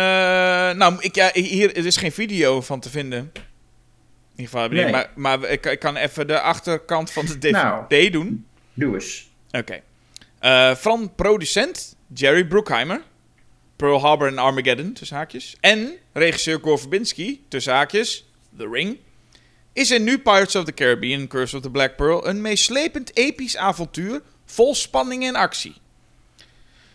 [0.72, 3.18] nou, ik, ja, hier er is geen video van te vinden.
[3.18, 3.30] In
[4.36, 4.90] ieder geval, nee.
[4.90, 7.52] maar, maar ik, ik, kan even de achterkant van de DVD
[7.90, 8.46] nou, doen.
[8.74, 9.30] Doe eens.
[9.46, 9.58] Oké.
[9.58, 9.82] Okay.
[10.44, 13.02] Uh, van producent Jerry Bruckheimer.
[13.76, 15.56] Pearl Harbor en Armageddon, tussen haakjes.
[15.60, 18.98] En regisseur Gore Verbinski, tussen haakjes, The Ring.
[19.72, 22.26] Is er nu Pirates of the Caribbean, Curse of the Black Pearl...
[22.26, 25.74] een meeslepend episch avontuur vol spanning en actie.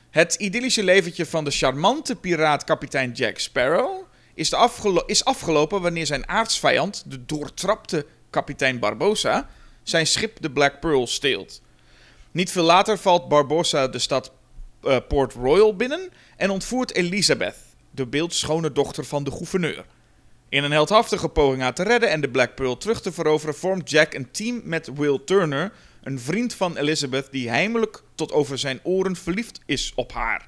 [0.09, 4.53] Het idyllische leventje van de charmante piraat kapitein Jack Sparrow is,
[5.05, 9.49] is afgelopen wanneer zijn aardsvijand, de doortrapte kapitein Barbossa,
[9.83, 11.61] zijn schip de Black Pearl steelt.
[12.31, 14.31] Niet veel later valt Barbossa de stad
[14.83, 17.55] uh, Port Royal binnen en ontvoert Elizabeth,
[17.91, 19.85] de beeldschone dochter van de gouverneur.
[20.49, 23.89] In een heldhaftige poging haar te redden en de Black Pearl terug te veroveren, vormt
[23.89, 25.71] Jack een team met Will Turner,
[26.03, 30.47] een vriend van Elizabeth die heimelijk tot over zijn oren verliefd is op haar.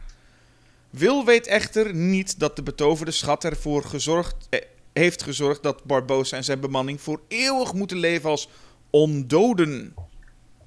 [0.89, 4.59] Will weet echter niet dat de betoverde schat ervoor gezorgd, eh,
[4.93, 8.49] heeft gezorgd dat Barbosa en zijn bemanning voor eeuwig moeten leven als
[8.89, 9.93] ondoden.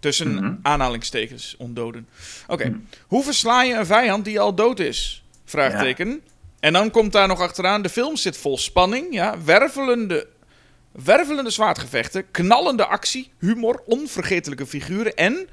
[0.02, 0.54] Tussen Mhm.
[0.62, 2.08] aanhalingstekens, ondoden.
[2.46, 5.24] Oké, hoe versla je een vijand die al dood is?
[5.44, 6.22] Vraagteken.
[6.60, 10.26] En dan komt daar nog achteraan, de film zit vol spanning, ja, wervelende,
[10.92, 15.48] wervelende zwaardgevechten, knallende actie, humor, onvergetelijke figuren en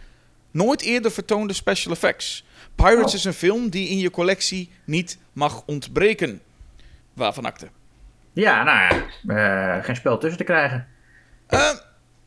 [0.51, 2.45] nooit eerder vertoonde special effects.
[2.75, 3.13] Pirates Oh.
[3.13, 6.41] is een film die in je collectie niet mag ontbreken.
[7.13, 7.67] Waarvan akte?
[8.33, 8.77] Ja, nou
[9.27, 10.87] ja, eh, geen spel tussen te krijgen.
[11.47, 11.69] Eh,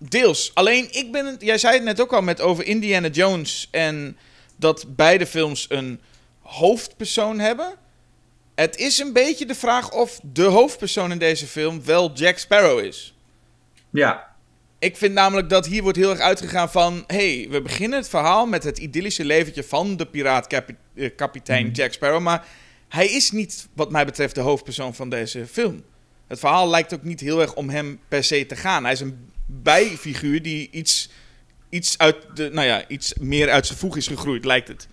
[0.08, 0.50] deels.
[0.54, 4.16] Alleen, ik ben het, jij zei het net ook al met over Indiana Jones en
[4.56, 6.00] dat beide films een
[6.40, 7.74] hoofdpersoon hebben.
[8.54, 12.78] Het is een beetje de vraag of de hoofdpersoon in deze film wel Jack Sparrow
[12.78, 13.14] is.
[13.90, 14.30] Ja,
[14.78, 17.04] Ik vind namelijk dat hier wordt heel erg uitgegaan van...
[17.06, 22.22] hey, we beginnen het verhaal met het idyllische leventje van de piraatkapitein Jack Sparrow...
[22.22, 22.46] maar
[22.88, 25.84] hij is niet, wat mij betreft, de hoofdpersoon van deze film.
[26.26, 28.82] Het verhaal lijkt ook niet heel erg om hem per se te gaan.
[28.84, 29.31] Hij is een
[29.62, 31.10] bijfiguur die iets,
[31.68, 34.88] iets, uit de, nou ja, iets meer uit zijn voeg is gegroeid, lijkt het.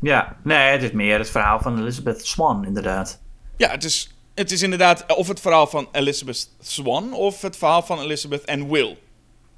[0.00, 0.36] ja.
[0.42, 3.22] Nee, het is meer het verhaal van Elizabeth Swan, inderdaad.
[3.56, 7.12] Ja, het is, het is inderdaad of het verhaal van Elizabeth Swan...
[7.12, 8.98] of het verhaal van Elizabeth en Will.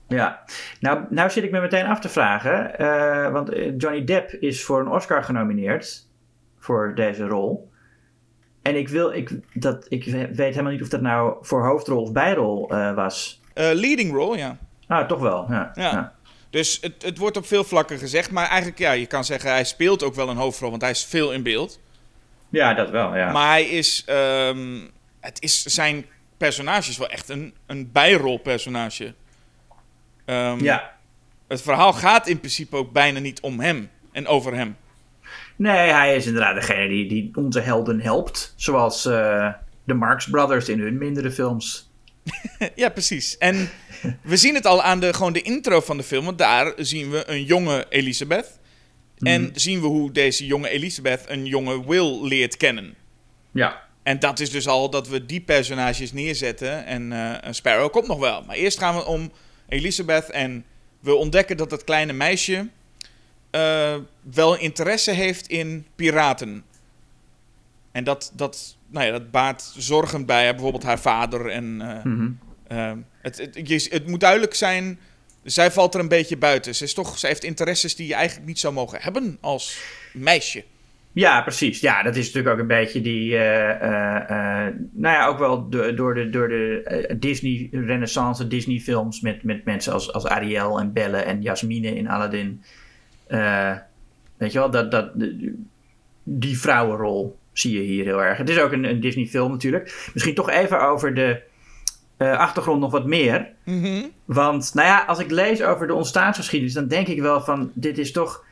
[0.08, 0.44] Ja,
[0.80, 2.78] nou, nou zit ik me meteen af te vragen.
[2.78, 6.06] eh, want eh, Johnny Depp is voor een Oscar genomineerd
[6.58, 7.70] voor deze rol.
[8.62, 12.12] En ik, wil, ik, dat, ik weet helemaal niet of dat nou voor hoofdrol of
[12.12, 13.40] bijrol eh, was.
[13.56, 14.56] Eh, leading role, ja.
[14.88, 15.46] Nou, toch wel.
[15.48, 15.72] Ja.
[15.74, 15.90] Ja.
[15.90, 16.12] ja.
[16.50, 18.30] Dus het, het wordt op veel vlakken gezegd.
[18.30, 21.04] Maar eigenlijk, ja, je kan zeggen, hij speelt ook wel een hoofdrol, want hij is
[21.04, 21.80] veel in beeld.
[22.48, 23.16] Ja, dat wel.
[23.16, 23.32] Ja.
[23.32, 24.80] Maar hij is, ehm,
[25.20, 29.14] het is, zijn personage is wel echt een, een bijrolpersonage.
[30.24, 30.92] Ehm, ja.
[31.48, 34.76] Het verhaal gaat in principe ook bijna niet om hem en over hem.
[35.56, 38.52] Nee, hij is inderdaad degene die, die onze helden helpt.
[38.56, 39.52] Zoals eh,
[39.84, 41.85] de Marx Brothers in hun mindere films.
[42.74, 43.38] ja, precies.
[43.38, 43.70] En
[44.22, 46.24] we zien het al aan de, gewoon de intro van de film.
[46.24, 48.58] Want daar zien we een jonge Elisabeth.
[49.18, 52.94] En zien we hoe deze jonge Elisabeth een jonge Will leert kennen.
[53.50, 53.84] Ja.
[54.02, 56.86] En dat is dus al dat we die personages neerzetten.
[56.86, 58.42] En eh, Sparrow komt nog wel.
[58.42, 59.32] Maar eerst gaan we om
[59.68, 60.30] Elisabeth.
[60.30, 60.64] En
[61.00, 62.68] we ontdekken dat dat kleine meisje
[63.50, 66.64] eh, wel interesse heeft in piraten.
[67.92, 71.46] En dat, dat, nou ja, dat baart zorgen bij bijvoorbeeld haar vader.
[71.50, 72.30] En eh, Mhm.
[72.66, 74.98] eh, het, het, je- het moet duidelijk zijn,
[75.42, 76.74] zij valt er een beetje buiten.
[76.74, 79.78] Ze, is toch, ze heeft interesses die je eigenlijk niet zou mogen hebben als
[80.12, 80.64] meisje.
[81.12, 81.80] Ja, precies.
[81.80, 83.36] Ja, dat is natuurlijk ook een beetje die.
[83.38, 89.20] eh, nou ja, ook wel do- door de, door de eh, Disney, Renaissance Disney-films.
[89.20, 92.62] Met, met mensen als, als Ariel en Belle en Jasmine in Aladdin.
[94.36, 95.10] Weet je wel, dat, dat,
[96.22, 98.38] die vrouwenrol zie je hier heel erg.
[98.38, 100.10] Het is ook een, een Disney-film natuurlijk.
[100.12, 101.42] Misschien toch even over de
[102.16, 103.48] eh, achtergrond nog wat meer.
[103.64, 104.02] Mhm.
[104.24, 107.98] Want, nou ja, als ik lees over de ontstaansgeschiedenis, dan denk ik wel van: dit
[107.98, 108.44] is toch.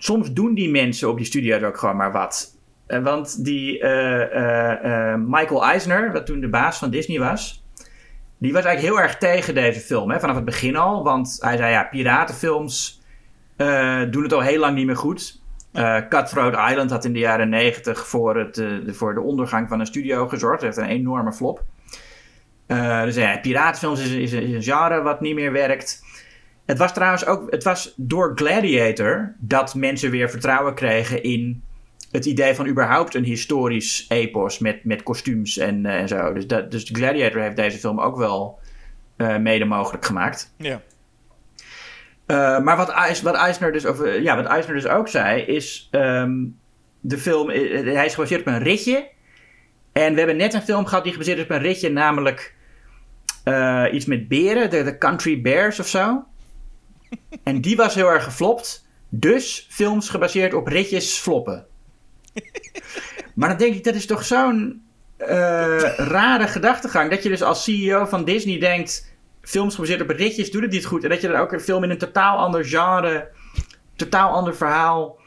[0.00, 2.56] Soms doen die mensen op die studio's ook gewoon maar wat.
[2.86, 7.64] Eh, want die eh, Michael Eisner, wat toen de baas van Disney was,
[8.38, 11.04] die was eigenlijk heel erg tegen deze film, hè, vanaf het begin al.
[11.04, 13.02] Want hij zei: ja, piratenfilms
[14.10, 15.37] doen het al heel lang niet meer goed.
[15.72, 19.80] Eh Cutthroat Island had in de jaren negentig voor, eh, de, voor de ondergang van
[19.80, 20.62] een studio gezorgd.
[20.62, 21.64] Het heeft een enorme flop.
[22.66, 26.02] Eh, dus ja, piratenfilms is, is, is een genre wat niet meer werkt.
[26.66, 31.62] Het was trouwens ook, het was door Gladiator dat mensen weer vertrouwen kregen in
[32.10, 36.32] het idee van überhaupt een historisch epos met, met kostuums en, zo.
[36.32, 38.58] Dus, dat, dus Gladiator heeft deze film ook wel
[39.40, 40.52] mede mogelijk gemaakt.
[40.56, 40.80] Ja.
[42.28, 43.82] Eh, maar wat, Eis, wat, Eisner dus
[44.22, 46.34] ja, wat Eisner dus ook zei, is ehm,
[47.00, 49.08] de film, eh, hij is gebaseerd op een ritje.
[49.92, 52.54] En we hebben net een film gehad die gebaseerd is op een ritje, namelijk
[53.44, 56.24] eh, iets met beren, de, de Country Bears of zo.
[57.42, 58.86] En die was heel erg geflopt.
[59.08, 61.66] Dus films gebaseerd op ritjes floppen.
[63.34, 64.82] Maar dan denk ik, dat is toch zo'n
[65.16, 67.10] eh, rare gedachtegang.
[67.10, 69.07] Dat je dus als CEO van Disney denkt...
[69.48, 71.04] films gebaseerd op ritjes, doet het niet goed.
[71.04, 73.28] En dat je dan ook een film in een totaal ander genre...
[73.96, 75.18] totaal ander verhaal...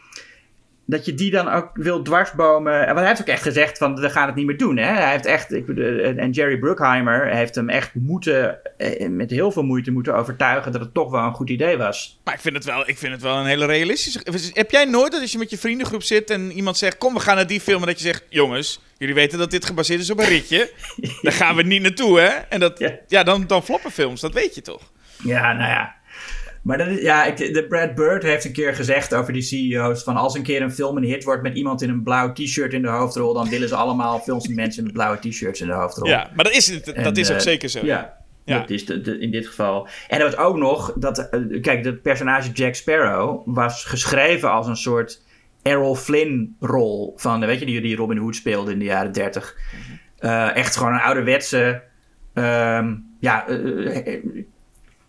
[0.91, 2.79] dat je die dan ook wil dwarsbomen.
[2.79, 4.77] En want hij heeft ook echt gezegd van, we gaan het niet meer doen.
[4.77, 4.85] Hè?
[4.85, 5.53] Hij heeft echt...
[5.53, 5.67] Ik,
[6.17, 8.59] en Jerry Bruckheimer heeft hem echt moeten...
[8.77, 10.71] eh, met heel veel moeite moeten overtuigen...
[10.71, 12.19] dat het toch wel een goed idee was.
[12.23, 14.21] Maar ik vind, het wel, ik vind het wel een hele realistische...
[14.53, 16.97] Heb jij nooit dat als je met je vriendengroep zit en iemand zegt...
[16.97, 17.81] kom, we gaan naar die film.
[17.81, 20.71] En dat je zegt, jongens, jullie weten dat dit gebaseerd is op een ritje.
[21.21, 22.27] Daar gaan we niet naartoe, hè?
[22.27, 22.91] En dat, Ja.
[23.07, 24.81] ja, dan, dan floppen films, dat weet je toch?
[25.23, 25.95] Ja, nou ja.
[26.63, 30.03] Maar dat is, ja, ik, de Brad Bird heeft een keer gezegd over die CEO's:
[30.03, 32.73] van als een keer een film een hit wordt met iemand in een blauw t-shirt
[32.73, 35.73] in de hoofdrol, dan willen ze allemaal films met mensen met blauwe t-shirts in de
[35.73, 36.07] hoofdrol.
[36.07, 37.85] Ja, maar dat is, dat En, is ook eh, zeker zo.
[37.85, 38.19] Ja.
[38.45, 38.59] Ja.
[38.59, 39.87] Dat is de, de- in dit geval.
[40.07, 44.67] En er was ook nog dat, eh, kijk, dat personage Jack Sparrow was geschreven als
[44.67, 45.23] een soort
[45.61, 49.55] Errol Flynn rol van, weet je, die, die Robin Hood speelde in de jaren 30.
[50.17, 51.81] Eh, echt gewoon een ouderwetse,
[52.33, 53.45] ehm, ja,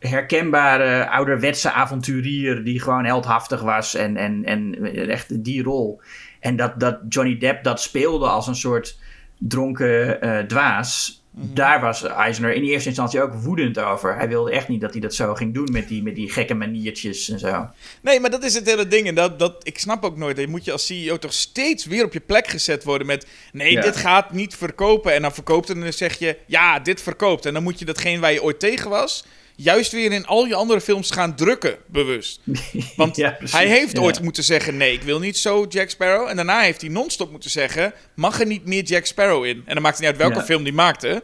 [0.09, 6.01] herkenbare ouderwetse avonturier die gewoon heldhaftig was en, en, en echt die rol.
[6.41, 8.99] En dat, dat Johnny Depp dat speelde als een soort
[9.39, 11.21] dronken eh, dwaas.
[11.35, 14.17] Daar was Eisner in eerste instantie ook woedend over.
[14.17, 16.55] Hij wilde echt niet dat hij dat zo ging doen met die, met die gekke
[16.55, 17.71] maniertjes en zo.
[18.01, 19.07] Nee, maar dat is het hele ding.
[19.07, 20.37] En dat, dat, ik snap ook nooit.
[20.37, 23.27] Dan moet je als CEO toch steeds weer op je plek gezet worden met...
[23.53, 23.81] Nee, Ja.
[23.81, 25.15] dit gaat niet verkopen.
[25.15, 26.37] En dan verkoopt het en dan zeg je...
[26.47, 27.47] Ja, dit verkoopt.
[27.47, 29.25] En dan moet je datgene waar je ooit tegen was...
[29.63, 32.41] juist weer in al je andere films gaan drukken, bewust.
[32.97, 34.03] Want Ja, hij heeft Ja.
[34.03, 34.77] ooit moeten zeggen...
[34.77, 36.29] Nee, ik wil niet zo Jack Sparrow.
[36.29, 37.93] En daarna heeft hij non-stop moeten zeggen...
[38.15, 39.63] Mag er niet meer Jack Sparrow in?
[39.67, 40.45] En dan maakt het niet uit welke Ja.
[40.45, 41.23] film die maakte.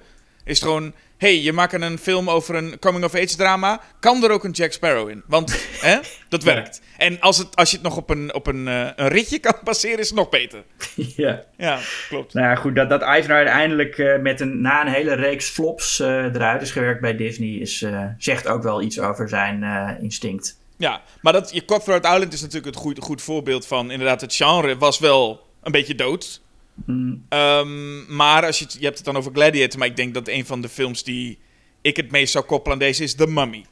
[0.49, 0.95] Is gewoon...
[1.17, 3.81] hey, je maakt een film over een coming-of-age drama.
[4.01, 5.23] Kan er ook een Jack Sparrow in?
[5.27, 5.51] Want
[5.81, 5.99] hè,
[6.29, 6.55] dat Ja.
[6.55, 6.81] werkt.
[6.97, 9.55] En als, het, als je het nog op een, op een, eh, een ritje kan
[9.65, 10.63] passeren, is het nog beter.
[10.97, 11.45] ja.
[11.57, 12.35] Ja, klopt.
[12.35, 16.01] Nou ja, goed, dat, dat Eisner uiteindelijk eh, met een, na een hele reeks flops
[16.01, 17.85] eh, eruit is gewerkt bij Disney, is,
[18.19, 19.63] zegt ook wel iets over zijn
[20.01, 20.59] instinct.
[20.77, 23.91] Ja, maar dat, je Cutthroat Island is natuurlijk het goed, goed voorbeeld van...
[23.91, 26.41] Inderdaad, het genre was wel een beetje dood.
[26.87, 29.79] Mm, Ehm, maar als je, het- je hebt het dan over Gladiator...
[29.79, 31.39] maar ik denk dat een van de films die
[31.81, 33.65] ik het meest zou koppelen aan deze is The Mummy.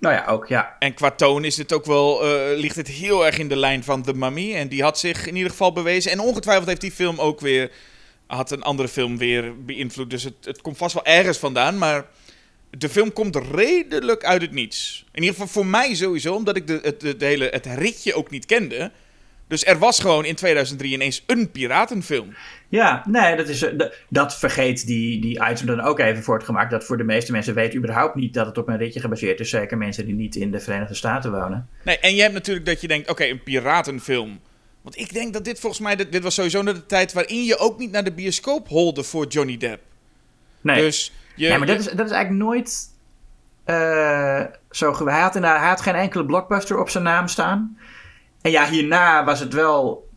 [0.00, 0.76] nou ja, ook ja.
[0.78, 3.84] En qua toon is dit ook wel, eh, ligt het heel erg in de lijn
[3.84, 4.54] van The Mummy.
[4.54, 6.10] En die had zich in ieder geval bewezen.
[6.12, 7.70] En ongetwijfeld heeft die film ook weer,
[8.26, 10.10] had een andere film weer beïnvloed.
[10.10, 11.78] Dus het, het komt vast wel ergens vandaan.
[11.78, 12.06] Maar
[12.70, 15.04] de film komt redelijk uit het niets.
[15.12, 18.14] In ieder geval voor mij sowieso, omdat ik de, het, de, de hele, het ritje
[18.14, 18.90] ook niet kende.
[19.52, 22.34] Dus er was gewoon in 2003 ineens een piratenfilm.
[22.68, 26.44] Ja, nee, dat, is, eh, dat vergeet die, die Eisner dan ook even voor het
[26.44, 26.70] gemaakt.
[26.70, 29.50] Dat voor de meeste mensen weten überhaupt niet dat het op een ritje gebaseerd is.
[29.50, 31.68] Zeker mensen die niet in de Verenigde Staten wonen.
[31.84, 34.40] Nee, en je hebt natuurlijk dat je denkt, oké, een piratenfilm.
[34.82, 37.44] Want ik denk dat dit volgens mij, dit, dit was sowieso naar de tijd waarin
[37.44, 39.82] je ook niet naar de bioscoop holde voor Johnny Depp.
[40.60, 42.88] Nee, Dus je, nee maar dat is, dat is eigenlijk nooit
[43.64, 45.06] eh, zo.
[45.06, 47.76] Hij had, hij had geen enkele blockbuster op zijn naam staan.
[48.42, 50.10] En ja, hierna was het wel.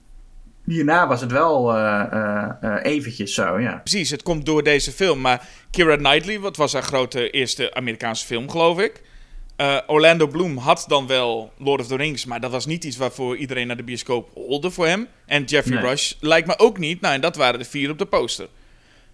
[0.66, 2.50] Hierna was het wel eh,
[2.82, 3.76] eventjes zo, ja.
[3.84, 5.22] precies, het komt door deze film.
[5.22, 9.02] Maar Keira Knightley, wat was haar grote eerste Amerikaanse film, geloof ik.
[9.88, 13.38] Orlando Bloom had dan wel Lord of the Rings, maar dat was niet iets waarvoor
[13.38, 15.08] iedereen naar de bioscoop holde voor hem.
[15.26, 15.90] En Jeffrey Nee.
[15.90, 17.02] Rush lijkt me ook niet.
[17.02, 18.48] Nou, en dat waren de vier op de poster.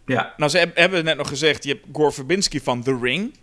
[0.05, 3.37] Ja, Nou, ze heb- hebben net nog gezegd, je hebt Gore Verbinski van The Ring.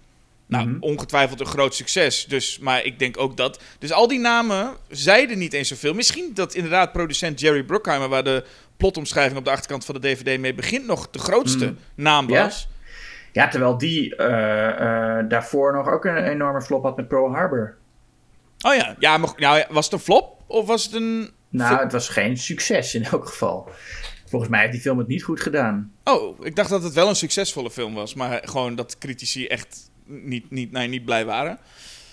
[0.49, 0.77] Nou, Mhm.
[0.81, 2.25] ongetwijfeld een groot succes.
[2.25, 3.61] Dus, maar ik denk ook dat...
[3.79, 5.95] Dus al die namen zeiden niet eens zoveel.
[5.95, 8.09] Misschien dat inderdaad producent Jerry Bruckheimer...
[8.09, 8.45] waar de
[8.77, 10.87] plotomschrijving op de achterkant van de DVD mee begint...
[10.87, 11.75] nog de grootste Mhm.
[11.95, 12.69] naam was.
[13.33, 17.77] ja terwijl die eh, eh, daarvoor nog ook een enorme flop had met Pearl Harbor.
[18.61, 20.43] Oh ja, ja maar, nou, was het een flop?
[20.47, 21.31] Of was het een...
[21.49, 23.71] Nou, het was geen succes in elk geval.
[24.27, 25.93] Volgens mij heeft die film het niet goed gedaan.
[26.05, 28.15] Oh, ik dacht dat het wel een succesvolle film was.
[28.15, 31.59] Maar gewoon dat critici echt niet, niet, nee, niet blij waren.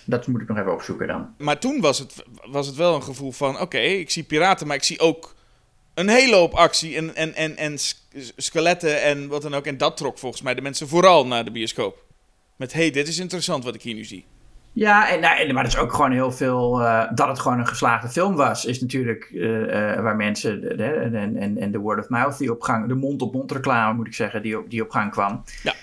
[0.04, 1.34] Dat moet ik nog even opzoeken dan.
[1.38, 3.60] Maar toen was het, was het wel een gevoel van...
[3.60, 5.34] Oké, ik zie piraten, maar ik zie ook
[5.94, 7.98] een hele hoop actie en, en, en, en sk-
[8.36, 9.66] skeletten en wat dan ook.
[9.66, 12.04] En dat trok volgens mij de mensen vooral naar de bioscoop.
[12.56, 14.24] Met, hey, dit is interessant wat ik hier nu zie.
[14.72, 16.80] Ja, en, nou, maar dat is ook gewoon heel veel.
[16.82, 20.60] eh, dat het gewoon een geslaagde film was, is natuurlijk eh, eh, waar mensen.
[20.60, 22.88] de- de- en, en, en de word of mouth die op gang.
[22.88, 25.42] De mond-op-mond reclame, moet ik zeggen, die op, die op gang kwam.
[25.62, 25.74] Ja.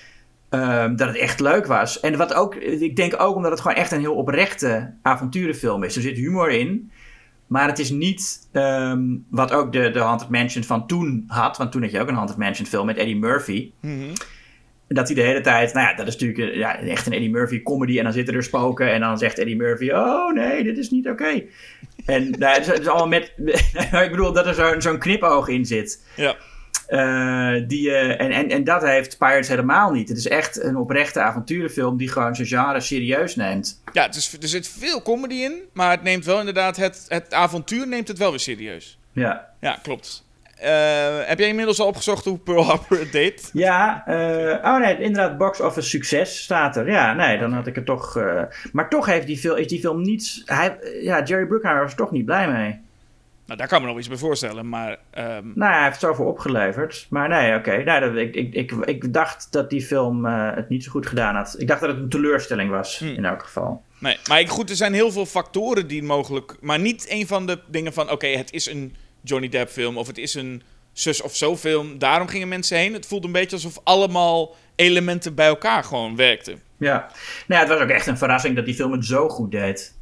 [0.53, 1.99] Ehm, dat het echt leuk was.
[1.99, 5.95] En wat ook, ik denk ook omdat het gewoon echt een heel oprechte avonturenfilm is.
[5.95, 6.91] Er zit humor in.
[7.47, 11.57] Maar het is niet ehm, wat ook de, de Haunted Mansion van toen had.
[11.57, 13.71] Want toen had je ook een Haunted Mansion film met Eddie Murphy.
[14.88, 17.30] Dat hij de hele tijd, nou ja, dat is natuurlijk eh, ja, echt een Eddie
[17.30, 17.97] Murphy comedy.
[17.97, 21.07] En dan zitten er spoken en dan zegt Eddie Murphy, oh nee, dit is niet
[21.07, 21.43] oké.
[22.05, 23.34] En nou, het, is, het is allemaal met,
[24.05, 26.05] ik bedoel dat er zo'n zo'n knipoog in zit.
[26.15, 26.35] Ja.
[26.88, 30.10] Eh, die, eh, en, en, en dat heeft Pirates helemaal niet.
[30.10, 33.81] Het is echt een oprechte avonturenfilm die gewoon zijn genre serieus neemt.
[33.93, 37.34] Ja, het is, er zit veel comedy in, maar het neemt wel inderdaad, het, het
[37.34, 38.97] avontuur neemt het wel weer serieus.
[39.11, 40.26] Ja, Ja, klopt.
[40.57, 43.49] Eh, heb jij inmiddels al opgezocht hoe Pearl Harbor het deed?
[43.53, 44.03] ja
[44.64, 46.89] oh nee, inderdaad, box office succes staat er.
[46.89, 48.19] Ja, nee, dan had ik het toch...
[48.72, 50.41] maar toch heeft die film, is die film niets...
[50.45, 52.80] Hij, ja, Jerry Bruckheimer was er toch niet blij mee.
[53.45, 54.97] Nou, daar kan ik me nog iets bij voorstellen, maar...
[55.11, 57.07] ehm, Nou, hij heeft zoveel opgeleverd.
[57.09, 57.83] Maar nee, oké.
[57.83, 61.07] Nou, dat- ik, ik, ik, ik dacht dat die film eh, het niet zo goed
[61.07, 61.55] gedaan had.
[61.57, 63.07] Ik dacht dat het een teleurstelling was, Hmm.
[63.13, 63.83] in elk geval.
[63.99, 66.55] Nee, maar ik- goed, er zijn heel veel factoren die mogelijk...
[66.61, 68.11] Maar niet een van de dingen van...
[68.11, 70.61] Oké, het is een Johnny Depp film of het is een
[70.93, 71.97] zus of zo film.
[71.99, 72.93] Daarom gingen mensen heen.
[72.93, 76.61] Het voelde een beetje alsof allemaal elementen bij elkaar gewoon werkten.
[76.77, 76.97] Ja.
[76.97, 77.07] Nou
[77.47, 79.95] ja, het was ook echt een verrassing dat die film het zo goed deed.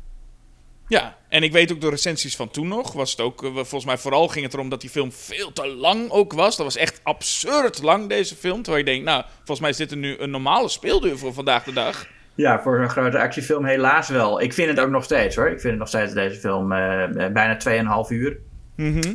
[0.92, 2.94] Ja, en ik weet ook de recensies van toen nog.
[2.94, 5.68] Was het ook, eh, volgens mij vooral ging het erom dat die film veel te
[5.68, 6.58] lang ook was.
[6.58, 8.62] Dat was echt absurd lang, deze film.
[8.62, 11.74] Terwijl je denkt, nou, volgens mij is dit nu een normale speelduur voor vandaag de
[11.74, 12.08] dag.
[12.36, 14.42] Ja, voor een grote actiefilm helaas wel.
[14.42, 15.46] Ik vind het ook nog steeds hoor.
[15.46, 18.38] Ik vind het nog steeds deze film eh, eh, bijna 2,5 uur.
[18.76, 19.14] Mhm.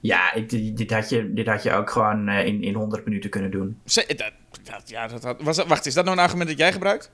[0.00, 3.50] Ja, ik, dit, had je, dit had je ook gewoon in, in 100 minuten kunnen
[3.50, 3.80] doen.
[3.84, 4.04] Dat,
[4.64, 7.10] dat- ja, dat, had- was dat, wacht, is dat nou een argument dat jij gebruikt?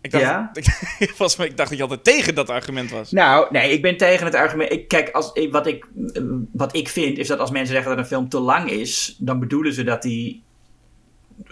[0.00, 0.50] Ik dacht, Ja.
[0.98, 3.12] ik, volgens mij, ik dacht dat je altijd tegen dat argument was.
[3.12, 4.72] Nou, nee, ik ben tegen het argument.
[4.72, 5.86] Ik, kijk, als, ik, wat, ik,
[6.52, 9.38] wat ik vind is dat als mensen zeggen dat een film te lang is, dan
[9.38, 10.42] bedoelen ze dat die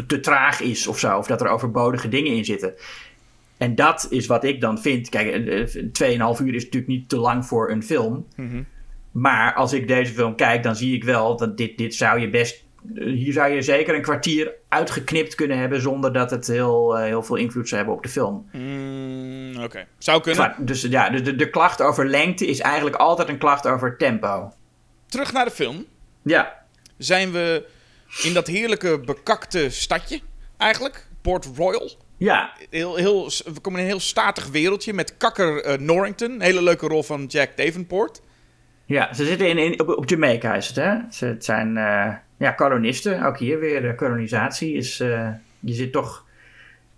[0.06, 1.18] te traag is of zo.
[1.18, 2.74] Of dat er overbodige dingen in zitten.
[3.56, 5.08] En dat is wat ik dan vind.
[5.08, 8.26] Kijk, eh, eh, 2,5 uur is natuurlijk niet te lang voor een film.
[8.36, 8.62] Mhm.
[9.10, 12.30] Maar als ik deze film kijk, dan zie ik wel dat dit, dit zou je
[12.30, 12.64] best.
[12.94, 17.22] Hier zou je zeker een kwartier uitgeknipt kunnen hebben zonder dat het heel, eh, heel
[17.22, 18.48] veel invloed zou hebben op de film.
[18.52, 20.40] Mm, Oké, zou kunnen.
[20.42, 23.96] Maar, dus ja, de, de, de klacht over lengte is eigenlijk altijd een klacht over
[23.96, 24.52] tempo.
[25.06, 25.84] Terug naar de film.
[26.22, 26.64] Ja,
[26.96, 27.66] Zijn we
[28.22, 30.20] in dat heerlijke bekakte stadje,
[30.56, 31.06] eigenlijk.
[31.22, 31.90] Port Royal.
[32.16, 36.30] ja, Heel, heel, we komen in een heel statig wereldje met Kakker eh, Norrington.
[36.30, 38.20] Een hele leuke rol van Jack Davenport.
[38.88, 39.14] Ja.
[39.14, 40.94] Ze zitten in, in, op, op Jamaica, is het hè?
[41.10, 43.22] Ze, het zijn eh, ja, kolonisten.
[43.22, 44.74] Ook hier weer de kolonisatie.
[44.74, 45.28] Is, eh,
[45.60, 46.24] je zit toch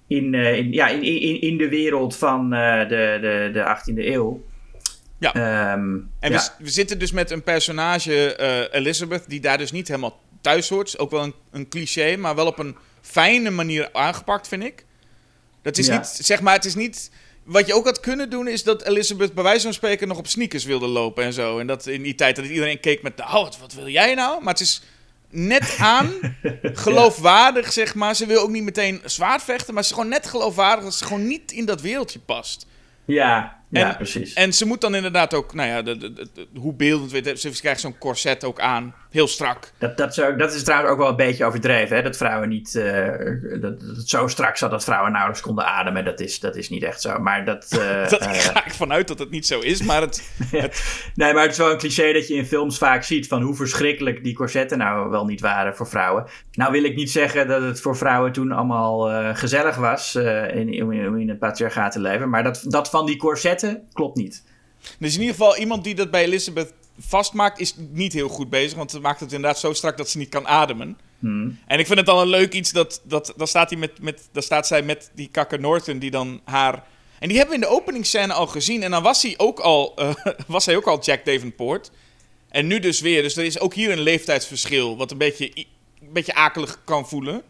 [0.06, 2.86] in, eh, in, ja, in, in, in de wereld van de,
[3.20, 4.44] de, de 18e eeuw.
[5.18, 5.34] Ja.
[5.34, 6.54] Ehm, En ja.
[6.58, 8.36] we, we zitten dus met een personage,
[8.72, 10.98] Elizabeth, die daar dus niet helemaal thuis hoort.
[10.98, 14.84] Ook wel een, een cliché, maar wel op een fijne manier aangepakt, vind ik.
[15.62, 15.96] Dat is Ja.
[15.96, 17.10] niet, zeg maar, het is niet...
[17.50, 20.26] Wat je ook had kunnen doen, is dat Elizabeth bij wijze van spreken nog op
[20.26, 21.58] sneakers wilde lopen en zo.
[21.58, 24.42] En dat in die tijd dat iedereen keek met, nou, wat, wat wil jij nou?
[24.42, 24.82] Maar het is
[25.30, 28.16] net aan geloofwaardig, zeg maar.
[28.16, 31.04] Ze wil ook niet meteen zwaard vechten, maar ze is gewoon net geloofwaardig dat ze
[31.04, 32.66] gewoon niet in dat wereldje past.
[33.04, 34.32] Ja, ja En- precies.
[34.32, 37.40] En ze moet dan inderdaad ook, nou ja, de, de, de- de- hoe beeldend weet
[37.40, 39.72] ze krijgt zo'n corset ook aan, heel strak.
[39.78, 41.96] Dat, dat, is ook- dat is trouwens ook wel een beetje overdreven.
[41.96, 42.02] Hè?
[42.02, 42.74] Dat vrouwen niet.
[42.74, 43.08] eh,
[43.60, 46.04] dat, dat het zo strak zat dat vrouwen nauwelijks konden ademen.
[46.04, 47.18] Dat is, dat is niet echt zo.
[47.18, 47.66] Maar dat.
[47.80, 50.30] eh, Dat eh, ga ik vanuit dat het niet zo is, maar het,
[51.14, 53.26] nee, maar het is wel een cliché dat je in films vaak ziet.
[53.26, 56.24] van hoe verschrikkelijk die corsetten nou wel niet waren voor vrouwen.
[56.52, 60.14] Nou wil ik niet zeggen dat het voor vrouwen toen allemaal eh, gezellig was.
[60.14, 62.28] in, in, in het patriarchaat te leven.
[62.30, 63.59] Maar dat, dat van die corsetten
[63.92, 64.42] klopt niet.
[64.98, 68.76] dus in ieder geval iemand die dat bij Elizabeth vastmaakt, is niet heel goed bezig,
[68.76, 70.98] want het maakt het inderdaad zo strak dat ze niet kan ademen.
[71.18, 71.58] Hmm.
[71.66, 74.28] En ik vind het dan een leuk iets dat, dat dan, staat hij met, met,
[74.32, 76.84] dan staat zij met die kakker Norton die dan haar...
[77.18, 78.82] En die hebben we in de openingsscène al gezien.
[78.82, 80.14] En dan was hij ook al, eh,
[80.46, 81.90] was hij ook al Jack Davenport.
[82.48, 83.22] En nu dus weer.
[83.22, 84.96] Dus er is ook hier een leeftijdsverschil.
[84.96, 87.42] Wat een beetje, een beetje akelig kan voelen.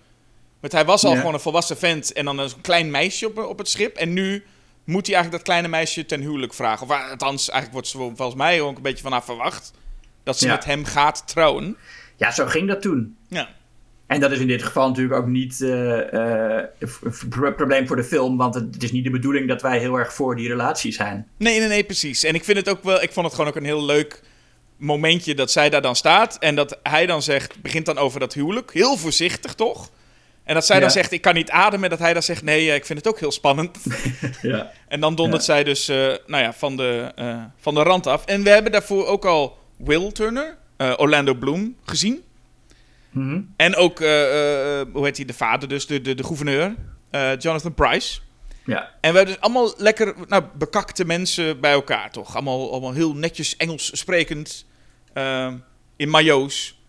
[0.60, 1.18] Want hij was al Ja.
[1.18, 2.12] gewoon een volwassen vent.
[2.12, 3.96] En dan een klein meisje op, op het schip.
[3.96, 4.44] En nu
[4.84, 6.86] moet hij eigenlijk dat kleine meisje ten huwelijk vragen.
[6.86, 9.72] Of eh, althans, eigenlijk wordt ze volgens mij ook een beetje van haar verwacht.
[10.22, 10.52] Dat ze Ja.
[10.54, 11.76] met hem gaat trouwen.
[12.16, 13.16] Ja, zo ging dat toen.
[13.28, 13.48] Ja.
[14.06, 16.64] En dat is in dit geval natuurlijk ook niet eh, eh,
[17.02, 18.36] een pro- probleem voor de film.
[18.36, 21.28] Want het, het is niet de bedoeling dat wij heel erg voor die relatie zijn.
[21.36, 22.24] Nee, nee, nee, precies.
[22.24, 24.22] En ik vind het ook wel, ik vond het gewoon ook een heel leuk
[24.76, 26.38] momentje dat zij daar dan staat.
[26.38, 28.72] En dat hij dan zegt, begint dan over dat huwelijk.
[28.72, 29.90] Heel voorzichtig toch?
[30.44, 31.90] En dat zij dan zegt, ik kan niet ademen.
[31.90, 33.78] Dat hij dan zegt, nee, eh, ik vind het ook heel spannend.
[34.42, 34.70] Ja.
[34.88, 35.96] En dan dondert zij dus eh,
[36.26, 38.24] nou ja, van, de, eh, van de rand af.
[38.24, 40.56] En we hebben daarvoor ook al Will Turner,
[40.96, 42.22] Orlando Bloom, gezien.
[43.10, 43.40] Mhm.
[43.56, 46.74] En ook, hoe heet hij, de vader dus, de, de, de gouverneur,
[47.38, 48.20] Jonathan Price.
[48.64, 48.90] ja.
[49.00, 52.34] En we hebben dus allemaal lekker nou, bekakte mensen bij elkaar, toch?
[52.34, 54.66] Allemaal, allemaal heel netjes Engels sprekend.
[55.96, 56.79] in majo's.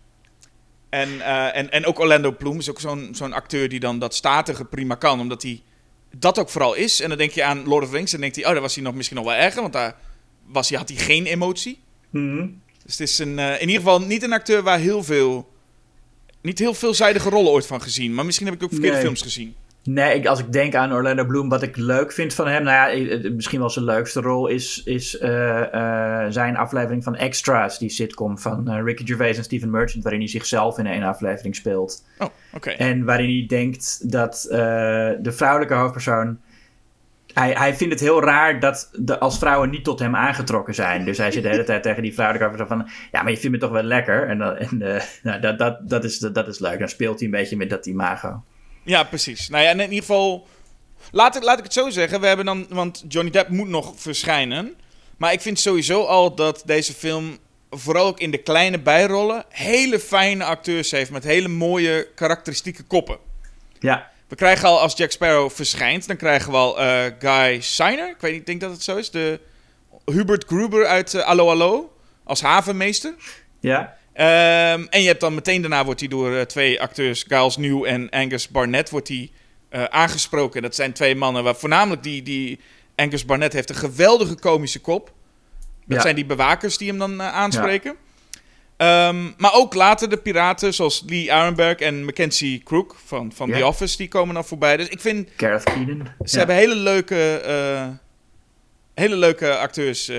[0.92, 4.14] En, eh, en, en ook Orlando Bloom is ook zo'n zo'n acteur die dan dat
[4.14, 5.20] statige prima kan.
[5.20, 5.62] Omdat hij
[6.16, 7.00] dat ook vooral is.
[7.00, 8.12] En dan denk je aan Lord of the Rings.
[8.12, 9.60] En dan denkt hij, oh, daar was hij nog misschien nog wel erger.
[9.60, 9.96] Want daar
[10.46, 11.78] was hij, had hij geen emotie.
[12.10, 12.46] Mhm.
[12.84, 15.50] Dus het is een, eh, in ieder geval niet een acteur waar heel veel...
[16.40, 18.14] Niet heel veelzijdige rollen ooit van gezien.
[18.14, 19.04] Maar misschien heb ik ook verkeerde Nee.
[19.04, 19.54] films gezien.
[19.84, 22.96] Nee, ik, als ik denk aan Orlando Bloom, wat ik leuk vind van hem, nou
[22.96, 27.90] ja, misschien wel zijn leukste rol is, is eh, eh, zijn aflevering van Extras, die
[27.90, 32.04] sitcom van eh, Ricky Gervais en Stephen Merchant, waarin hij zichzelf in één aflevering speelt.
[32.18, 32.70] Oh, oké.
[32.70, 36.38] En waarin hij denkt dat de vrouwelijke hoofdpersoon.
[37.34, 41.04] Hij, hij vindt het heel raar dat de, als vrouwen niet tot hem aangetrokken zijn.
[41.04, 42.94] Dus hij zit de hele tijd tegen die vrouwelijke hoofdpersoon van...
[43.12, 44.28] Ja, maar je vindt me toch wel lekker?
[44.28, 44.78] En, en
[45.22, 46.78] nou, dat, dat, dat, is, dat is leuk.
[46.78, 48.42] Dan speelt hij een beetje met dat imago.
[48.82, 49.48] Ja, precies.
[49.48, 50.46] Nou ja, in ieder geval
[51.10, 52.20] Laat ik, laat ik het zo zeggen.
[52.20, 54.74] We hebben dan, want Johnny Depp moet nog verschijnen.
[55.16, 57.38] Maar ik vind sowieso al dat deze film,
[57.70, 63.18] vooral ook in de kleine bijrollen, hele fijne acteurs heeft met hele mooie karakteristieke koppen.
[63.78, 68.08] Ja, We krijgen al, als Jack Sparrow verschijnt, dan krijgen we al eh, Guy Seiner.
[68.08, 69.10] Ik weet niet, ik denk dat het zo is.
[69.10, 69.40] De
[70.04, 71.96] Hubert Gruber uit uh, Allo Allo.
[72.24, 73.14] Als havenmeester.
[73.60, 73.96] ja.
[74.12, 77.84] Ehm, en je hebt dan meteen daarna wordt hij door eh, twee acteurs, Giles New
[77.84, 79.30] en Angus Barnett, wordt hij
[79.68, 80.62] eh, aangesproken.
[80.62, 82.60] Dat zijn twee mannen waar voornamelijk die, die
[82.96, 85.12] Angus Barnett heeft een geweldige komische kop.
[85.86, 86.00] Dat Ja.
[86.02, 87.96] zijn die bewakers die hem dan eh, aanspreken.
[88.76, 93.56] Ehm, maar ook later de piraten zoals Lee Arenberg en Mackenzie Crook van, van Ja.
[93.58, 94.76] The Office, die komen dan voorbij.
[94.76, 96.08] Dus ik vind, Gareth Keenan.
[96.24, 97.40] ze hebben hele leuke,
[98.94, 100.10] hele leuke acteurs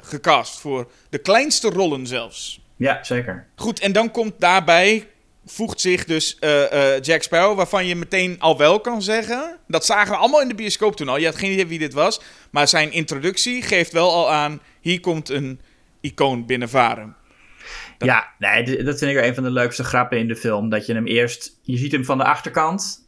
[0.00, 2.60] gecast voor de kleinste rollen zelfs.
[2.76, 3.46] Ja, zeker.
[3.54, 5.08] Goed, en dan komt daarbij,
[5.46, 9.58] voegt zich dus eh, eh, Jack Sparrow, waarvan je meteen al wel kan zeggen.
[9.66, 11.18] Dat zagen we allemaal in de bioscoop toen al.
[11.18, 12.20] Je had geen idee wie dit was.
[12.50, 15.60] Maar zijn introductie geeft wel al aan, hier komt een
[16.00, 17.16] icoon binnenvaren.
[17.98, 20.68] Ja, nee, dat vind ik wel een van de leukste grappen in de film.
[20.68, 23.04] Dat je hem eerst, je ziet hem van de achterkant.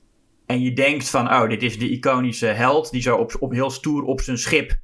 [0.46, 3.70] En je denkt van, oh, dit is de iconische held die zo op, op heel
[3.70, 4.78] stoer op zijn schip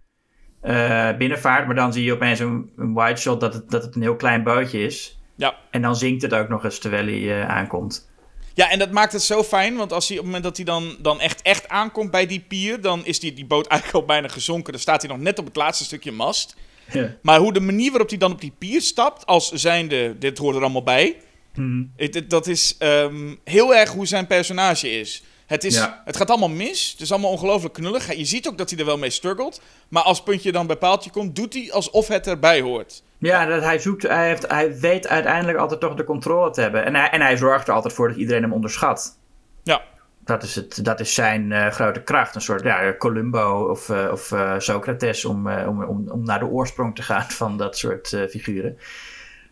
[0.64, 1.66] eh, binnenvaart.
[1.66, 4.16] Maar dan zie je opeens een, een wide shot dat het, dat het een heel
[4.16, 5.18] klein bootje is.
[5.36, 5.54] Ja.
[5.70, 8.12] En dan zinkt het ook nog eens terwijl hij eh, aankomt.
[8.54, 10.64] Ja, en dat maakt het zo fijn, want als hij, op het moment dat hij
[10.74, 14.06] dan, dan echt, echt aankomt bij die pier, dan is die, die boot eigenlijk al
[14.06, 14.72] bijna gezonken.
[14.72, 16.56] Dan staat hij nog net op het laatste stukje mast.
[16.92, 17.16] Ja.
[17.22, 20.56] Maar hoe de manier waarop hij dan op die pier stapt, als zijnde, dit hoort
[20.56, 21.16] er allemaal bij.
[21.54, 21.82] Mhm.
[21.96, 25.22] Het, het- dat is ehm, heel erg hoe zijn personage is.
[25.46, 26.02] Het, is Ja.
[26.04, 26.90] het gaat allemaal mis.
[26.90, 28.14] Het is allemaal ongelooflijk knullig.
[28.14, 29.60] Je ziet ook dat hij er wel mee struggelt.
[29.88, 33.02] Maar als puntje dan bij paaltje komt, doet hij alsof het erbij hoort.
[33.18, 36.84] Ja, dat hij zoekt, hij, heeft, hij weet uiteindelijk altijd toch de controle te hebben.
[36.84, 39.18] En hij, en hij zorgt er altijd voor dat iedereen hem onderschat.
[39.62, 39.82] Ja,
[40.24, 42.34] Dat is, het, dat is zijn eh, grote kracht.
[42.34, 46.38] Een soort ja, Columbo of, eh, of eh, Socrates om, eh, om, om, om naar
[46.38, 48.78] de oorsprong te gaan van dat soort eh, figuren.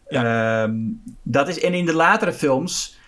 [0.09, 0.75] Ehm,
[1.23, 2.99] dat is, en in de latere films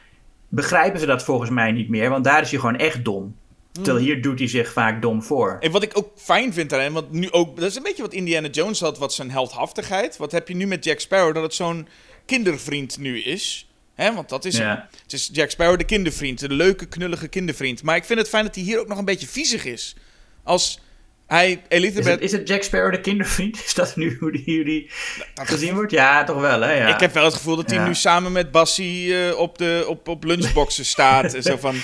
[0.54, 3.36] begrijpen ze dat volgens mij niet meer, want daar is hij gewoon echt dom.
[3.72, 5.56] Terwijl hier doet hij zich vaak dom voor.
[5.60, 8.12] En wat ik ook fijn vind daarin, want nu ook, dat is een beetje wat
[8.12, 10.16] Indiana Jones had, wat zijn heldhaftigheid.
[10.16, 11.88] Wat heb je nu met Jack Sparrow, dat het zo'n
[12.24, 13.68] kindervriend nu is.
[13.94, 14.56] Hè, want dat is.
[14.56, 14.88] Ja.
[15.02, 17.82] Het is Jack Sparrow de kindervriend, de leuke, knullige kindervriend.
[17.82, 19.96] Maar ik vind het fijn dat hij hier ook nog een beetje viezig is.
[20.42, 20.80] Als
[21.26, 22.06] hij Is Elizabeth...
[22.12, 23.56] het, is het Jack Sparrow de kindervriend?
[23.66, 24.90] Is dat nu hoe die, die
[25.34, 25.90] gezien wordt?
[25.92, 26.72] Ja, toch wel, hè?
[26.72, 26.94] Ja.
[26.94, 27.86] Ik heb wel het gevoel dat hij Ja.
[27.86, 31.34] nu samen met Bassie eh, op, de, op, op lunchboxen staat.
[31.34, 31.74] en zo van,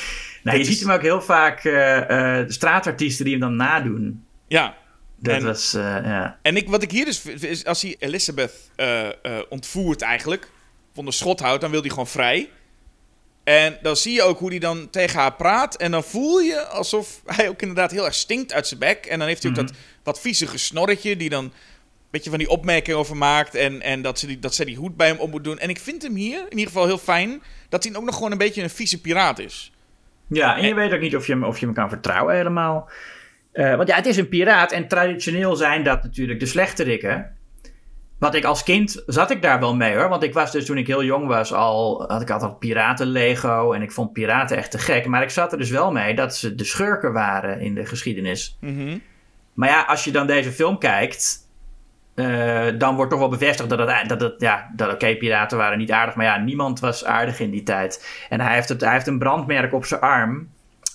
[0.42, 4.24] nou, je is- ziet hem ook heel vaak de straatartiesten die hem dan nadoen.
[4.48, 4.78] ja.
[5.22, 6.38] Dat En- was, ja.
[6.42, 8.52] En ik, wat ik hier dus vind, is als hij Elizabeth
[9.48, 10.48] ontvoert eigenlijk,
[10.94, 12.48] van de schot houdt, dan wil hij gewoon vrij.
[13.44, 15.76] En dan zie je ook hoe hij dan tegen haar praat.
[15.76, 19.06] En dan voel je alsof hij ook inderdaad heel erg stinkt uit zijn bek.
[19.06, 19.72] En dan heeft hij ook dat
[20.02, 21.52] wat viezige snorretje die dan een
[22.10, 23.54] beetje van die opmerking over maakt.
[23.54, 25.58] En, en dat, ze die, dat zij die hoed bij hem op moet doen.
[25.58, 28.32] En ik vind hem hier in ieder geval heel fijn dat hij ook nog gewoon
[28.32, 29.72] een beetje een vieze piraat is.
[30.28, 32.90] ja, en je weet ook niet of je hem, of je hem kan vertrouwen helemaal.
[33.52, 37.36] Eh, want ja, het is een piraat en traditioneel zijn dat natuurlijk de slechterikken.
[38.20, 40.08] Wat ik als kind zat ik daar wel mee hoor.
[40.08, 42.04] Want ik was dus toen ik heel jong was al.
[42.08, 43.72] had ik altijd piraten Lego.
[43.72, 45.06] En ik vond piraten echt te gek.
[45.06, 48.56] Maar ik zat er dus wel mee dat ze de schurken waren in de geschiedenis.
[48.60, 48.98] Mhm.
[49.54, 51.48] Maar ja, als je dan deze film kijkt.
[52.14, 55.78] eh, dan wordt toch wel bevestigd dat het, dat het ja, dat oké, piraten waren
[55.78, 56.14] niet aardig.
[56.14, 58.24] Maar ja, niemand was aardig in die tijd.
[58.28, 60.48] En hij heeft, het, hij heeft een brandmerk op zijn arm.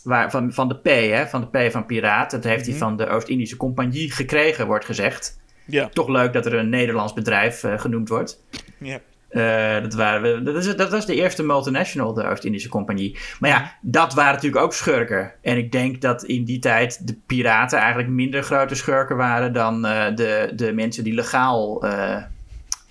[0.04, 2.32] Waar, van, van de P, hè, van de P van piraat.
[2.32, 5.38] Dat heeft hij van de Oost-Indische Compagnie gekregen, wordt gezegd.
[5.66, 5.90] Ja.
[5.90, 8.44] Toch leuk dat er een Nederlands bedrijf eh, genoemd wordt.
[8.78, 9.00] ja.
[9.30, 13.18] Eh, dat, waren, dat, is, dat was de eerste multinational, de Oost-Indische Compagnie.
[13.40, 15.32] Maar ja, dat waren natuurlijk ook schurken.
[15.42, 19.86] En ik denk dat in die tijd de piraten eigenlijk minder grote schurken waren dan
[19.86, 21.84] eh, de, de mensen die legaal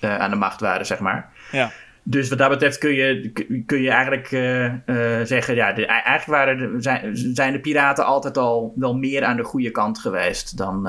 [0.00, 1.32] aan de macht waren, zeg maar.
[1.52, 1.72] ja.
[2.02, 3.32] Dus wat dat betreft kun je,
[3.66, 4.26] kun je eigenlijk
[5.28, 9.36] zeggen, ja, de, eigenlijk waren de, zijn, zijn de piraten altijd al wel meer aan
[9.36, 10.88] de goede kant geweest dan,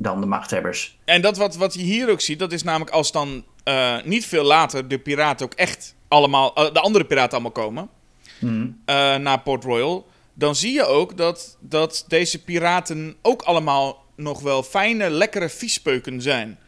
[0.00, 0.98] dan de machthebbers.
[1.04, 4.26] En dat wat, wat je hier ook ziet, dat is namelijk als dan eh, niet
[4.26, 7.88] veel later de piraten ook echt allemaal, eh, de andere piraten allemaal komen
[8.84, 14.40] eh, naar Port Royal, dan zie je ook dat, dat deze piraten ook allemaal nog
[14.40, 16.58] wel fijne, lekkere viespeuken zijn.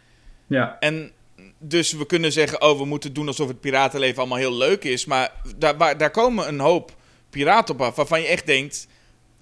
[0.46, 0.76] Ja.
[0.80, 1.10] En
[1.58, 5.04] dus we kunnen zeggen, oh, we moeten doen alsof het piratenleven allemaal heel leuk is,
[5.04, 6.92] maar daar, waar- daar komen een hoop
[7.30, 8.88] piraten op af waarvan je echt denkt.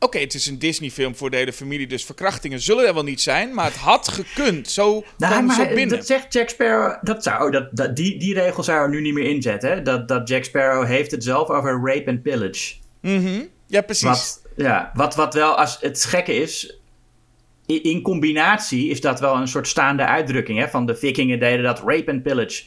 [0.01, 3.21] Oké, het is een Disney-film voor de hele familie, dus verkrachtingen zullen er wel niet
[3.21, 4.69] zijn, maar het had gekund.
[4.69, 5.97] Zo Nou, komen ze binnen.
[5.97, 6.97] dat zegt Jack Sparrow.
[7.03, 9.71] Dat zou, dat, dat, die, die regel zou er nu niet meer inzetten.
[9.71, 9.83] Hè?
[9.83, 12.75] Dat, dat Jack Sparrow heeft het zelf over rape and pillage.
[13.01, 13.41] Mhm.
[13.67, 14.05] Ja, precies.
[14.09, 16.79] Wat, Ja, wat, wat wel als het gekke is.
[17.67, 20.59] In combinatie is dat wel een soort staande uitdrukking.
[20.59, 20.69] Hè?
[20.69, 22.63] Van de vikingen deden dat rape en pillage.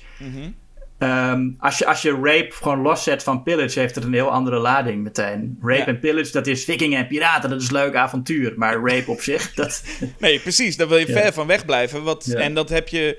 [1.02, 4.58] Ehm, als, je, als je rape gewoon loszet van pillage, heeft het een heel andere
[4.58, 5.58] lading meteen.
[5.62, 5.86] Rape Ja.
[5.86, 8.54] en pillage, dat is vikingen en piraten, dat is leuk avontuur.
[8.56, 9.84] Maar rape op zich, dat...
[10.20, 10.78] Nee, precies.
[10.78, 11.14] Daar wil je Ja.
[11.22, 12.04] ver van wegblijven.
[12.20, 12.36] Ja.
[12.40, 13.18] En dat heb je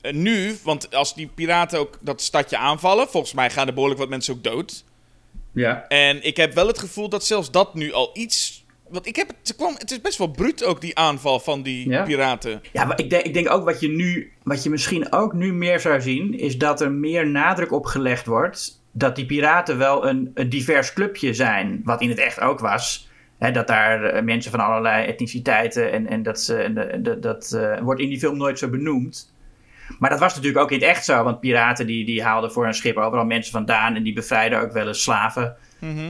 [0.00, 4.00] eh, nu, want als die piraten ook dat stadje aanvallen, volgens mij gaan er behoorlijk
[4.00, 4.84] wat mensen ook dood.
[5.52, 5.84] Ja.
[5.88, 8.64] En ik heb wel het gevoel dat zelfs dat nu al iets.
[8.88, 11.62] Want ik heb het, het kwam, het is best wel bruut ook die aanval van
[11.62, 12.02] die Ja.
[12.02, 12.60] piraten.
[12.72, 15.52] Ja, maar ik denk, ik denk ook wat je nu, wat je misschien ook nu
[15.52, 20.06] meer zou zien, is dat er meer nadruk op gelegd wordt dat die piraten wel
[20.08, 23.08] een, een divers clubje zijn, wat in het echt ook was.
[23.38, 27.52] Hè, dat daar eh, mensen van allerlei etniciteiten en, en dat, ze, en de- dat
[27.52, 29.34] eh, wordt in die film nooit zo benoemd.
[29.98, 32.66] Maar dat was natuurlijk ook in het echt zo, want piraten die, die haalden voor
[32.66, 35.56] een schip overal mensen vandaan en die bevrijden ook wel eens slaven.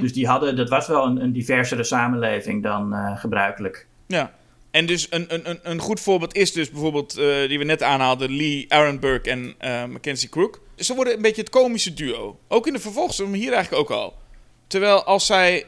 [0.01, 3.87] Dus die hadden, dat was wel een, een diversere samenleving dan eh, gebruikelijk.
[4.07, 4.33] Ja.
[4.71, 8.37] En dus een, een, een, goed voorbeeld is dus bijvoorbeeld, eh, die we net aanhaalden,
[8.37, 10.61] Lee Arenberg en eh, Mackenzie Crook.
[10.77, 12.39] Ze worden een beetje het komische duo.
[12.49, 14.19] Ook in de vervolgsfilm hier eigenlijk ook al.
[14.67, 15.65] Terwijl als zij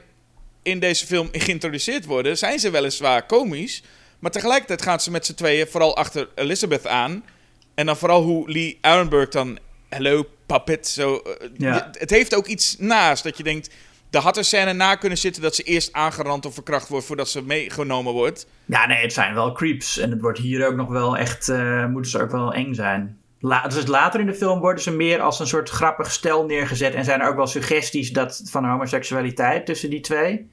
[0.62, 3.82] in deze film geïntroduceerd worden, zijn ze weliswaar komisch.
[4.18, 7.24] Maar tegelijkertijd gaan ze met z'n tweeën vooral achter Elizabeth aan.
[7.74, 9.58] En dan vooral hoe Lee Arenberg dan,
[9.88, 11.22] hello puppet, zo.
[11.92, 13.70] het heeft ook iets naast dat je denkt,
[14.10, 17.28] er had een scène na kunnen zitten dat ze eerst aangerand of verkracht wordt voordat
[17.28, 18.46] ze meegenomen wordt.
[18.64, 19.98] Ja, nee, het zijn wel creeps.
[19.98, 23.18] En het wordt hier ook nog wel echt, eh, moeten ze ook wel eng zijn.
[23.40, 26.94] La dus later in de film worden ze meer als een soort grappig stel neergezet.
[26.94, 30.50] En zijn er ook wel suggesties dat, van homoseksualiteit tussen die twee.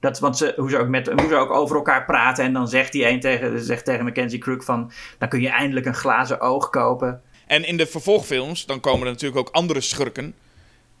[0.00, 2.44] Dat, want ze, hoe, ze ook met, hoe ze ook over elkaar praten.
[2.44, 4.92] En dan zegt die een tegen, zegt tegen Mackenzie Crook van...
[5.18, 7.22] Dan kun je eindelijk een glazen oog kopen.
[7.46, 10.34] En in de vervolgfilms, dan komen er natuurlijk ook andere schurken.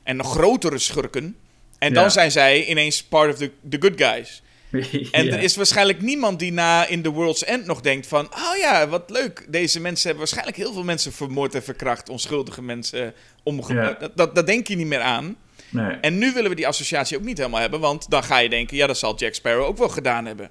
[0.02, 1.36] En nog grotere schurken.
[1.82, 2.08] En dan Ja.
[2.08, 4.42] zijn zij ineens part of the, the good guys.
[5.12, 5.32] En Ja.
[5.32, 8.24] er is waarschijnlijk niemand die na in The World's End nog denkt van...
[8.24, 9.46] Oh ja, wat leuk.
[9.48, 12.08] Deze mensen hebben waarschijnlijk heel veel mensen vermoord en verkracht.
[12.08, 13.92] Onschuldige mensen omgebracht.
[13.92, 13.98] Ja.
[13.98, 15.36] Dat, dat, dat denk je niet meer aan.
[15.68, 15.90] Nee.
[16.00, 17.80] En nu willen we die associatie ook niet helemaal hebben.
[17.80, 20.50] Want dan ga je denken, ja, dat zal Jack Sparrow ook wel gedaan hebben.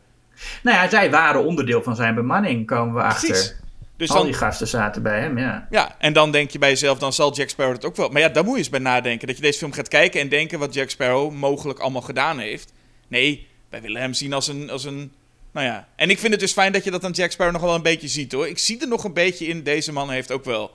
[0.63, 3.27] Nou ja, zij waren onderdeel van zijn bemanning, komen we achter.
[3.29, 3.55] Precies.
[4.01, 5.67] Dus Al dan, die gasten zaten bij hem, ja.
[5.69, 8.09] Ja, en dan denk je bij jezelf, dan zal Jack Sparrow het ook wel.
[8.09, 9.27] Maar ja, daar moet je eens bij nadenken.
[9.27, 12.73] Dat je deze film gaat kijken en denken wat Jack Sparrow mogelijk allemaal gedaan heeft.
[13.07, 15.13] Nee, wij willen hem zien als een, als een.
[15.51, 15.87] Nou ja.
[15.95, 17.81] En ik vind het dus fijn dat je dat aan Jack Sparrow nog wel een
[17.81, 18.47] beetje ziet hoor.
[18.47, 19.63] Ik zie er nog een beetje in.
[19.63, 20.71] Deze man heeft ook wel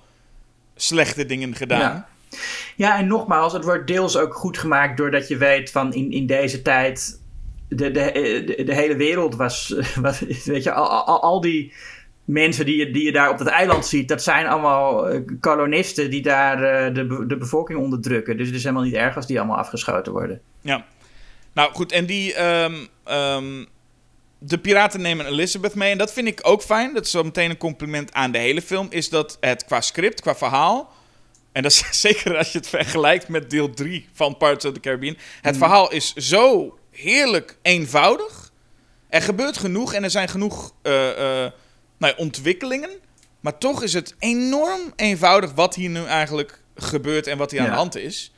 [0.76, 1.80] slechte dingen gedaan.
[1.80, 2.08] Ja.
[2.76, 6.26] Ja, en nogmaals, het wordt deels ook goed gemaakt doordat je weet van in, in
[6.26, 7.20] deze tijd.
[7.68, 8.12] De, de,
[8.56, 9.74] de, de hele wereld was.
[10.00, 11.72] was weet je, al, al, al die
[12.26, 16.10] mensen die je, die je daar op dat eiland ziet, dat zijn allemaal eh, kolonisten
[16.10, 18.36] die daar eh, de, de bevolking onderdrukken.
[18.36, 20.40] Dus het is helemaal niet erg als die allemaal afgeschoten worden.
[20.60, 20.84] Ja.
[21.52, 22.34] Nou goed, en die.
[22.34, 22.74] ehm,
[23.04, 23.64] ehm,
[24.38, 25.90] de piraten nemen Elizabeth mee.
[25.90, 26.94] En dat vind ik ook fijn.
[26.94, 28.86] Dat is zo meteen een compliment aan de hele film.
[28.90, 30.92] Is dat het qua script, qua verhaal.
[31.52, 34.80] En dat is zeker als je het vergelijkt met deel 3 van Pirates of the
[34.80, 35.16] Caribbean.
[35.42, 38.52] Het verhaal is zo heerlijk eenvoudig.
[39.08, 41.44] Er gebeurt genoeg en er zijn genoeg eh,
[41.98, 42.90] nou ja, ontwikkelingen.
[43.40, 47.66] Maar toch is het enorm eenvoudig wat hier nu eigenlijk gebeurt en wat hier aan
[47.66, 47.72] Ja.
[47.72, 48.32] de hand is.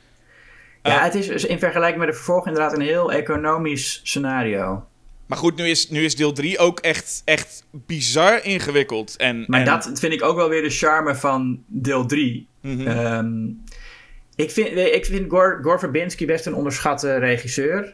[0.83, 4.83] Ja, Eh, het is dus in vergelijking met de vervolg inderdaad een heel economisch scenario.
[5.25, 9.15] Maar goed, nu is, nu is deel 3 ook echt, echt bizar ingewikkeld.
[9.17, 12.47] En, Maar en- dat vind ik ook wel weer de charme van deel 3.
[12.61, 12.87] Mhm.
[12.87, 13.45] Ehm,
[14.35, 17.93] ik vind, ik vind Gore, Gore Verbinski best een onderschatte regisseur.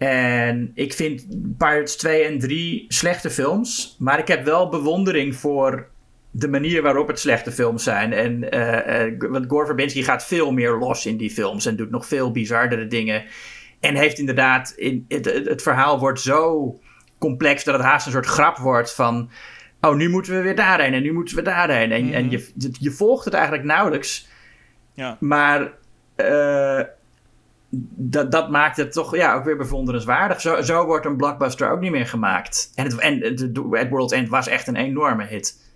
[0.00, 1.26] En ik vind
[1.58, 3.96] Pirates 2 en 3 slechte films.
[3.98, 5.88] Maar ik heb wel bewondering voor
[6.30, 8.12] de manier waarop het slechte films zijn.
[8.12, 11.66] En, eh, want Gore Verbinski gaat veel meer los in die films.
[11.66, 13.24] En doet nog veel bizardere dingen.
[13.80, 14.72] En heeft inderdaad...
[14.76, 16.78] In, het, het, het verhaal wordt zo
[17.18, 19.30] complex dat het haast een soort grap wordt van...
[19.80, 21.92] Oh, nu moeten we weer daarheen en nu moeten we daarheen.
[21.92, 24.28] En, en je, je volgt het eigenlijk nauwelijks.
[24.94, 25.16] ja.
[25.20, 25.72] Maar
[26.16, 26.80] eh,
[27.70, 30.40] dat, dat maakt het toch ja, ook weer bewonderenswaardig.
[30.40, 32.72] Zo, zo wordt een blockbuster ook niet meer gemaakt.
[32.74, 35.68] En, het, en het, World's End was echt een enorme hit.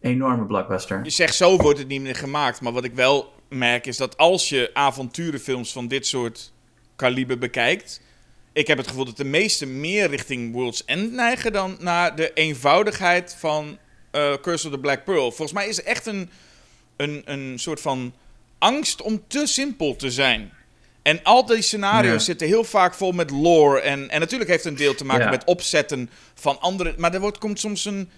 [0.00, 1.00] Enorme blockbuster.
[1.02, 2.60] Je zegt zo wordt het niet meer gemaakt.
[2.60, 6.52] Maar wat ik wel merk is dat als je avonturenfilms van dit soort
[6.96, 8.00] kaliber bekijkt.
[8.52, 12.32] Ik heb het gevoel dat de meeste meer richting World's End neigen dan naar de
[12.32, 13.78] eenvoudigheid van
[14.10, 15.32] eh, Curse of the Black Pearl.
[15.32, 16.30] Volgens mij is er echt een,
[16.96, 18.12] een, een soort van
[18.58, 20.52] angst om te simpel te zijn.
[21.02, 22.18] En al die scenario's Ja.
[22.18, 23.80] zitten heel vaak vol met lore.
[23.80, 25.30] En, en natuurlijk heeft het een deel te maken Ja.
[25.30, 26.94] met opzetten van andere.
[26.96, 28.10] Maar er wordt, komt soms een,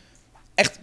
[0.55, 0.79] echt,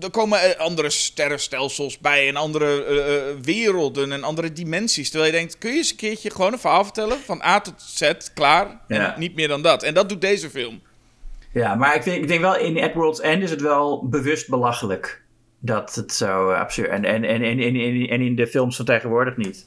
[0.00, 5.10] er komen eh, andere sterrenstelsels bij en andere eh, eh, werelden en andere dimensies.
[5.10, 7.74] Terwijl je denkt, kun je eens een keertje gewoon een verhaal vertellen van A tot
[7.82, 9.14] Z, klaar, Ja.
[9.14, 9.82] en niet meer dan dat.
[9.82, 10.80] En dat doet deze film.
[11.52, 15.22] Ja, maar ik denk, ik denk wel in Edward's End is het wel bewust belachelijk.
[15.60, 16.88] Dat het zo absurd...
[16.88, 19.66] En, en, en, en, en, en, en in de films van tegenwoordig niet.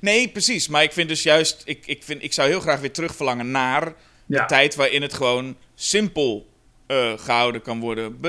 [0.00, 0.68] Nee, precies.
[0.68, 3.92] Maar ik vind dus juist, ik, ik, vind, ik zou heel graag weer terugverlangen naar
[4.26, 6.50] de tijd waarin het gewoon simpel
[6.86, 8.20] eh, gehouden kan worden.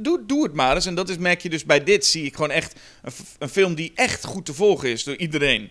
[0.00, 0.86] Doe, doe het maar eens.
[0.86, 3.74] En dat is, merk je dus bij dit, zie ik gewoon echt een, een film
[3.74, 5.70] die echt goed te volgen is door iedereen.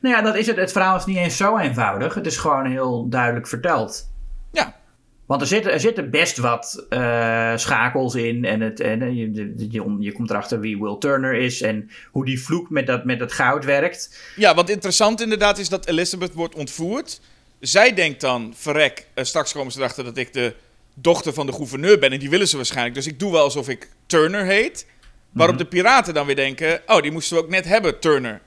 [0.00, 0.56] Nou ja, dat is het.
[0.56, 2.14] Het verhaal is niet eens zo eenvoudig.
[2.14, 4.10] Het is gewoon heel duidelijk verteld.
[4.52, 4.76] Ja,
[5.26, 8.44] Want er zitten, er zitten best wat eh, schakels in.
[8.44, 11.60] En, het, en eh, je, je, je, komt erachter wie Will Turner is.
[11.60, 14.18] En hoe die vloek met dat, met dat goud werkt.
[14.36, 17.20] Ja, wat interessant inderdaad is dat Elizabeth wordt ontvoerd.
[17.60, 20.54] Zij denkt dan, verrek, eh, straks komen ze erachter dat ik de
[20.94, 22.12] dochter van de gouverneur ben.
[22.12, 22.94] En die willen ze waarschijnlijk.
[22.94, 24.86] Dus ik doe wel alsof ik Turner heet.
[25.32, 28.40] Waarop de piraten dan weer denken, oh, die moesten we ook net hebben, Turner.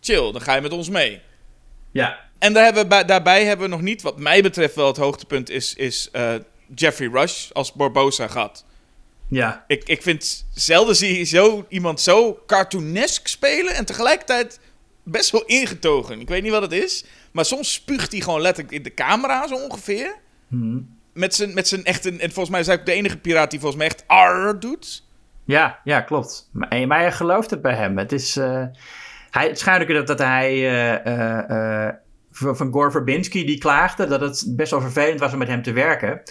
[0.00, 1.20] Chill, dan ga je met ons mee.
[1.90, 4.86] Ja, En daar hebben we, bij- daarbij hebben we nog niet, wat mij betreft wel
[4.86, 6.34] het hoogtepunt, is, is eh,
[6.74, 8.64] Jeffrey Rush als Barbosa gehad.
[9.28, 9.64] ja.
[9.66, 14.60] Ik, ik vind zelden zie je zo, iemand zo cartoonesk spelen en tegelijkertijd
[15.02, 16.20] best wel ingetogen.
[16.20, 19.46] Ik weet niet wat het is, maar soms spuugt hij gewoon letterlijk in de camera
[19.46, 20.14] zo ongeveer.
[21.12, 23.60] Met zijn, met zijn echte, en volgens mij is hij ook de enige piraat die
[23.60, 25.04] volgens mij echt arr doet.
[25.44, 26.48] Ja, ja, klopt.
[26.52, 27.98] Maar, en- maar je gelooft het bij hem.
[27.98, 28.36] Het is.
[28.36, 28.64] eh,
[29.30, 30.50] hij, het dat, dat hij.
[30.50, 31.94] eh, eh, eh,
[32.34, 35.72] van Gore Verbinski die klaagde dat het best wel vervelend was om met hem te
[35.72, 36.22] werken.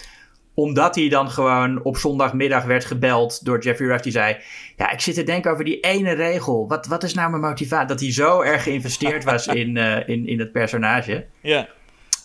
[0.54, 4.02] Omdat hij dan gewoon op zondagmiddag werd gebeld door Jeffrey Rush.
[4.02, 4.36] Die zei:
[4.76, 6.68] Ja, ik zit te denken over die ene regel.
[6.68, 7.88] Wat, wat is nou mijn motivatie?
[7.88, 11.26] Dat hij zo erg geïnvesteerd was in, eh, in, in het personage.
[11.40, 11.68] Ja.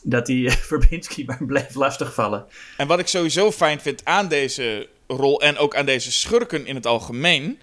[0.03, 2.45] Dat hij eh, Verbinski maar bleef lastigvallen.
[2.77, 6.75] En wat ik sowieso fijn vind aan deze rol en ook aan deze schurken in
[6.75, 7.59] het algemeen,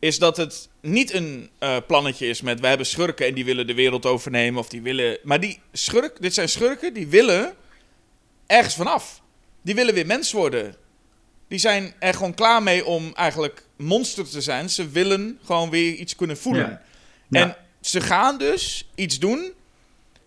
[0.00, 3.66] is dat het niet een eh, plannetje is met wij hebben schurken en die willen
[3.66, 5.18] de wereld overnemen of die willen.
[5.22, 7.54] Maar die schurk, dit zijn schurken die willen
[8.46, 9.22] ergens vanaf.
[9.62, 10.74] Die willen weer mens worden.
[11.48, 14.70] Die zijn er gewoon klaar mee om eigenlijk monster te zijn.
[14.70, 16.68] Ze willen gewoon weer iets kunnen voelen.
[16.70, 16.82] Ja.
[17.28, 17.40] Ja.
[17.46, 19.52] En ze gaan dus iets doen.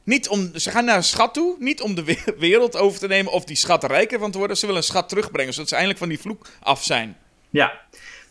[0.04, 1.56] Niet om, ze gaan naar een schat toe.
[1.60, 4.58] Niet om de we- wereld over te nemen of die schat rijker van te worden.
[4.58, 5.54] Ze willen een schat terugbrengen.
[5.54, 7.18] Zodat ze eindelijk van die vloek af zijn.
[7.50, 7.82] Ja,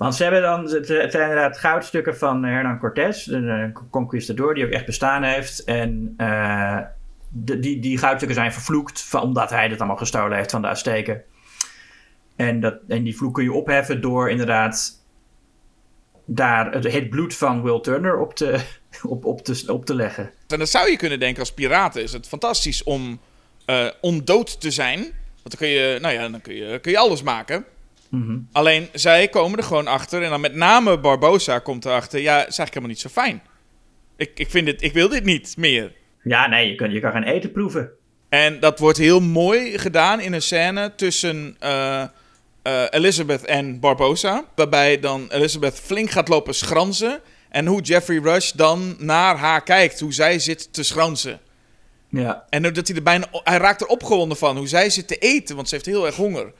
[0.02, 4.54] want ze hebben dan, het, het zijn inderdaad goudstukken van Hernan Cortés, een eh, conquistador
[4.54, 5.64] die ook echt bestaan heeft.
[5.64, 6.78] En eh,
[7.28, 11.22] die, die goudstukken zijn vervloekt, omdat hij dat allemaal gestolen heeft van de Azteken.
[12.36, 15.00] En, dat, en die vloek kun je opheffen door inderdaad
[16.24, 18.60] daar het, bloed van Will Turner op te,
[19.66, 20.30] op, te, leggen.
[20.48, 23.20] En dan zou je kunnen denken als piraten is het fantastisch om
[23.64, 24.98] eh, ondood te zijn.
[25.00, 27.64] Want dan kun je, nou ja, dan kun je, kun je alles maken.
[28.52, 30.22] Alleen zij komen er gewoon achter.
[30.22, 32.20] En dan met name Barbosa komt erachter.
[32.20, 33.42] Ja, is eigenlijk helemaal niet zo fijn.
[34.16, 35.92] Ik, ik, vind dit, ik wil dit niet meer.
[36.22, 37.90] Ja, nee, je, kunt, je kan geen eten proeven.
[38.28, 42.04] En dat wordt heel mooi gedaan in een scène tussen eh,
[42.90, 44.44] Elizabeth en Barbosa.
[44.54, 47.20] Waarbij dan Elizabeth flink gaat lopen schranzen.
[47.48, 50.00] En hoe Jeffrey Rush dan naar haar kijkt.
[50.00, 51.40] Hoe zij zit te schranzen.
[52.08, 55.16] Ja, En dat hij er bijna, hij raakt er opgewonden van hoe zij zit te
[55.18, 56.52] eten, want ze heeft heel erg honger.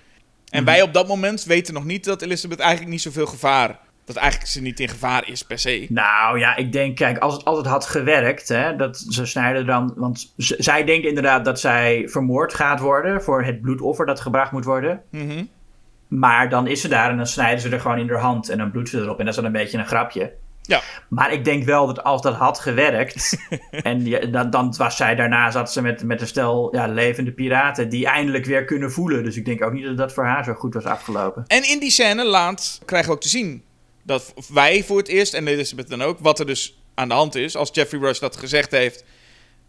[0.52, 4.16] En wij op dat moment weten nog niet dat Elizabeth eigenlijk niet zoveel gevaar, dat
[4.16, 5.86] eigenlijk ze niet in gevaar is per se.
[5.88, 9.92] Nou ja, ik denk, kijk, als het, het had gewerkt, hè, dat ze snijden dan.
[9.96, 14.64] Want zij denkt inderdaad dat zij vermoord gaat worden voor het bloedoffer dat gebracht moet
[14.64, 15.02] worden.
[15.10, 15.44] Mhm.
[16.08, 18.58] Maar dan is ze daar en dan snijden ze er gewoon in haar hand en
[18.58, 19.18] dan bloedt ze erop.
[19.18, 20.32] En dat is dan een beetje een grapje.
[20.62, 23.36] Ja, Maar ik denk wel dat als dat had gewerkt.
[23.70, 27.32] en ja, dan, dan was zij daarna zat ze met, met een stel ja, levende
[27.32, 29.24] piraten die eindelijk weer kunnen voelen.
[29.24, 31.44] Dus ik denk ook niet dat dat voor haar zo goed was afgelopen.
[31.46, 33.62] En in die scène laat, krijgen we ook te zien
[34.02, 37.34] dat wij voor het eerst, en Elizabeth dan ook, wat er dus aan de hand
[37.34, 37.56] is.
[37.56, 39.04] Als Jeffrey Rush dat gezegd heeft,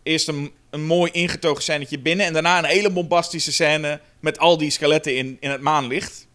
[0.03, 2.26] eerst een, een mooi ingetogen scènetje binnen.
[2.26, 6.28] En daarna een hele bombastische scène met al die skeletten in, in het maanlicht.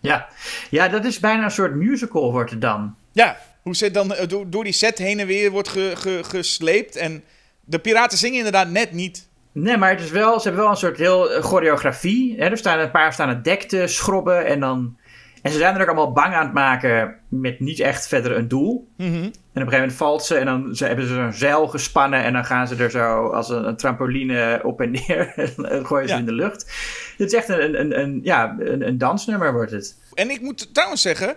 [0.00, 0.28] Ja.
[0.70, 2.94] ja, dat is bijna een soort musical wordt het dan.
[3.12, 6.20] Ja, hoe ze dan eh, door, door die set heen en weer wordt ge- ge-
[6.24, 6.96] gesleept.
[6.96, 7.24] En
[7.64, 9.28] de piraten zingen inderdaad net niet.
[9.52, 12.34] Nee, maar het is wel, ze hebben wel een soort heel eh, choreografie.
[12.38, 12.44] Hè?
[12.48, 14.96] Er staan een paar staan het dek te schrobben en dan...
[15.42, 18.48] En ze zijn er ook allemaal bang aan het maken met niet echt verder een
[18.48, 18.88] doel.
[18.96, 22.22] En op een gegeven moment valt ze en dan ze, hebben ze zo'n zeil gespannen
[22.22, 25.32] en dan gaan ze er zo als een, een trampoline op en neer
[25.68, 26.20] en gooien ze Ja.
[26.20, 26.72] in de lucht.
[27.16, 29.98] Het is echt een, een, een, ja, een, een dansnummer wordt het.
[30.14, 31.34] En ik moet trouwens zeggen,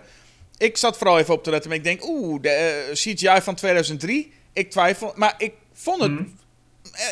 [0.58, 1.68] ik zat vooral even op te letten.
[1.68, 4.32] Maar ik denk, oeh, de eh, CGI van 2003.
[4.52, 6.22] Ik twijfel, maar ik vond het Mhm.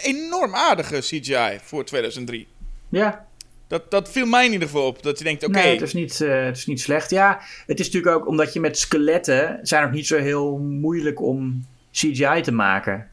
[0.02, 2.48] enorm aardige CGI voor 2003.
[2.89, 3.24] Ja,
[3.68, 5.02] Dat, dat viel mij in ieder geval op.
[5.02, 7.10] Dat je denkt, oké, Nee, het is, niet, eh, het is niet slecht.
[7.10, 9.59] Ja, het is natuurlijk ook omdat je met skeletten...
[9.62, 13.09] zijn nog niet zo heel moeilijk om CGI te maken.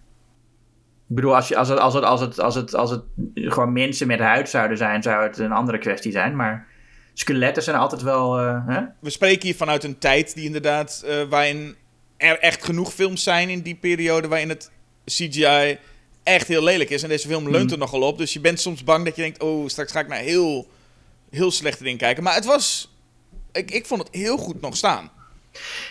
[1.10, 3.02] Ik bedoel, als, je, als, het, als, het, als, het, als, het, als het
[3.36, 5.04] gewoon mensen met huid zouden zijn...
[5.04, 6.36] zou het een andere kwestie zijn.
[6.36, 6.68] Maar
[7.14, 8.40] skeletten zijn altijd wel...
[8.40, 8.82] eh, hè?
[9.00, 11.76] we spreken hier vanuit een tijd die inderdaad, eh, waarin
[12.18, 14.72] er echt genoeg films zijn in die periode waarin het
[15.06, 15.78] CGI
[16.24, 17.04] echt heel lelijk is.
[17.04, 18.18] En deze film leunt er nogal op.
[18.18, 20.68] Dus je bent soms bang dat je denkt, oh, straks ga ik naar heel,
[21.30, 22.24] heel slechte dingen kijken.
[22.24, 22.94] Maar het was,
[23.52, 25.12] ik, ik vond het heel goed nog staan.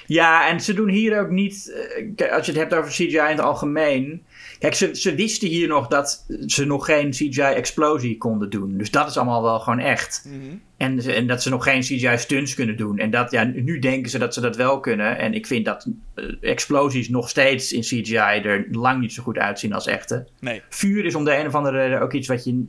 [0.06, 1.72] Ja, en ze doen hier ook niet.
[2.16, 4.24] eh, als je het hebt over CGI in het algemeen.
[4.62, 8.78] Kijk, ze, ze wisten hier nog dat ze nog geen CGI-explosie konden doen.
[8.78, 10.28] Dus dat is allemaal wel gewoon echt.
[10.76, 12.98] en, ze- en dat ze nog geen CGI-stunts kunnen doen.
[12.98, 15.18] En dat, ja, nu denken ze dat ze dat wel kunnen.
[15.18, 19.38] En ik vind dat eh, explosies nog steeds in CGI er lang niet zo goed
[19.38, 20.26] uitzien als echte.
[20.40, 20.62] Nee.
[20.68, 22.64] Vuur is om de een of andere reden ook iets wat je.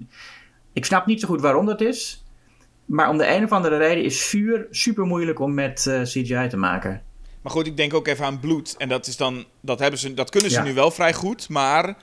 [0.74, 2.24] Ik snap niet zo goed waarom dat is.
[2.86, 6.48] Maar om de een of andere reden is vuur super moeilijk om met eh, CGI
[6.50, 7.02] te maken.
[7.44, 8.76] Maar goed, ik denk ook even aan bloed.
[8.78, 10.64] En dat, is dan, dat, hebben ze, dat kunnen ze Ja.
[10.64, 11.50] nu wel vrij goed.
[11.50, 11.98] Maar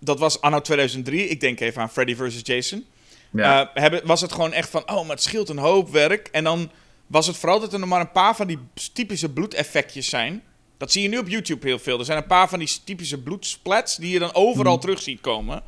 [0.00, 1.28] dat was anno 2003.
[1.28, 2.40] Ik denk even aan Freddy vs.
[2.42, 2.84] Jason.
[3.32, 3.60] Ja.
[3.74, 6.28] Eh, hebben, was het gewoon echt van, oh, maar het scheelt een hoop werk.
[6.32, 6.70] En dan
[7.06, 8.58] was het vooral dat er nog maar een paar van die
[8.92, 10.42] typische bloedeffectjes zijn.
[10.78, 11.98] Dat zie je nu op YouTube heel veel.
[11.98, 14.80] Er zijn een paar van die typische bloedsplats die je dan overal Hmm.
[14.80, 15.62] terug ziet komen.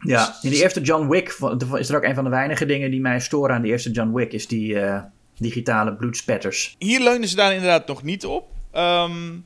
[0.00, 1.38] Ja, in die eerste John Wick
[1.78, 4.12] is er ook een van de weinige dingen die mij storen aan de eerste John
[4.12, 5.02] Wick, is die eh,
[5.38, 6.76] digitale bloedspetters.
[6.78, 8.48] Hier leunen ze daar inderdaad nog niet op.
[8.72, 9.36] Ehm,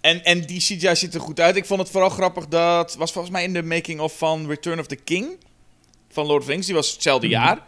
[0.00, 1.56] en, en die CGI ziet er goed uit.
[1.56, 2.94] Ik vond het vooral grappig dat...
[2.94, 5.38] was volgens mij in de making-of van Return of the King...
[6.10, 7.58] van Lord of the Rings, die was hetzelfde jaar...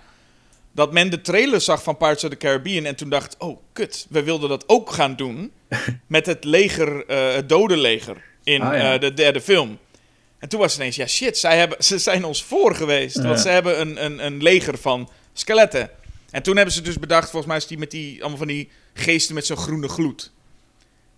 [0.73, 2.85] dat men de trailer zag van Pirates of the Caribbean...
[2.85, 5.53] en toen dacht, oh, kut, we wilden dat ook gaan doen...
[6.07, 8.25] met het leger, eh, het dode leger...
[8.45, 8.95] in Ah, ja.
[8.95, 9.79] eh, de derde film.
[10.39, 13.23] En toen was het ineens, ja shit, zij hebben, ze zijn ons voor geweest.
[13.23, 15.91] Want ze hebben een, een, een leger van skeletten.
[16.31, 18.69] En toen hebben ze dus bedacht, volgens mij is die met die, allemaal van die
[18.95, 20.33] geesten met zo'n groene gloed.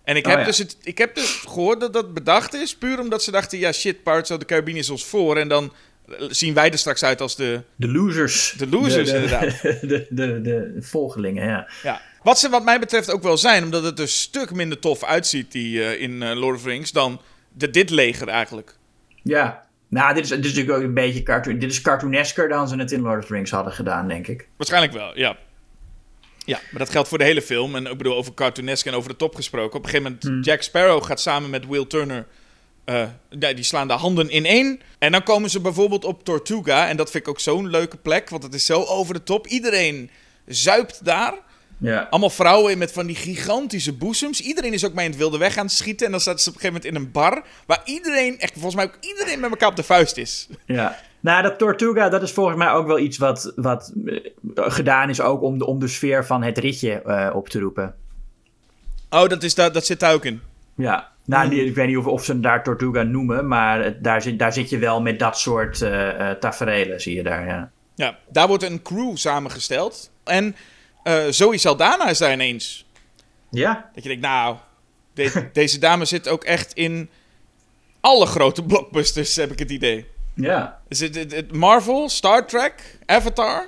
[0.09, 0.45] En ik Oh, heb, ja.
[0.45, 3.71] dus het, ik heb dus gehoord dat dat bedacht is, puur omdat ze dachten, ja
[3.71, 5.37] shit, Pirates of the Caribbean is ons voor.
[5.37, 5.73] En dan
[6.07, 7.61] eh, zien wij er straks uit als de...
[7.75, 8.53] De losers.
[8.57, 9.61] De losers, de, inderdaad.
[9.61, 11.69] De, de, de, volgelingen, ja.
[11.83, 12.01] Ja.
[12.23, 15.03] Wat ze wat mij betreft ook wel zijn, omdat het er een stuk minder tof
[15.03, 17.21] uitziet die, eh, in eh, Lord of the Rings dan
[17.53, 18.75] de, dit leger eigenlijk.
[19.23, 19.67] Ja.
[19.87, 21.59] Nou, dit is, dit is natuurlijk ook een beetje cartoon.
[21.59, 24.47] Dit is cartoonesker dan ze het in Lord of the Rings hadden gedaan, denk ik.
[24.57, 25.37] Waarschijnlijk wel, ja.
[26.49, 27.75] Ja, maar dat geldt voor de hele film.
[27.75, 29.77] En ik bedoel, over cartoonesk en over de top gesproken.
[29.77, 32.27] Op een gegeven moment, Jack Sparrow gaat samen met Will Turner...
[32.85, 34.81] eh, die slaan de handen in één.
[34.99, 36.87] En dan komen ze bijvoorbeeld op Tortuga.
[36.87, 39.47] En dat vind ik ook zo'n leuke plek, want het is zo over de top.
[39.47, 40.09] Iedereen
[40.45, 41.33] zuipt daar.
[41.77, 42.07] Ja.
[42.09, 44.41] Allemaal vrouwen met van die gigantische boezems.
[44.41, 46.05] Iedereen is ook mee in het wilde weg aan het schieten.
[46.05, 47.43] En dan staat ze op een gegeven moment in een bar...
[47.65, 50.47] waar iedereen, echt volgens mij ook iedereen met elkaar op de vuist is.
[50.65, 50.99] Ja.
[51.19, 54.15] Nou, dat Tortuga, dat is volgens mij ook wel iets wat, wat eh,
[54.55, 57.95] gedaan is ook om de, om de sfeer van het ritje eh, op te roepen.
[59.09, 60.41] Oh, dat, is, dat, dat zit daar ook in.
[60.75, 61.11] Ja.
[61.25, 64.39] Nou, die- ik weet niet of, of ze hem daar Tortuga noemen, maar daar zit,
[64.39, 67.71] daar zit je wel met dat soort eh taferelen, zie je daar, ja.
[67.95, 70.11] Ja, daar wordt een crew samengesteld.
[70.23, 70.55] En
[71.03, 72.85] eh Zoe Saldana is daar ineens.
[73.51, 73.89] Ja?
[73.93, 74.55] Dat je denkt, nou,
[75.13, 77.09] de- deze dame zit ook echt in
[78.01, 80.05] alle grote blockbusters, heb ik het idee.
[80.41, 80.79] Ja.
[80.87, 83.67] Is het, het- het Marvel, Star Trek, Avatar?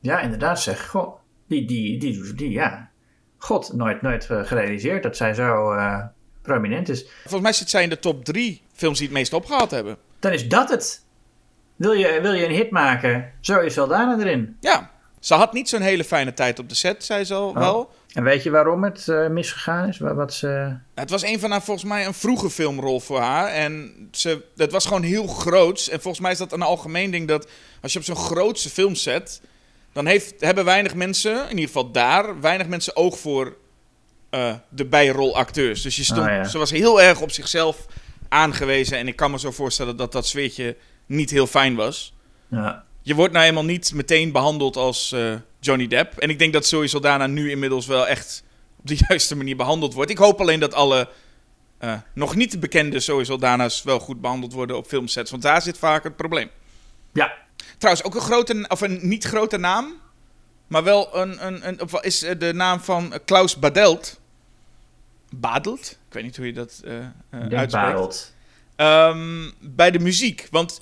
[0.00, 0.88] Ja, inderdaad zeg.
[0.88, 1.18] Goh,
[1.48, 2.90] die, die, die, die, ja.
[3.38, 5.98] God, nooit, nooit eh, gerealiseerd dat zij zo eh,
[6.42, 7.06] prominent is.
[7.22, 9.96] Volgens mij zit zij in de top drie films die het meest opgehaald hebben.
[10.20, 11.04] Dan is dat het.
[11.76, 13.32] Wil je, wil je een hit maken?
[13.40, 14.56] Zo is Saldana erin.
[14.60, 14.90] Ja,
[15.20, 17.90] ze had niet zo'n hele fijne tijd op de set, zei ze al wel.
[18.12, 19.98] En weet je waarom het eh, misgegaan is?
[19.98, 20.76] Wat, wat ze...
[20.94, 23.48] Het was een van haar, volgens mij, een vroege filmrol voor haar.
[23.48, 25.88] En ze, het was gewoon heel groots.
[25.88, 27.48] En volgens mij is dat een algemeen ding dat
[27.80, 29.40] als je op zo'n grootse film zet,
[29.92, 33.56] dan heeft, hebben weinig mensen, in ieder geval daar, weinig mensen oog voor
[34.30, 35.82] eh, de bijrolacteurs.
[35.82, 36.44] Dus je stond, ja.
[36.44, 37.86] ze was heel erg op zichzelf
[38.28, 38.98] aangewezen.
[38.98, 40.76] En ik kan me zo voorstellen dat dat sfeertje
[41.06, 42.14] niet heel fijn was.
[42.48, 42.84] Ja.
[43.02, 45.34] Je wordt nou eenmaal niet meteen behandeld als eh,
[45.64, 46.18] Johnny Depp.
[46.18, 48.42] En ik denk dat Zoe Saldana nu inmiddels wel echt
[48.78, 50.10] op de juiste manier behandeld wordt.
[50.10, 51.08] Ik hoop alleen dat alle
[51.78, 55.30] eh, nog niet bekende Zoe Saldana's wel goed behandeld worden op filmsets.
[55.30, 56.50] Want daar zit vaak het probleem.
[57.12, 57.40] ja.
[57.78, 60.00] Trouwens, ook een grote, of een niet grote naam.
[60.66, 64.20] Maar wel een, een, een of is eh, de naam van Klaus Badelt.
[65.30, 65.98] Badelt?
[66.08, 68.34] Ik weet niet hoe je dat eh, uitspreekt.
[68.76, 70.48] Ehm, bij de muziek.
[70.50, 70.80] Want,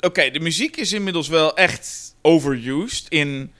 [0.00, 3.52] oké, de muziek is inmiddels wel echt overused in...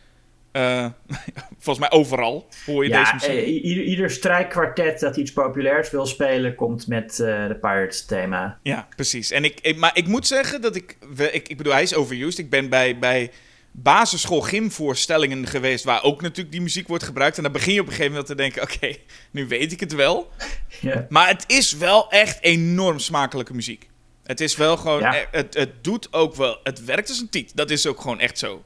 [0.53, 0.87] eh,
[1.65, 3.29] volgens mij overal hoor je deze muziek.
[3.31, 8.05] eh, i- ieder, ieder strijkkwartet dat iets populairs wil spelen, komt met eh, de Pirates
[8.05, 8.59] thema.
[8.63, 9.31] Ja, precies.
[9.31, 10.97] En ik, ik- maar ik moet zeggen dat ik,
[11.33, 11.49] ik...
[11.49, 12.39] Ik bedoel, hij is overused.
[12.39, 13.31] Ik ben bij, bij
[13.73, 17.37] basisschool gymvoorstellingen geweest waar ook natuurlijk die muziek wordt gebruikt.
[17.37, 18.97] En dan begin je op een gegeven moment te denken, oké,
[19.31, 20.29] nu weet ik het wel.
[20.81, 21.07] Ja.
[21.09, 23.89] Maar het is wel echt enorm smakelijke muziek.
[24.25, 25.15] Het is wel gewoon, Ja.
[25.15, 27.57] eh, het, het doet ook wel, het werkt als een tiet.
[27.57, 28.65] Dat is ook gewoon echt zo.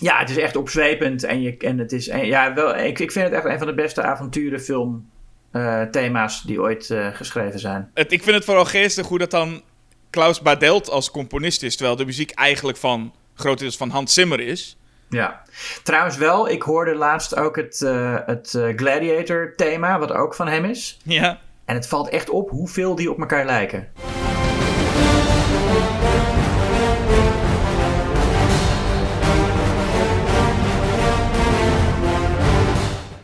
[0.00, 1.24] Ja, het is echt opzwepend.
[1.24, 2.08] En, je, en het is.
[2.08, 5.10] En ja, wel, ik, ik vind het echt een van de beste avonturenfilm
[5.50, 7.90] eh, thema's die ooit eh, geschreven zijn.
[7.94, 9.62] Het, ik vind het vooral geestig hoe dat dan
[10.10, 14.76] Klaus Badelt als componist is, terwijl de muziek eigenlijk van grotendeels van Hans Zimmer is.
[15.08, 15.42] Ja.
[15.82, 20.48] Trouwens wel, ik hoorde laatst ook het, eh, het eh, Gladiator thema, wat ook van
[20.48, 20.98] hem is.
[21.04, 21.40] Ja.
[21.64, 23.88] En het valt echt op hoeveel die op elkaar lijken.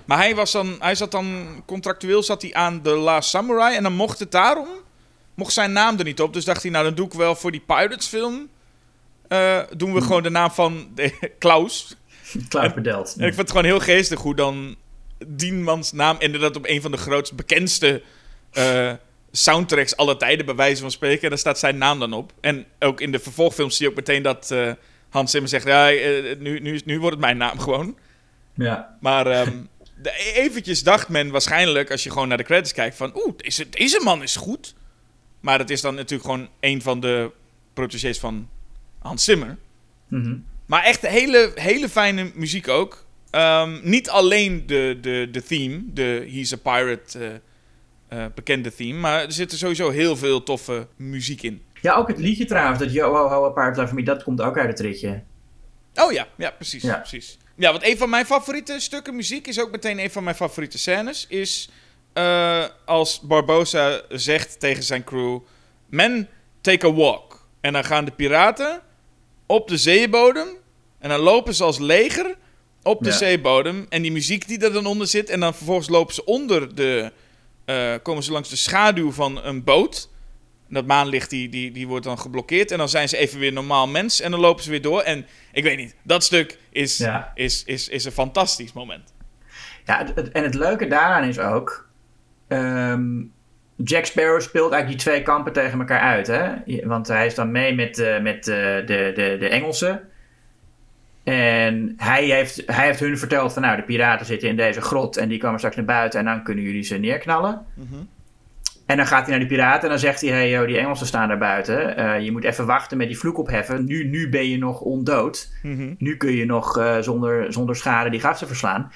[0.06, 3.82] Maar hij, was dan, hij zat dan contractueel zat hij aan The Last Samurai en
[3.82, 4.68] dan mocht het daarom,
[5.34, 6.32] mocht zijn naam er niet op.
[6.32, 8.48] Dus dacht hij, nou dan doe ik wel voor die Pirates film,
[9.28, 11.96] eh, doen we gewoon de naam van de, Klaus.
[12.48, 13.14] Klaus Bedelt.
[13.18, 14.76] En ik vind het gewoon heel geestig hoe dan
[15.26, 18.02] Dienmans naam inderdaad op een van de grootst bekendste
[18.52, 18.92] eh,
[19.30, 21.22] soundtracks aller tijden, bij wijze van spreken.
[21.22, 22.32] En daar staat zijn naam dan op.
[22.40, 24.70] En ook in de vervolgfilms zie je ook meteen dat eh,
[25.10, 25.88] Hans Zimmer zegt, ja,
[26.38, 27.96] nu, nu, nu wordt het mijn naam gewoon.
[28.54, 28.96] Ja.
[29.00, 29.58] Maar ehm,
[30.34, 34.00] eventjes dacht men waarschijnlijk, als je gewoon naar de credits kijkt, van oeh, deze, deze
[34.04, 34.74] man is goed.
[35.40, 37.30] Maar het is dan natuurlijk gewoon een van de
[37.74, 38.48] protégés van
[38.98, 39.56] Hans Zimmer.
[40.08, 40.36] Mhm.
[40.66, 43.04] Maar echt hele, hele fijne muziek ook.
[43.30, 47.18] Ehm, niet alleen de, de, de theme, de He's a Pirate
[48.08, 51.62] eh, eh, bekende theme, maar er zit er sowieso heel veel toffe muziek in.
[51.82, 54.58] ja, ook het liedje trouwens, dat Yo Ho Ho Apart Love Me, dat komt ook
[54.58, 55.22] uit het ritje.
[55.94, 56.96] Oh ja, ja precies, Ja.
[56.96, 57.38] precies.
[57.56, 60.78] Ja, want een van mijn favoriete stukken muziek is ook meteen een van mijn favoriete
[60.78, 61.26] scènes.
[61.28, 61.68] Is
[62.12, 65.38] eh, als Barbosa zegt tegen zijn crew:
[65.86, 66.28] Men,
[66.60, 67.46] take a walk.
[67.60, 68.80] En dan gaan de piraten
[69.46, 70.48] op de zeebodem.
[70.98, 72.36] En dan lopen ze als leger
[72.82, 73.16] op de Ja.
[73.16, 73.86] zeebodem.
[73.88, 75.30] En die muziek die er dan onder zit.
[75.30, 77.12] En dan vervolgens lopen ze onder de.
[77.64, 80.08] eh, komen ze langs de schaduw van een boot.
[80.68, 82.70] Dat maanlicht die, die, die wordt dan geblokkeerd.
[82.70, 84.20] En dan zijn ze even weer normaal mens.
[84.20, 85.00] En dan lopen ze weer door.
[85.00, 87.32] En ik weet niet, dat stuk is, Ja.
[87.34, 89.14] is, is, is een fantastisch moment.
[89.84, 91.88] Ja, het- het- en het leuke daaraan is ook.
[92.48, 93.02] ehm,
[93.84, 96.26] Jack Sparrow speelt eigenlijk die twee kampen tegen elkaar uit.
[96.26, 96.52] Hè?
[96.86, 100.08] Want hij is dan mee met, eh, met eh, de, de, de Engelsen.
[101.24, 105.16] En hij heeft, hij heeft hun verteld van nou, de piraten zitten in deze grot
[105.16, 107.66] en die komen straks naar buiten en dan kunnen jullie ze neerknallen.
[108.86, 111.06] En dan gaat hij naar de piraten en dan zegt hij, hey, yo, die Engelsen
[111.06, 111.96] staan daar buiten.
[111.96, 113.84] Eh, je moet even wachten met die vloek opheffen.
[113.84, 115.52] Nu, nu ben je nog ondood.
[115.98, 118.92] Nu kun je nog eh, zonder, zonder schade die gasten verslaan.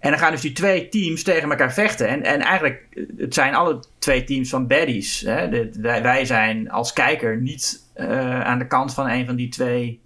[0.00, 2.08] En dan gaan dus die twee teams tegen elkaar vechten.
[2.08, 5.20] En, en eigenlijk, eh, het zijn alle twee teams van baddies.
[5.20, 5.48] Hè?
[5.48, 7.80] De- wij, wij zijn als kijker niet
[8.42, 10.00] aan de kant van een van die twee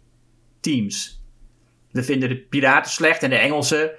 [0.61, 1.23] teams.
[1.91, 3.91] We vinden de piraten slecht en de Engelsen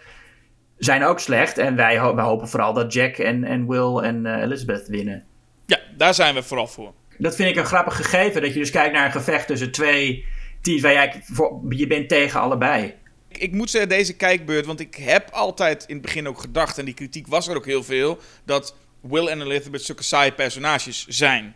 [0.77, 1.57] zijn ook slecht.
[1.57, 5.23] En wij, ho- wij hopen vooral dat Jack en, en Will en eh, Elizabeth winnen.
[5.65, 6.93] Ja, daar zijn we vooral voor.
[7.17, 8.41] Dat vind ik een grappig gegeven.
[8.41, 10.25] Dat je dus kijkt naar een gevecht tussen twee
[10.61, 12.93] teams waar jij voor, je bent tegen allebei.
[13.29, 16.77] Ik, ik moet zeggen, deze kijkbeurt, want ik heb altijd in het begin ook gedacht,
[16.77, 21.05] en die kritiek was er ook heel veel, dat Will en Elizabeth zulke saaie personages
[21.07, 21.55] zijn.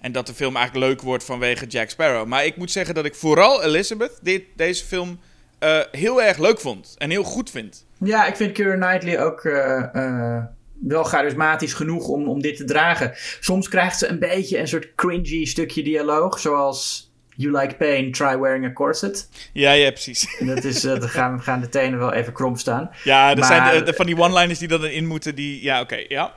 [0.00, 2.26] En dat de film eigenlijk leuk wordt vanwege Jack Sparrow.
[2.26, 5.20] Maar ik moet zeggen dat ik vooral Elizabeth, dit, deze film,
[5.58, 6.94] eh, heel erg leuk vond.
[6.98, 7.86] En heel goed vind.
[8.04, 10.44] Ja, ik vind Keira Knightley ook eh, eh,
[10.80, 13.12] wel charismatisch genoeg om, om dit te dragen.
[13.40, 18.38] Soms krijgt ze een beetje een soort cringy stukje dialoog, zoals You like pain, try
[18.38, 19.28] wearing a corset.
[19.52, 20.36] Ja, ja, precies.
[20.38, 22.90] Dat is, eh, dan gaan, gaan de tenen wel even krom staan.
[23.04, 25.62] Ja, er Maar- zijn de, de- van die one-liners die dan in moeten, die...
[25.62, 26.34] Ja, oké, ja.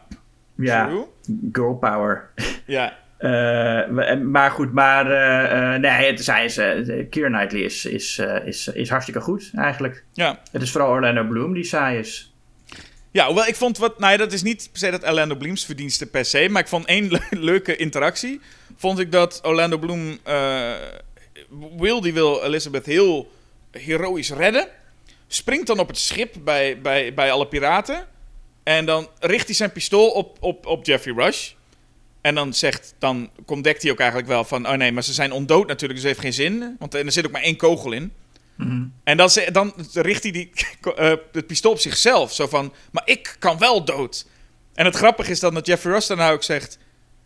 [0.56, 1.06] Ja, True.
[1.52, 2.30] girl power.
[2.66, 8.22] Ja, Eh, maar goed, maar eh, nee, het, zij is, eh Keira Knightley is, is,
[8.46, 10.04] is, is hartstikke goed eigenlijk.
[10.14, 10.40] ja.
[10.52, 12.34] Het is vooral Orlando Bloom die saai is.
[13.12, 14.00] Ja, hoewel ik vond wat...
[14.00, 16.48] Nou ja, dat is niet per se dat Orlando Bloom's verdienste per se.
[16.50, 17.20] Maar ik vond één le-
[17.50, 18.42] leuke interactie.
[18.78, 20.18] Vond ik dat Orlando Bloom...
[21.78, 23.32] Will, die wil Elizabeth heel
[23.72, 24.68] heroïs redden.
[25.28, 28.08] Springt dan op het schip bij, bij, bij alle piraten.
[28.64, 31.52] En dan richt hij zijn pistool op, op, op Jeffrey Rush.
[32.24, 32.96] En dan zegt...
[33.00, 34.68] Dan ontdekt hij ook eigenlijk wel van...
[34.68, 36.76] Oh nee, maar ze zijn ondood natuurlijk, dus heeft geen zin.
[36.80, 38.14] Want er zit ook maar één kogel in.
[39.04, 40.52] En dan, dan richt hij die,
[40.96, 42.34] eh, het pistool op zichzelf.
[42.34, 44.26] Zo van, maar ik kan wel dood.
[44.74, 46.78] En het grappige is dan dat Jeffrey Rush daarna ook zegt...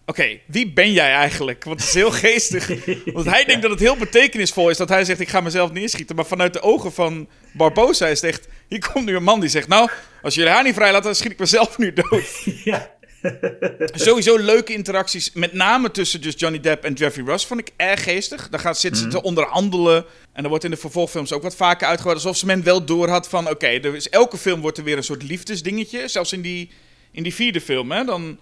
[0.05, 1.63] Oké, wie ben jij eigenlijk?
[1.63, 2.67] Want het is heel geestig.
[3.13, 5.19] Want hij denkt dat het heel betekenisvol is dat hij zegt...
[5.19, 6.15] ik ga mezelf neerschieten.
[6.15, 8.47] Maar vanuit de ogen van Barbosa is het echt...
[8.67, 9.67] Hier komt nu een man die zegt...
[9.67, 9.89] Nou,
[10.21, 12.43] als jullie haar niet vrij laten, dan schiet ik mezelf nu dood.
[12.63, 12.96] ja.
[14.05, 18.03] Sowieso leuke interacties, met name tussen dus Johnny Depp en Jeffrey Rush, vond ik erg
[18.03, 18.49] geestig.
[18.49, 20.05] Daar gaat, zitten ze te onderhandelen.
[20.33, 22.15] En er wordt in de vervolgfilms ook wat vaker uitgehoord.
[22.15, 25.03] Alsof ze men wel door had van, oké, is elke film wordt er weer een
[25.03, 26.07] soort liefdesdingetje.
[26.07, 26.69] Zelfs in die,
[27.11, 28.03] in die vierde film, hè.
[28.03, 28.39] Dan,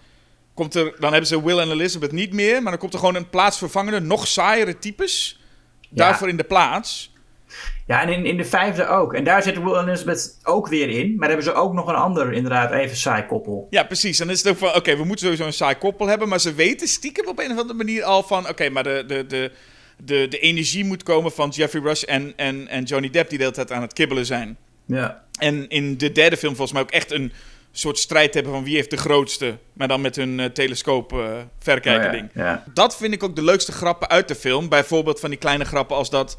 [0.53, 2.61] komt er, dan hebben ze Will en Elizabeth niet meer.
[2.61, 5.39] Maar dan komt er gewoon een plaatsvervangende, nog saaiere types
[5.89, 7.13] daarvoor in de plaats.
[7.87, 9.13] Ja, en in, in de vijfde ook.
[9.13, 11.15] En daar zit Will en Elizabeth ook weer in.
[11.15, 13.67] Maar hebben ze ook nog een ander, inderdaad, even saai koppel.
[13.69, 14.17] Ja, precies.
[14.17, 16.29] Dan is het ook van, oké, we moeten sowieso een saai koppel hebben.
[16.29, 18.49] Maar ze weten stiekem op een of andere manier al van...
[18.49, 19.51] Oké, maar de, de, de,
[19.97, 23.29] de, de energie moet komen van Jeffrey Rush en, en, en Johnny Depp...
[23.29, 24.57] die de hele tijd aan het kibbelen zijn.
[24.85, 25.23] Ja.
[25.39, 27.31] En in de derde film volgens mij ook echt een
[27.71, 29.57] soort strijd hebben van wie heeft de grootste.
[29.73, 31.19] Maar dan met hun uh, telescoop uh.
[31.67, 32.63] Oh ja.
[32.73, 34.69] Dat vind ik ook de leukste grappen uit de film.
[34.69, 36.37] Bijvoorbeeld van die kleine grappen als dat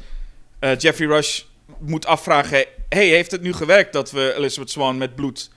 [0.59, 1.41] uh, Jeffrey Rush
[1.79, 2.65] moet afvragen...
[2.89, 5.49] hey, heeft het nu gewerkt dat we Elizabeth Swan met bloed...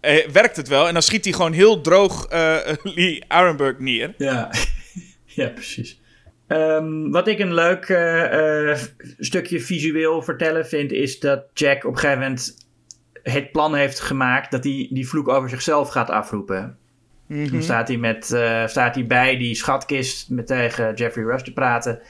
[0.00, 0.86] Eh, werkt het wel?
[0.86, 2.58] En dan schiet hij gewoon heel droog eh,
[2.96, 4.14] Lee Arenberg neer.
[4.18, 4.50] Ja,
[5.24, 6.00] ja precies.
[6.48, 8.76] Um, wat ik een leuk uh,
[9.18, 10.92] stukje visueel vertellen vind...
[10.92, 12.68] is dat Jack op een gegeven moment
[13.22, 14.50] het plan heeft gemaakt...
[14.50, 16.78] dat hij die vloek over zichzelf gaat afroepen.
[17.26, 17.50] Mm -hmm.
[17.50, 18.24] Dan staat hij, met,
[18.66, 22.00] staat hij bij die schatkist met tegen Jeffrey Rush te praten...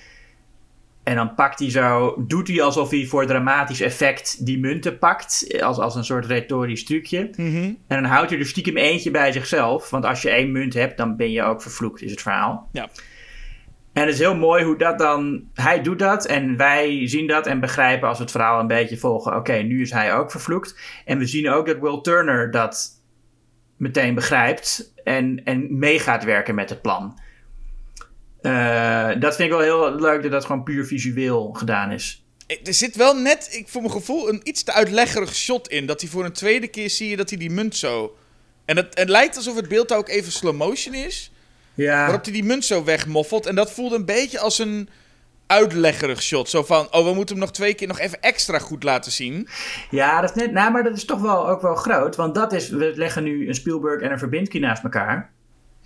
[1.02, 5.60] En dan pakt hij zo, doet hij alsof hij voor dramatisch effect die munten pakt.
[5.62, 7.30] Als, als een soort retorisch trucje.
[7.36, 7.78] Mm -hmm.
[7.86, 9.90] En dan houdt hij er stiekem eentje bij zichzelf.
[9.90, 12.68] Want als je één munt hebt, dan ben je ook vervloekt, is het verhaal.
[12.72, 12.88] Ja.
[13.92, 15.44] En het is heel mooi hoe dat dan...
[15.54, 18.96] Hij doet dat en wij zien dat en begrijpen als we het verhaal een beetje
[18.96, 19.30] volgen.
[19.30, 20.80] Oké, okay, nu is hij ook vervloekt.
[21.04, 23.02] En we zien ook dat Will Turner dat
[23.76, 24.92] meteen begrijpt.
[25.04, 27.18] En, en mee gaat werken met het plan.
[28.42, 32.24] Uh, dat vind ik wel heel leuk dat dat gewoon puur visueel gedaan is.
[32.64, 35.86] Er zit wel net, ik, voor mijn gevoel, een iets te uitleggerig shot in.
[35.86, 38.16] Dat hij voor een tweede keer zie je dat hij die munt zo...
[38.64, 41.32] En het, het lijkt alsof het beeld ook even slow motion is.
[41.74, 42.04] Ja.
[42.04, 43.46] Waarop hij die munt zo wegmoffelt.
[43.46, 44.88] En dat voelde een beetje als een
[45.46, 46.48] uitleggerig shot.
[46.48, 49.48] Zo van, oh, we moeten hem nog twee keer nog even extra goed laten zien.
[49.90, 52.16] Ja, dat is net, nou, maar dat is toch wel ook wel groot.
[52.16, 55.32] Want dat is, we leggen nu een Spielberg en een Verbinski naast elkaar.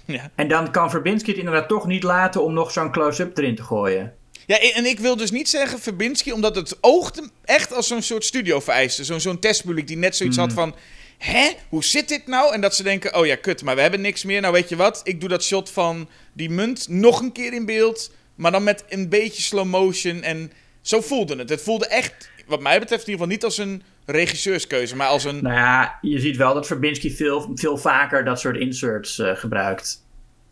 [0.05, 0.31] Ja.
[0.35, 3.63] En dan kan Verbinski het inderdaad toch niet laten om nog zo'n close-up erin te
[3.63, 4.15] gooien.
[4.47, 8.25] Ja, en ik wil dus niet zeggen Verbinski, omdat het oogde echt als zo'n soort
[8.25, 9.05] studio vereiste.
[9.05, 10.43] Zo'n zo'n testpubliek die net zoiets mm.
[10.43, 10.75] had van...
[11.19, 11.51] Hè?
[11.69, 12.55] Hoe zit dit nou?
[12.55, 14.41] En dat ze denken, oh ja, kut, maar we hebben niks meer.
[14.41, 15.01] Nou, weet je wat?
[15.05, 18.13] Ik doe dat shot van die munt nog een keer in beeld.
[18.35, 20.23] Maar dan met een beetje slow motion.
[20.23, 21.49] En zo voelde het.
[21.49, 25.25] Het voelde echt, wat mij betreft in ieder geval, niet als een regisseurskeuze, maar als
[25.25, 25.43] een...
[25.43, 30.07] Nou ja, je ziet wel dat Verbinski veel, veel vaker dat soort inserts uh, gebruikt.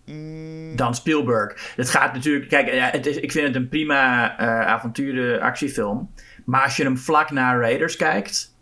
[0.07, 0.77] Mm.
[0.77, 1.73] Dan Spielberg.
[1.77, 2.49] Het gaat natuurlijk...
[2.49, 6.11] Kijk, ja, het is, ik vind het een prima uh, avonturen actiefilm.
[6.45, 8.55] Maar als je hem vlak na Raiders kijkt...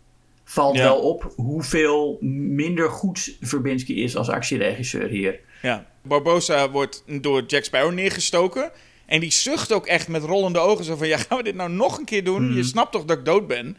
[0.43, 0.83] valt Ja.
[0.83, 5.39] wel op hoeveel minder goed Verbinski is als actieregisseur hier.
[5.61, 8.71] Ja, Barbosa wordt door Jack Sparrow neergestoken.
[9.05, 10.85] En die zucht ook echt met rollende ogen.
[10.85, 12.47] Zo van, ja, gaan we dit nou nog een keer doen?
[12.47, 12.55] Mhm.
[12.55, 13.77] Je snapt toch dat ik dood ben?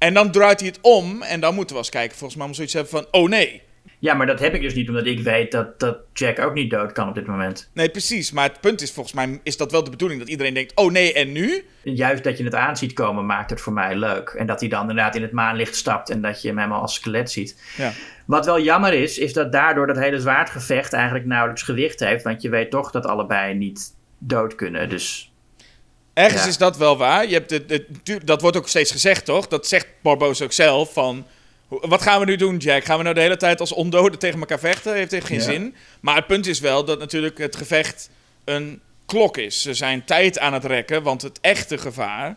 [0.00, 1.22] En dan draait hij het om.
[1.22, 3.06] En dan moeten we eens kijken, volgens mij, om zoiets hebben van...
[3.10, 3.62] Oh nee.
[3.98, 6.70] Ja, maar dat heb ik dus niet, omdat ik weet dat, dat Jack ook niet
[6.70, 7.70] dood kan op dit moment.
[7.74, 8.32] Nee, precies.
[8.32, 10.20] Maar het punt is, volgens mij is dat wel de bedoeling.
[10.20, 11.64] Dat iedereen denkt, oh nee, en nu?
[11.84, 14.28] En juist dat je het aan ziet komen maakt het voor mij leuk.
[14.28, 16.94] En dat hij dan inderdaad in het maanlicht stapt en dat je hem helemaal als
[16.94, 17.62] skelet ziet.
[17.76, 17.92] Ja.
[18.26, 22.24] Wat wel jammer is, is dat daardoor dat hele zwaardgevecht eigenlijk nauwelijks gewicht heeft.
[22.24, 24.88] Want je weet toch dat allebei niet dood kunnen.
[24.88, 25.29] Dus
[26.22, 26.48] Ergens Ja.
[26.48, 27.26] is dat wel waar.
[27.26, 29.46] Je hebt het, het- dat wordt ook steeds gezegd, toch?
[29.48, 30.92] Dat zegt Barbosa ook zelf.
[30.92, 31.26] Van,
[31.68, 32.84] wat gaan we nu doen, Jack?
[32.84, 34.94] Gaan we nou de hele tijd als ondoden tegen elkaar vechten?
[34.94, 35.44] Heeft echt geen Ja.
[35.44, 35.74] zin.
[36.00, 38.10] Maar het punt is wel dat natuurlijk het gevecht
[38.44, 39.62] een klok is.
[39.62, 42.36] Ze zijn tijd aan het rekken, want het echte gevaar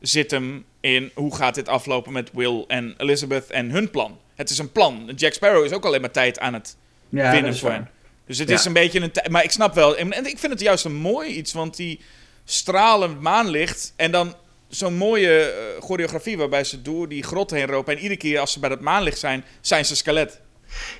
[0.00, 4.18] zit hem in hoe gaat dit aflopen met Will en Elizabeth en hun plan.
[4.34, 5.12] Het is een plan.
[5.16, 6.76] Jack Sparrow is ook alleen maar tijd aan het
[7.08, 7.90] ja, winnen voor hen.
[8.26, 8.54] Dus het Ja.
[8.54, 9.12] is een beetje een...
[9.32, 9.96] Maar ik snap wel...
[9.96, 12.00] En en ik vind het juist een mooi iets, want die
[12.44, 13.92] stralend maanlicht...
[13.96, 14.34] en dan
[14.68, 17.92] zo'n mooie eh, choreografie waarbij ze door die grot heen lopen...
[17.92, 20.40] en iedere keer als ze bij dat maanlicht zijn, zijn ze skelet.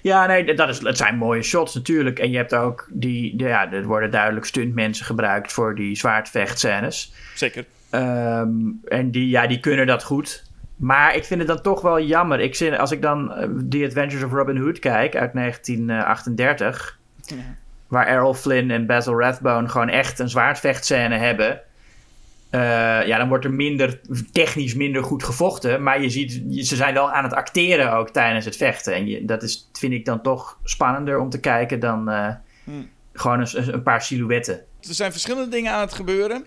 [0.02, 2.18] Ja, nee, dat is, het zijn mooie shots natuurlijk.
[2.18, 7.12] En je hebt ook die, de- ja, er worden duidelijk stuntmensen gebruikt voor die zwaardvechtscènes.
[7.34, 7.64] Zeker.
[7.90, 10.44] Ehm, en die, ja, die kunnen dat goed.
[10.76, 12.40] Maar ik vind het dan toch wel jammer.
[12.40, 16.98] Ik zin, als ik dan eh, The Adventures of Robin Hood kijk uit 1938...
[17.22, 17.36] Ja.
[17.88, 21.60] Waar Errol Flynn en Basil Rathbone gewoon echt een zwaardvechtscène hebben...
[22.50, 22.60] eh,
[23.06, 24.00] ja, dan wordt er minder,
[24.32, 25.82] technisch minder goed gevochten.
[25.82, 28.94] Maar je ziet, ze zijn wel aan het acteren ook tijdens het vechten.
[28.94, 32.28] En je, dat is, vind ik dan toch spannender om te kijken dan eh,
[32.64, 32.90] Hmm.
[33.12, 34.54] gewoon een, een paar silhouetten.
[34.54, 36.44] Er zijn verschillende dingen aan het gebeuren.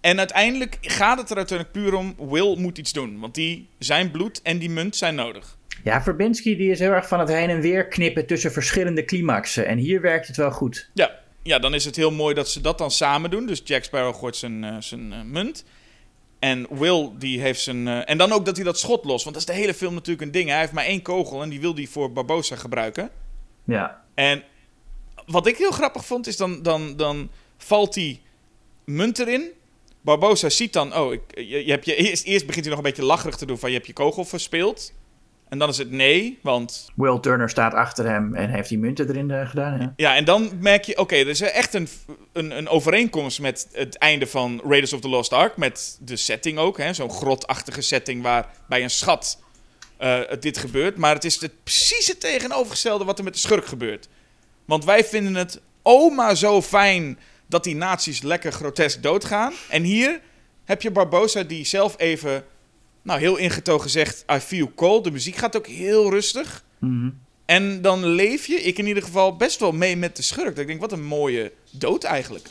[0.00, 2.14] En uiteindelijk gaat het er uiteindelijk puur om...
[2.30, 3.20] Will moet iets doen.
[3.20, 5.57] Want die, zijn bloed en die munt zijn nodig.
[5.84, 9.66] Ja, Verbinski die is heel erg van het heen en weer knippen tussen verschillende climaxen.
[9.66, 10.90] En hier werkt het wel goed.
[10.94, 13.46] Ja, ja, dan is het heel mooi dat ze dat dan samen doen.
[13.46, 15.64] Dus Jack Sparrow gooit zijn, eh, zijn eh, munt.
[16.38, 17.88] En Will, die heeft zijn...
[17.88, 19.24] eh, en dan ook dat hij dat schot los.
[19.24, 20.44] Want dat is de hele film natuurlijk een ding.
[20.46, 20.50] hè.
[20.52, 23.10] Hij heeft maar één kogel en die wil hij voor Barbosa gebruiken.
[23.64, 24.42] Ja, En
[25.26, 28.20] wat ik heel grappig vond, is dan, dan, dan valt die
[28.84, 29.50] munt erin.
[30.00, 32.90] Barbosa ziet dan, oh, ik, je, je hebt je, eerst, eerst begint hij nog een
[32.90, 34.92] beetje lacherig te doen van je hebt je kogel verspeeld.
[35.48, 39.08] En dan is het nee, want Will Turner staat achter hem en heeft die munten
[39.08, 39.80] erin eh, gedaan.
[39.80, 39.92] Ja.
[39.96, 41.88] ja, en dan merk je, oké, er is echt een,
[42.32, 45.56] een, een overeenkomst met het einde van Raiders of the Lost Ark.
[45.56, 49.42] Met de setting ook, hè, zo'n grotachtige setting waar bij een schat
[49.98, 50.96] het dit gebeurt.
[50.96, 54.08] Maar het is het, precies het tegenovergestelde wat er met de schurk gebeurt.
[54.64, 59.52] Want wij vinden het oh maar zo fijn dat die nazi's lekker grotesk doodgaan.
[59.68, 60.20] En hier
[60.64, 62.44] heb je Barbosa die zelf even,
[63.08, 65.04] nou heel ingetogen zegt, I feel cold.
[65.04, 66.64] De muziek gaat ook heel rustig.
[66.78, 67.10] Mhm.
[67.44, 70.48] En dan leef je, ik in ieder geval, best wel mee met de schurk.
[70.48, 72.48] Dat ik denk, wat een mooie dood eigenlijk.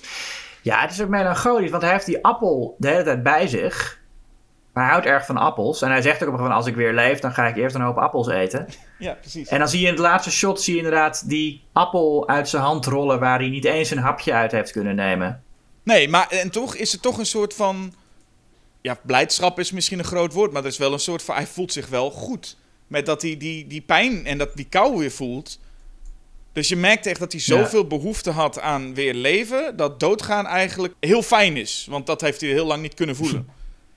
[0.62, 4.00] ja, het is ook melancholisch, want hij heeft die appel de hele tijd bij zich.
[4.74, 5.82] Maar hij houdt erg van appels.
[5.82, 7.56] En hij zegt ook op een gegeven moment, als ik weer leef, dan ga ik
[7.56, 8.68] eerst een hoop appels eten.
[9.00, 9.48] Ja, precies.
[9.48, 12.64] En dan zie je in het laatste shot zie je inderdaad die appel uit zijn
[12.64, 13.20] hand rollen...
[13.20, 15.44] waar hij niet eens een hapje uit heeft kunnen nemen.
[15.84, 17.94] Nee, maar en toch is het toch een soort van...
[18.82, 21.36] Ja, blijdschap is misschien een groot woord, maar er is wel een soort van...
[21.36, 22.58] Hij voelt zich wel goed.
[22.88, 25.60] Met dat hij die, die pijn en dat, die kou weer voelt.
[26.54, 29.78] Dus je merkt echt dat hij zoveel behoefte had aan weer leven...
[29.78, 31.88] dat doodgaan eigenlijk heel fijn is.
[31.90, 33.48] Want dat heeft hij heel lang niet kunnen voelen.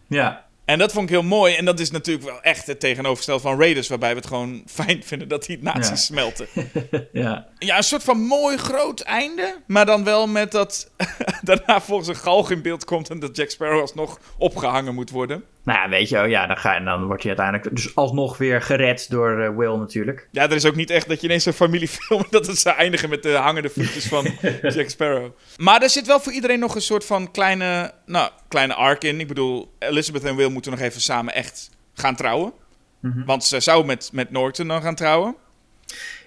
[0.06, 1.54] Ja, En dat vond ik heel mooi.
[1.54, 3.88] En dat is natuurlijk wel echt het tegenovergestelde van Raiders...
[3.88, 5.96] waarbij we het gewoon fijn vinden dat die nazi's Ja.
[5.96, 6.46] smelten.
[7.12, 7.46] ja.
[7.58, 9.56] Ja, een soort van mooi groot einde.
[9.66, 10.90] Maar dan wel met dat
[11.42, 13.10] daarna volgens een galg in beeld komt...
[13.10, 15.44] en dat Jack Sparrow alsnog opgehangen moet worden.
[15.70, 18.38] Nou ja, weet je, oh ja, dan, ga je, dan wordt hij uiteindelijk dus alsnog
[18.38, 20.28] weer gered door eh, Will natuurlijk.
[20.30, 22.24] Ja, er is ook niet echt dat je ineens een familiefilm...
[22.30, 24.26] dat het zou eindigen met de hangende voetjes van
[24.74, 25.30] Jack Sparrow.
[25.56, 29.20] Maar er zit wel voor iedereen nog een soort van kleine, nou, kleine arc in.
[29.20, 32.52] Ik bedoel, Elizabeth en Will moeten nog even samen echt gaan trouwen.
[33.00, 35.36] Want ze zou met, met Norton dan gaan trouwen.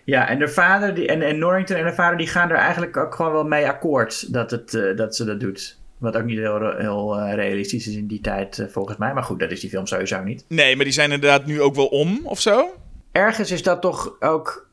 [0.03, 2.97] Ja, en de vader die, en, en Norrington en de vader die gaan er eigenlijk
[2.97, 5.77] ook gewoon wel mee akkoord dat, het, eh, dat ze dat doet.
[6.03, 9.13] Wat ook niet heel, heel eh, realistisch is in die tijd eh, volgens mij.
[9.13, 10.45] Maar goed, dat is die film sowieso niet.
[10.47, 12.75] Nee, maar die zijn inderdaad nu ook wel om, of zo.
[13.11, 14.69] Ergens is dat toch ook...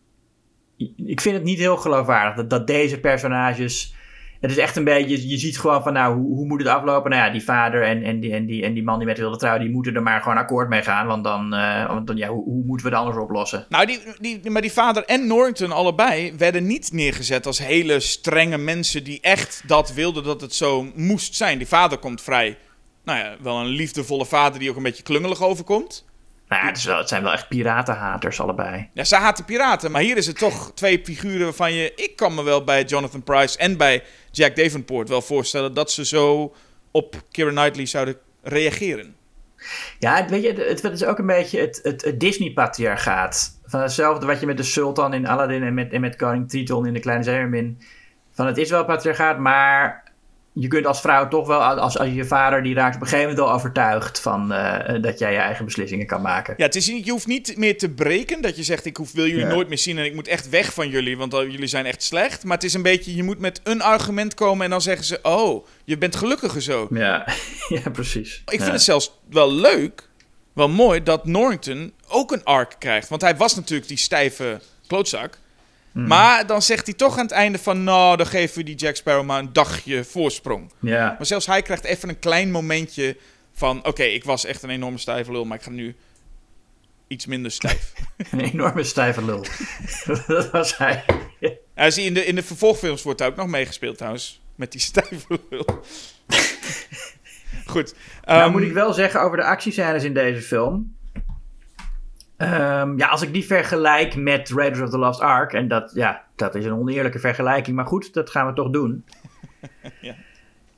[0.97, 3.94] Ik vind het niet heel geloofwaardig dat, dat deze personages...
[4.41, 7.11] Het is echt een beetje, je ziet gewoon van, nou, hoe, hoe moet het aflopen?
[7.11, 9.37] Nou ja, die vader en, en, die, en, die, en die man die met wilde
[9.37, 11.07] trouwen, die moeten er maar gewoon akkoord mee gaan.
[11.07, 13.67] Want dan, eh, want dan ja, hoe, hoe moeten we het anders oplossen?
[13.69, 18.59] Nou, die, die, maar die vader en Norrington allebei werden niet neergezet als hele strenge
[18.59, 21.59] mensen die echt dat wilden dat het zo moest zijn.
[21.59, 22.59] Die vader komt vrij,
[23.05, 26.05] nou ja, wel een liefdevolle vader die ook een beetje klungelig overkomt.
[26.51, 28.89] Nou ja, het, is wel, het zijn wel echt piratenhaters allebei.
[28.95, 31.93] Ja, ze haten piraten, maar hier is het toch twee figuren waarvan je...
[31.95, 36.05] Ik kan me wel bij Jonathan Price en bij Jack Davenport wel voorstellen dat ze
[36.05, 36.55] zo
[36.91, 39.15] op Keira Knightley zouden reageren.
[39.99, 43.59] Ja, weet je, het, het is ook een beetje het, het, het Disney-patriarchaat.
[43.65, 46.87] Van hetzelfde wat je met de Sultan in Aladdin en met, en met Koning Triton
[46.87, 47.79] in De Kleine Zeemermin.
[48.33, 50.10] Van het is wel patriarchaat, maar
[50.53, 53.29] je kunt als vrouw toch wel, als, als je vader die raakt op een gegeven
[53.29, 56.55] moment wel overtuigd van eh, dat jij je eigen beslissingen kan maken.
[56.57, 58.43] Ja, het is je hoeft niet meer te breken.
[58.43, 59.53] Dat je zegt, ik hoef, wil jullie Ja.
[59.53, 62.03] nooit meer zien en ik moet echt weg van jullie, want uh, jullie zijn echt
[62.03, 62.45] slecht.
[62.45, 65.19] Maar het is een beetje, je moet met een argument komen en dan zeggen ze,
[65.23, 66.89] oh, je bent gelukkiger zo.
[66.91, 67.27] Ja,
[67.85, 68.43] ja precies.
[68.47, 70.09] Ik vind het zelfs wel leuk,
[70.53, 73.09] wel mooi, dat Norrington ook een arc krijgt.
[73.09, 75.39] Want hij was natuurlijk die stijve klootzak.
[75.93, 77.85] Maar dan zegt hij toch aan het einde van...
[77.85, 80.73] Nou, dan geven we die Jack Sparrow maar een dagje voorsprong.
[80.79, 83.17] Ja, Maar zelfs hij krijgt even een klein momentje
[83.53, 83.87] van...
[83.87, 85.97] Oké, ik was echt een enorme stijve lul, maar ik ga nu
[87.07, 87.93] iets minder stijf.
[88.31, 89.45] een enorme stijve lul.
[90.27, 91.05] dat was hij.
[91.75, 94.41] Hij zie in, de, in de vervolgfilms wordt hij ook nog meegespeeld trouwens.
[94.55, 95.65] Met die stijve lul.
[97.67, 97.95] Goed.
[98.25, 100.97] Nou ehm, moet ik wel zeggen over de actiescènes in deze film.
[102.41, 105.53] Ehm, ja, als ik die vergelijk met Raiders of the Lost Ark.
[105.53, 107.77] En dat, ja, dat is een oneerlijke vergelijking.
[107.77, 109.05] Maar goed, dat gaan we toch doen.
[110.01, 110.15] Ja.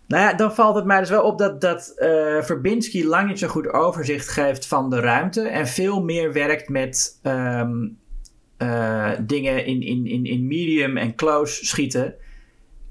[0.07, 3.39] Nou ja, dan valt het mij dus wel op dat, dat eh Verbinski lang niet
[3.39, 5.49] zo goed overzicht geeft van de ruimte.
[5.49, 7.89] En veel meer werkt met ehm,
[8.57, 12.15] eh, dingen in, in, in, in medium en close schieten.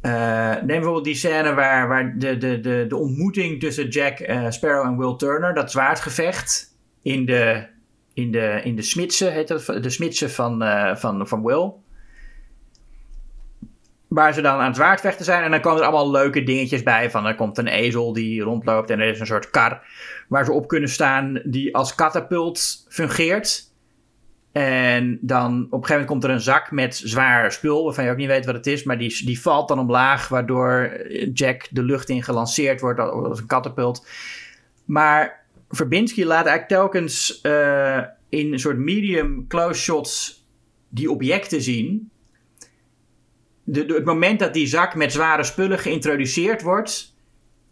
[0.02, 4.18] Eh, neem bijvoorbeeld die scène waar, waar de, de, de, de ontmoeting tussen Jack
[4.50, 7.68] Sparrow en Will Turner, dat zwaardgevecht in de,
[8.14, 11.72] in de, in de smidse, heet dat, de smidse van, eh, van, van Will.
[14.08, 15.44] Waar ze dan aan het zwaardvechten zijn.
[15.44, 17.12] En dan komen er allemaal leuke dingetjes bij.
[17.12, 18.90] Van er komt een ezel die rondloopt.
[18.90, 19.82] En er is een soort kar
[20.28, 21.42] waar ze op kunnen staan.
[21.44, 23.70] Die als katapult fungeert.
[24.52, 28.12] En dan op een gegeven moment komt er een zak met zwaar spul, waarvan je
[28.12, 31.02] ook niet weet wat het is, maar die, die valt dan omlaag, waardoor
[31.34, 34.08] Jack de lucht in gelanceerd wordt als een katapult.
[34.86, 35.41] Maar
[35.72, 40.46] Verbinski laat eigenlijk telkens uh, in een soort medium close shots
[40.90, 42.12] die objecten zien.
[43.64, 47.16] De, de, het moment dat die zak met zware spullen geïntroduceerd wordt,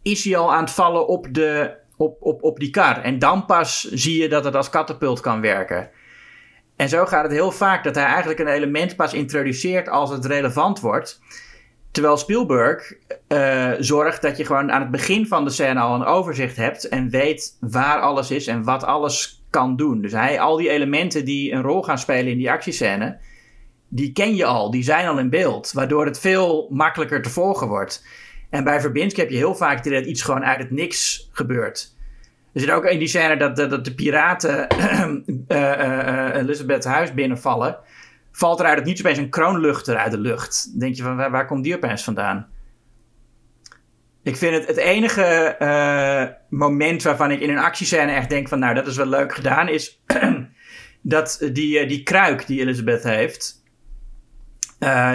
[0.01, 3.01] is hij al aan het vallen op, de, op, op, op die kar.
[3.01, 5.89] En dan pas zie je dat het als katapult kan werken.
[6.75, 10.25] En zo gaat het heel vaak dat hij eigenlijk een element pas introduceert als het
[10.25, 11.21] relevant wordt.
[11.91, 12.93] Terwijl Spielberg
[13.27, 16.87] uh, zorgt dat je gewoon aan het begin van de scène al een overzicht hebt
[16.87, 20.01] en weet waar alles is en wat alles kan doen.
[20.01, 23.17] Dus hij, al die elementen die een rol gaan spelen in die actiescène,
[23.87, 27.67] die ken je al, die zijn al in beeld, waardoor het veel makkelijker te volgen
[27.67, 28.05] wordt.
[28.49, 31.95] En bij Verbinski heb je heel vaak dat iets gewoon uit het niks gebeurt.
[32.53, 34.67] Er zit ook in die scène dat, dat, de piraten
[35.47, 37.77] uh, Elizabeth huis binnenvallen.
[38.31, 40.79] Valt er uit het niets opeens een kroonluchter uit de lucht.
[40.79, 42.47] denk je van waar, waar komt die opeens vandaan?
[44.23, 45.55] Ik vind het het enige
[46.49, 49.67] moment waarvan ik in een actiescène echt denk van nou dat is wel leuk gedaan
[49.67, 50.01] is
[51.01, 53.63] dat die, die kruik die Elizabeth heeft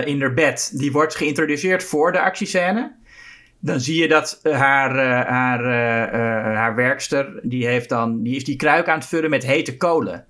[0.05, 3.03] in haar bed, die wordt geïntroduceerd voor de actiescène
[3.65, 5.65] dan zie je dat eh, haar, haar,
[6.55, 10.27] haar werkster, die, heeft dan, die is die kruik aan het vullen met hete kolen.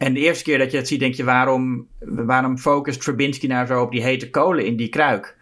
[0.00, 3.66] En de eerste keer dat je het ziet, denk je, waarom, waarom focust Verbinski nou
[3.66, 5.36] zo op die hete kolen in die kruik?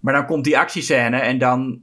[0.00, 1.80] Maar dan komt die actiescène en dan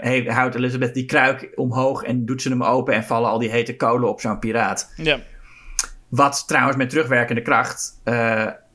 [0.00, 3.50] heeft, houdt Elizabeth die kruik omhoog en doet ze hem open en vallen al die
[3.50, 4.92] hete kolen op zo'n piraat.
[4.96, 5.20] Ja.
[6.08, 8.00] Wat trouwens met terugwerkende kracht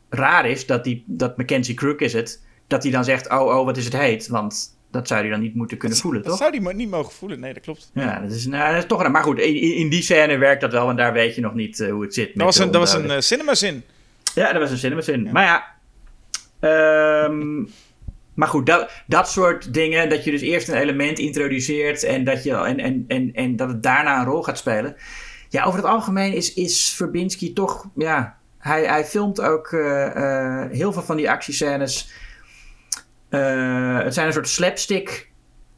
[0.10, 3.66] raar is, dat, die, dat Mackenzie Crook is het dat hij dan zegt, oh, oh,
[3.66, 4.28] wat is het heet?
[4.28, 6.30] Want dat zou hij dan niet moeten kunnen voelen, toch?
[6.30, 7.92] Dat zou hij niet mogen voelen, nee, dat klopt.
[7.94, 9.10] Ja, dat is, nou, dat is toch...
[9.10, 11.80] Maar goed, in, in, die scène werkt dat wel, want daar weet je nog niet
[11.80, 12.32] uh, hoe het zit.
[12.36, 13.84] Dat was een, dat was een uh, cinemazin.
[14.36, 15.24] Ja, dat was een cinemazin.
[15.24, 15.32] Ja.
[15.32, 15.76] Maar ja...
[17.26, 17.70] Um,
[18.34, 22.44] maar goed, dat, dat soort dingen, dat je dus eerst een element introduceert en dat,
[22.44, 24.96] je, en, en, en, en dat het daarna een rol gaat spelen.
[25.50, 30.94] Ja, over het algemeen is, is Verbinski toch, ja, hij, hij filmt ook uh, heel
[30.94, 32.10] veel van die actiescènes
[33.30, 35.30] uh, het zijn een soort slapstick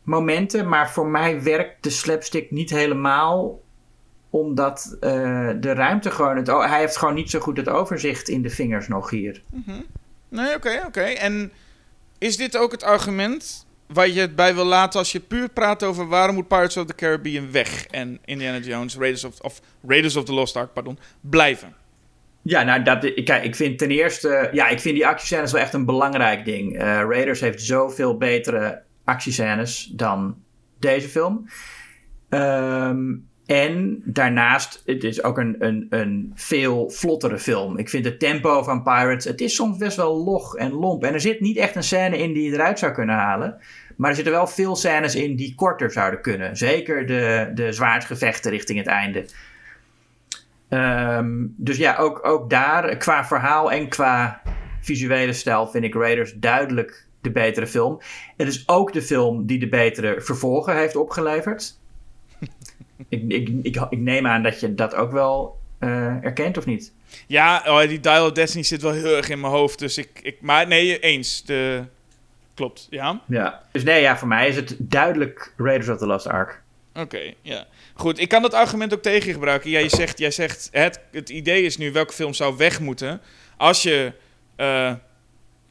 [0.04, 3.62] momenten, maar voor mij werkt de slapstick niet helemaal
[4.30, 5.02] omdat uh,
[5.60, 6.38] de ruimte gewoon...
[6.38, 9.42] Het, hij heeft gewoon niet zo goed het overzicht in de vingers nog hier.
[9.66, 9.86] -hmm.
[10.30, 11.02] Nee, oké, oké.
[11.02, 11.52] En
[12.18, 15.84] is dit ook het argument waar je het bij wil laten als je puur praat
[15.84, 20.16] over waarom moet Pirates of the Caribbean weg en Indiana Jones, Raiders of, of Raiders
[20.16, 21.76] of the Lost Ark, pardon, blijven?
[22.42, 24.50] Ja, nou, dat, kijk, ik vind ten eerste...
[24.52, 26.74] Ja, ik vind die actiescènes wel echt een belangrijk ding.
[26.74, 30.38] Uh, Raiders heeft zoveel betere actiescènes dan
[30.80, 31.50] deze film.
[32.30, 37.78] Um, en daarnaast, het is ook een, een, een veel vlottere film.
[37.78, 41.04] Ik vind het tempo van Pirates, het is soms best wel log en lomp.
[41.04, 43.58] En er zit niet echt een scène in die je eruit zou kunnen halen.
[43.98, 46.58] Maar er zitten wel veel scènes in die korter zouden kunnen.
[46.58, 49.26] Zeker de, de zwaardgevechten richting het einde.
[50.70, 54.42] Um, dus ja, ook, ook daar, qua verhaal en qua
[54.82, 58.02] visuele stijl, vind ik Raiders duidelijk de betere film.
[58.38, 61.78] Het is ook de film die de betere vervolgen heeft opgeleverd.
[63.10, 66.94] ik, ik, ik, ik, neem aan dat je dat ook wel uh, erkent, of niet?
[67.28, 69.80] Ja, oh, die Dial of Destiny zit wel heel erg in mijn hoofd.
[69.80, 71.44] Dus ik, ik, maar nee, eens.
[71.44, 71.84] De...
[72.54, 73.22] Klopt, ja.
[73.26, 76.62] Ja, dus nee, ja, voor mij is het duidelijk Raiders of the Lost Ark.
[77.02, 77.68] Oké, okay, ja.
[77.94, 79.70] Goed, ik kan dat argument ook tegen je gebruiken.
[79.70, 83.22] Jij zegt, jij zegt het, het idee is nu welke film zou weg moeten.
[83.58, 84.14] Als je
[84.58, 84.94] uh,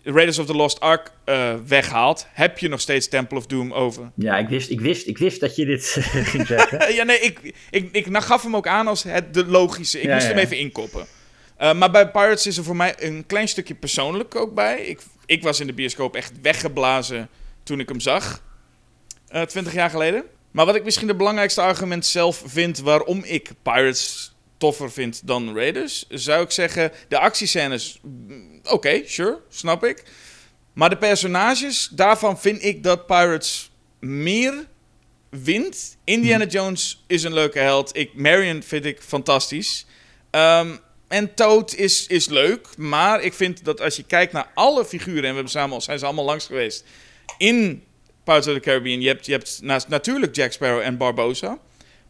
[0.02, 4.10] Raiders of the Lost Ark uh, weghaalt, heb je nog steeds Temple of Doom over.
[4.14, 5.86] Ja, ik wist, ik wist, ik wist dat je dit
[6.32, 6.94] ging zeggen.
[6.94, 9.98] ja, nee, ik, ik, ik nou, gaf hem ook aan als het, de logische.
[9.98, 10.32] Ik ja, moest ja.
[10.32, 11.06] hem even inkoppen.
[11.60, 14.80] Uh, maar bij Pirates is er voor mij een klein stukje persoonlijk ook bij.
[14.80, 17.28] Ik, ik was in de bioscoop echt weggeblazen
[17.62, 18.42] toen ik hem zag.
[19.46, 20.24] Twintig jaar geleden.
[20.50, 25.54] Maar wat ik misschien het belangrijkste argument zelf vind waarom ik Pirates toffer vind dan
[25.54, 30.02] Raiders, zou ik zeggen, de actiescènes, mm, oké, okay, sure, snap ik.
[30.72, 33.70] Maar de personages, daarvan vind ik dat Pirates
[34.00, 34.66] meer
[35.30, 35.96] wint.
[36.04, 36.52] Indiana hmm.
[36.52, 37.96] Jones is een leuke held.
[37.96, 39.86] Ik, Marion vind ik fantastisch.
[40.30, 44.84] Um, en Toad is, is leuk, maar ik vind dat als je kijkt naar alle
[44.84, 46.84] figuren, en we hebben samen, zijn ze allemaal langs geweest,
[47.38, 47.84] in
[48.28, 49.00] Pirates of the Caribbean.
[49.00, 51.58] Je hebt, je hebt naast, natuurlijk Jack Sparrow en Barbosa.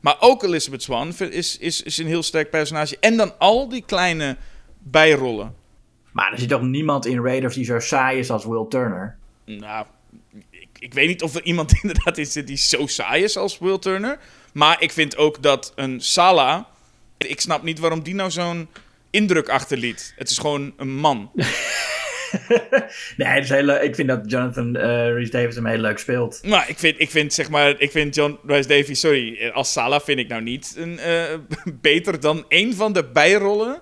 [0.01, 2.97] Maar ook Elizabeth Swan is, is, is een heel sterk personage.
[3.01, 4.37] En dan al die kleine
[4.79, 5.55] bijrollen.
[6.13, 9.17] Maar er zit toch niemand in Raiders die zo saai is als Will Turner?
[9.45, 9.87] Nou,
[10.51, 13.59] ik, ik weet niet of er iemand inderdaad in zit die zo saai is als
[13.59, 14.19] Will Turner.
[14.53, 16.69] Maar ik vind ook dat een Sala...
[17.17, 18.69] Ik snap niet waarom die nou zo'n
[19.11, 20.15] indruk achterliet.
[20.17, 21.31] Het is gewoon een man.
[23.17, 23.83] nee, het is heel leuk.
[23.83, 24.83] ik vind dat Jonathan uh,
[25.13, 26.41] Rhys Davis hem heel leuk speelt.
[26.47, 30.01] Maar ik vind, ik vind zeg maar, ik vind John Rhys Davies, sorry, als Sala
[30.01, 31.23] vind ik nou niet een, uh,
[31.81, 33.81] beter dan een van de bijrollen.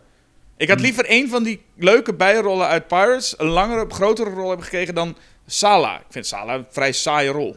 [0.56, 4.64] Ik had liever een van die leuke bijrollen uit Pirates, een langere, grotere rol hebben
[4.64, 5.16] gekregen dan
[5.47, 5.97] Sala.
[5.97, 7.56] Ik vind Sala een vrij saaie rol.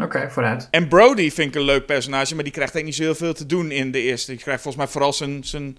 [0.00, 0.68] Oké, vooruit.
[0.70, 3.34] En Brody vind ik een leuk personage, maar die krijgt eigenlijk niet zo heel veel
[3.34, 4.30] te doen in de eerste.
[4.30, 5.78] Die krijgt volgens mij vooral zijn, zijn,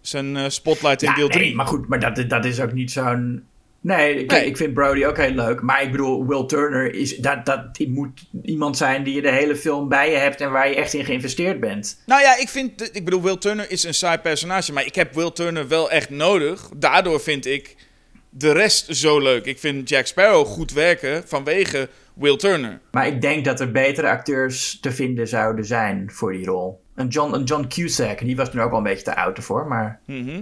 [0.00, 1.44] zijn uh, spotlight in ja, deel 3.
[1.44, 3.44] Nee, maar goed, maar dat, dat is ook niet zo'n
[3.80, 5.62] Nee, ik, ik vind Brody ook heel leuk.
[5.62, 9.56] Maar ik bedoel, Will Turner is, dat, dat moet iemand zijn die je de hele
[9.56, 12.02] film bij je hebt en waar je echt in geïnvesteerd bent.
[12.06, 15.14] Nou ja, ik vind, ik bedoel, Will Turner is een saai personage, maar ik heb
[15.14, 16.68] Will Turner wel echt nodig.
[16.76, 17.76] Daardoor vind ik
[18.30, 19.44] de rest zo leuk.
[19.44, 22.80] Ik vind Jack Sparrow goed werken vanwege Will Turner.
[22.90, 26.82] Maar ik denk dat er betere acteurs te vinden zouden zijn voor die rol.
[26.94, 29.66] Een John, een John Cusack, die was toen ook al een beetje te oud ervoor,
[29.66, 30.40] maar mhm.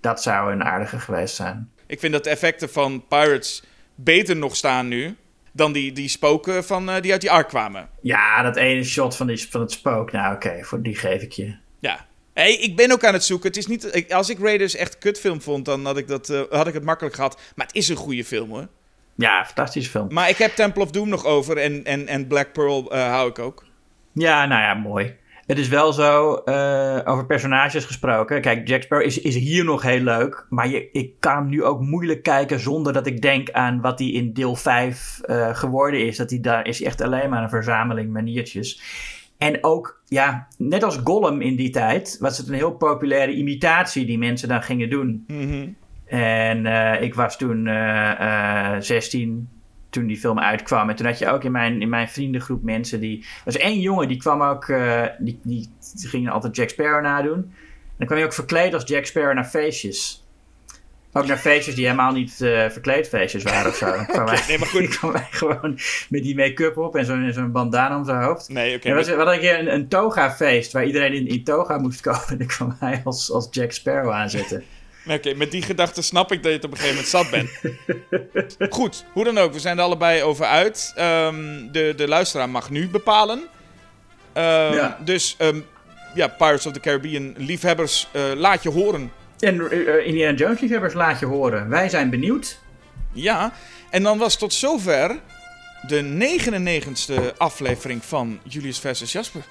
[0.00, 1.70] dat zou een aardige geweest zijn.
[1.86, 3.62] Ik vind dat de effecten van Pirates
[3.94, 5.16] beter nog staan nu
[5.52, 7.88] dan die, die spoken van, uh, die uit die ark kwamen.
[8.00, 10.12] Ja, dat ene shot van, die, van het spook.
[10.12, 11.56] Nou, oké, voor die geef ik je.
[11.78, 12.06] Ja.
[12.32, 13.48] Hey, ik ben ook aan het zoeken.
[13.48, 16.66] Het is niet, als ik Raiders echt kutfilm vond, dan had ik, dat, uh, had
[16.66, 17.40] ik het makkelijk gehad.
[17.54, 18.68] Maar het is een goede film hoor.
[19.14, 20.12] Ja, fantastische film.
[20.12, 23.28] Maar ik heb Temple of Doom nog over en, en, en Black Pearl uh, hou
[23.28, 23.64] ik ook.
[24.12, 25.16] Ja, nou ja, mooi.
[25.46, 28.40] Het is wel zo, uh, over personages gesproken.
[28.40, 30.46] Kijk, Jack Sparrow is, is hier nog heel leuk.
[30.48, 33.98] Maar je, ik kan hem nu ook moeilijk kijken zonder dat ik denk aan wat
[33.98, 36.16] hij in deel 5 uh, geworden is.
[36.16, 38.82] Dat hij daar is echt alleen maar een verzameling maniertjes.
[39.38, 44.06] En ook, ja, net als Gollum in die tijd, was het een heel populaire imitatie
[44.06, 45.24] die mensen dan gingen doen.
[45.26, 45.76] Mm -hmm.
[46.06, 47.68] En uh, ik was toen
[48.80, 49.48] 16,
[49.96, 50.88] toen die film uitkwam.
[50.88, 53.18] En toen had je ook in mijn, in mijn vriendengroep mensen die...
[53.18, 54.68] Er was één jongen, die kwam ook...
[54.68, 57.38] Uh, die, die, die ging altijd Jack Sparrow nadoen.
[57.38, 60.26] En dan kwam hij ook verkleed als Jack Sparrow naar feestjes.
[61.12, 63.92] Ook naar feestjes die helemaal niet uh, verkleedfeestjes waren of zo.
[64.06, 64.88] Kwam, okay, nee, maar goed.
[64.98, 65.78] kwam hij gewoon
[66.08, 68.48] met die make-up op en zo'n zo'n bandana om zijn hoofd.
[68.48, 68.88] Nee, oké.
[68.88, 72.28] Okay, we hadden een keer een, een toga-feest waar iedereen in, in toga moest komen.
[72.28, 74.64] En dan kwam hij als, als Jack Sparrow aanzetten.
[75.06, 77.30] Oké, okay, met die gedachte snap ik dat je het op een gegeven moment zat
[77.30, 78.72] bent.
[78.72, 80.94] Goed, hoe dan ook, we zijn er allebei over uit.
[80.98, 83.38] Um, de, de luisteraar mag nu bepalen.
[83.38, 83.44] Um,
[84.34, 84.98] ja.
[85.04, 85.64] Dus um,
[86.14, 89.12] ja, Pirates of the Caribbean liefhebbers, uh, laat je horen.
[89.38, 91.68] En uh, Indiana Jones liefhebbers, laat je horen.
[91.68, 92.58] Wij zijn benieuwd.
[93.12, 93.52] Ja,
[93.90, 95.18] en dan was tot zover
[95.86, 99.42] de 99ste aflevering van Julius versus Jasper.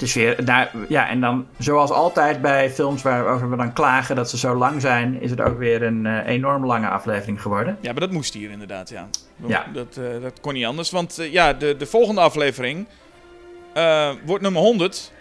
[0.00, 0.44] Het is weer,
[0.88, 4.80] ja, en dan zoals altijd bij films waarover we dan klagen dat ze zo lang
[4.80, 7.78] zijn, is het ook weer een uh, enorm lange aflevering geworden.
[7.80, 9.08] Ja, maar dat moest hier inderdaad, ja.
[9.46, 9.66] ja.
[9.72, 12.86] Dat, uh, dat kon niet anders, want uh, ja, de, de volgende aflevering
[14.24, 15.12] wordt nummer 100.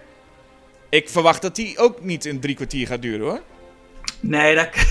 [0.89, 3.41] Ik verwacht dat die ook niet in drie kwartier gaat duren, hoor.
[4.19, 4.87] Nee, daar,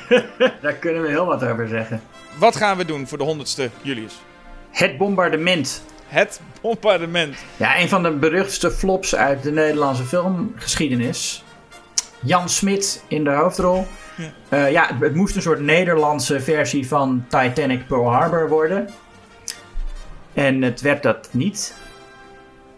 [0.62, 2.00] daar kunnen we heel wat over zeggen.
[2.38, 4.14] Wat gaan we doen voor de honderdste, Julius?
[4.70, 5.82] Het bombardement.
[6.06, 7.36] Het bombardement.
[7.56, 11.44] Ja, een van de beruchtste flops uit de Nederlandse filmgeschiedenis.
[12.20, 13.86] Jan Smit in de hoofdrol.
[14.16, 18.88] Ja, uh, ja het, het, moest een soort Nederlandse versie van Titanic Pearl Harbor worden.
[20.32, 21.74] En het werd dat niet.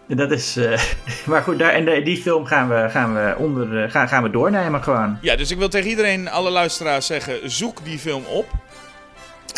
[0.07, 0.57] Dat is.
[0.57, 0.79] Uh,
[1.29, 4.29] maar goed, daar, en de, die film gaan we, gaan, we onder, gaan, gaan we
[4.29, 5.17] doornemen gewoon.
[5.21, 8.45] Ja, dus ik wil tegen iedereen, alle luisteraars zeggen: zoek die film op.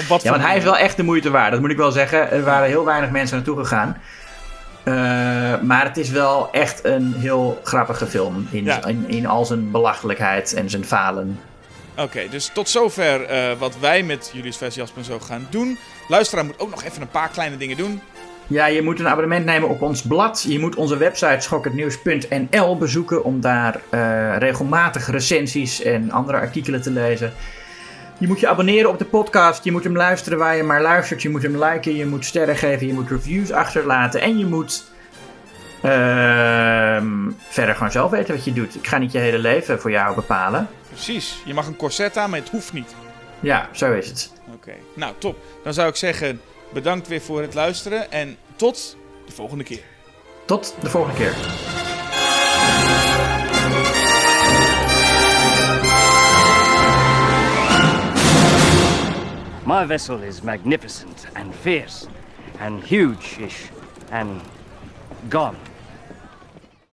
[0.07, 1.51] Wat ja, want hij is wel echt de moeite waard.
[1.51, 2.31] Dat moet ik wel zeggen.
[2.31, 3.97] Er waren heel weinig mensen naartoe gegaan.
[4.85, 4.93] Uh,
[5.61, 8.47] maar het is wel echt een heel grappige film.
[8.51, 8.85] In, ja.
[8.85, 11.39] in, in, al zijn belachelijkheid en zijn falen.
[11.91, 15.77] Oké, okay, dus tot zover uh, wat wij met Julius Vers Jasper zo gaan doen.
[16.07, 18.01] Luisteraar moet ook nog even een paar kleine dingen doen.
[18.47, 20.45] Ja, je moet een abonnement nemen op ons blad.
[20.47, 26.91] Je moet onze website schokkendnieuws.nl bezoeken om daar uh, regelmatig recensies en andere artikelen te
[26.91, 27.33] lezen.
[28.19, 29.63] Je moet je abonneren op de podcast.
[29.63, 31.21] Je moet hem luisteren waar je maar luistert.
[31.21, 31.95] Je moet hem liken.
[31.95, 32.87] Je moet sterren geven.
[32.87, 34.21] Je moet reviews achterlaten.
[34.21, 34.83] En je moet
[35.83, 37.01] uh,
[37.49, 38.75] verder gewoon zelf weten wat je doet.
[38.75, 40.67] Ik ga niet je hele leven voor jou bepalen.
[40.87, 41.41] Precies.
[41.45, 42.95] Je mag een corset aan, maar het hoeft niet.
[43.39, 44.31] Ja, zo is het.
[44.47, 44.55] Oké.
[44.55, 44.79] Okay.
[44.93, 45.37] Nou, top.
[45.63, 46.41] Dan zou ik zeggen,
[46.73, 48.11] bedankt weer voor het luisteren.
[48.11, 49.83] En tot de volgende keer.
[50.45, 51.78] Tot de volgende keer.
[59.69, 62.07] My vessel is magnificent and fierce
[62.59, 63.67] and huge-ish
[64.09, 64.41] and
[65.29, 65.57] gone.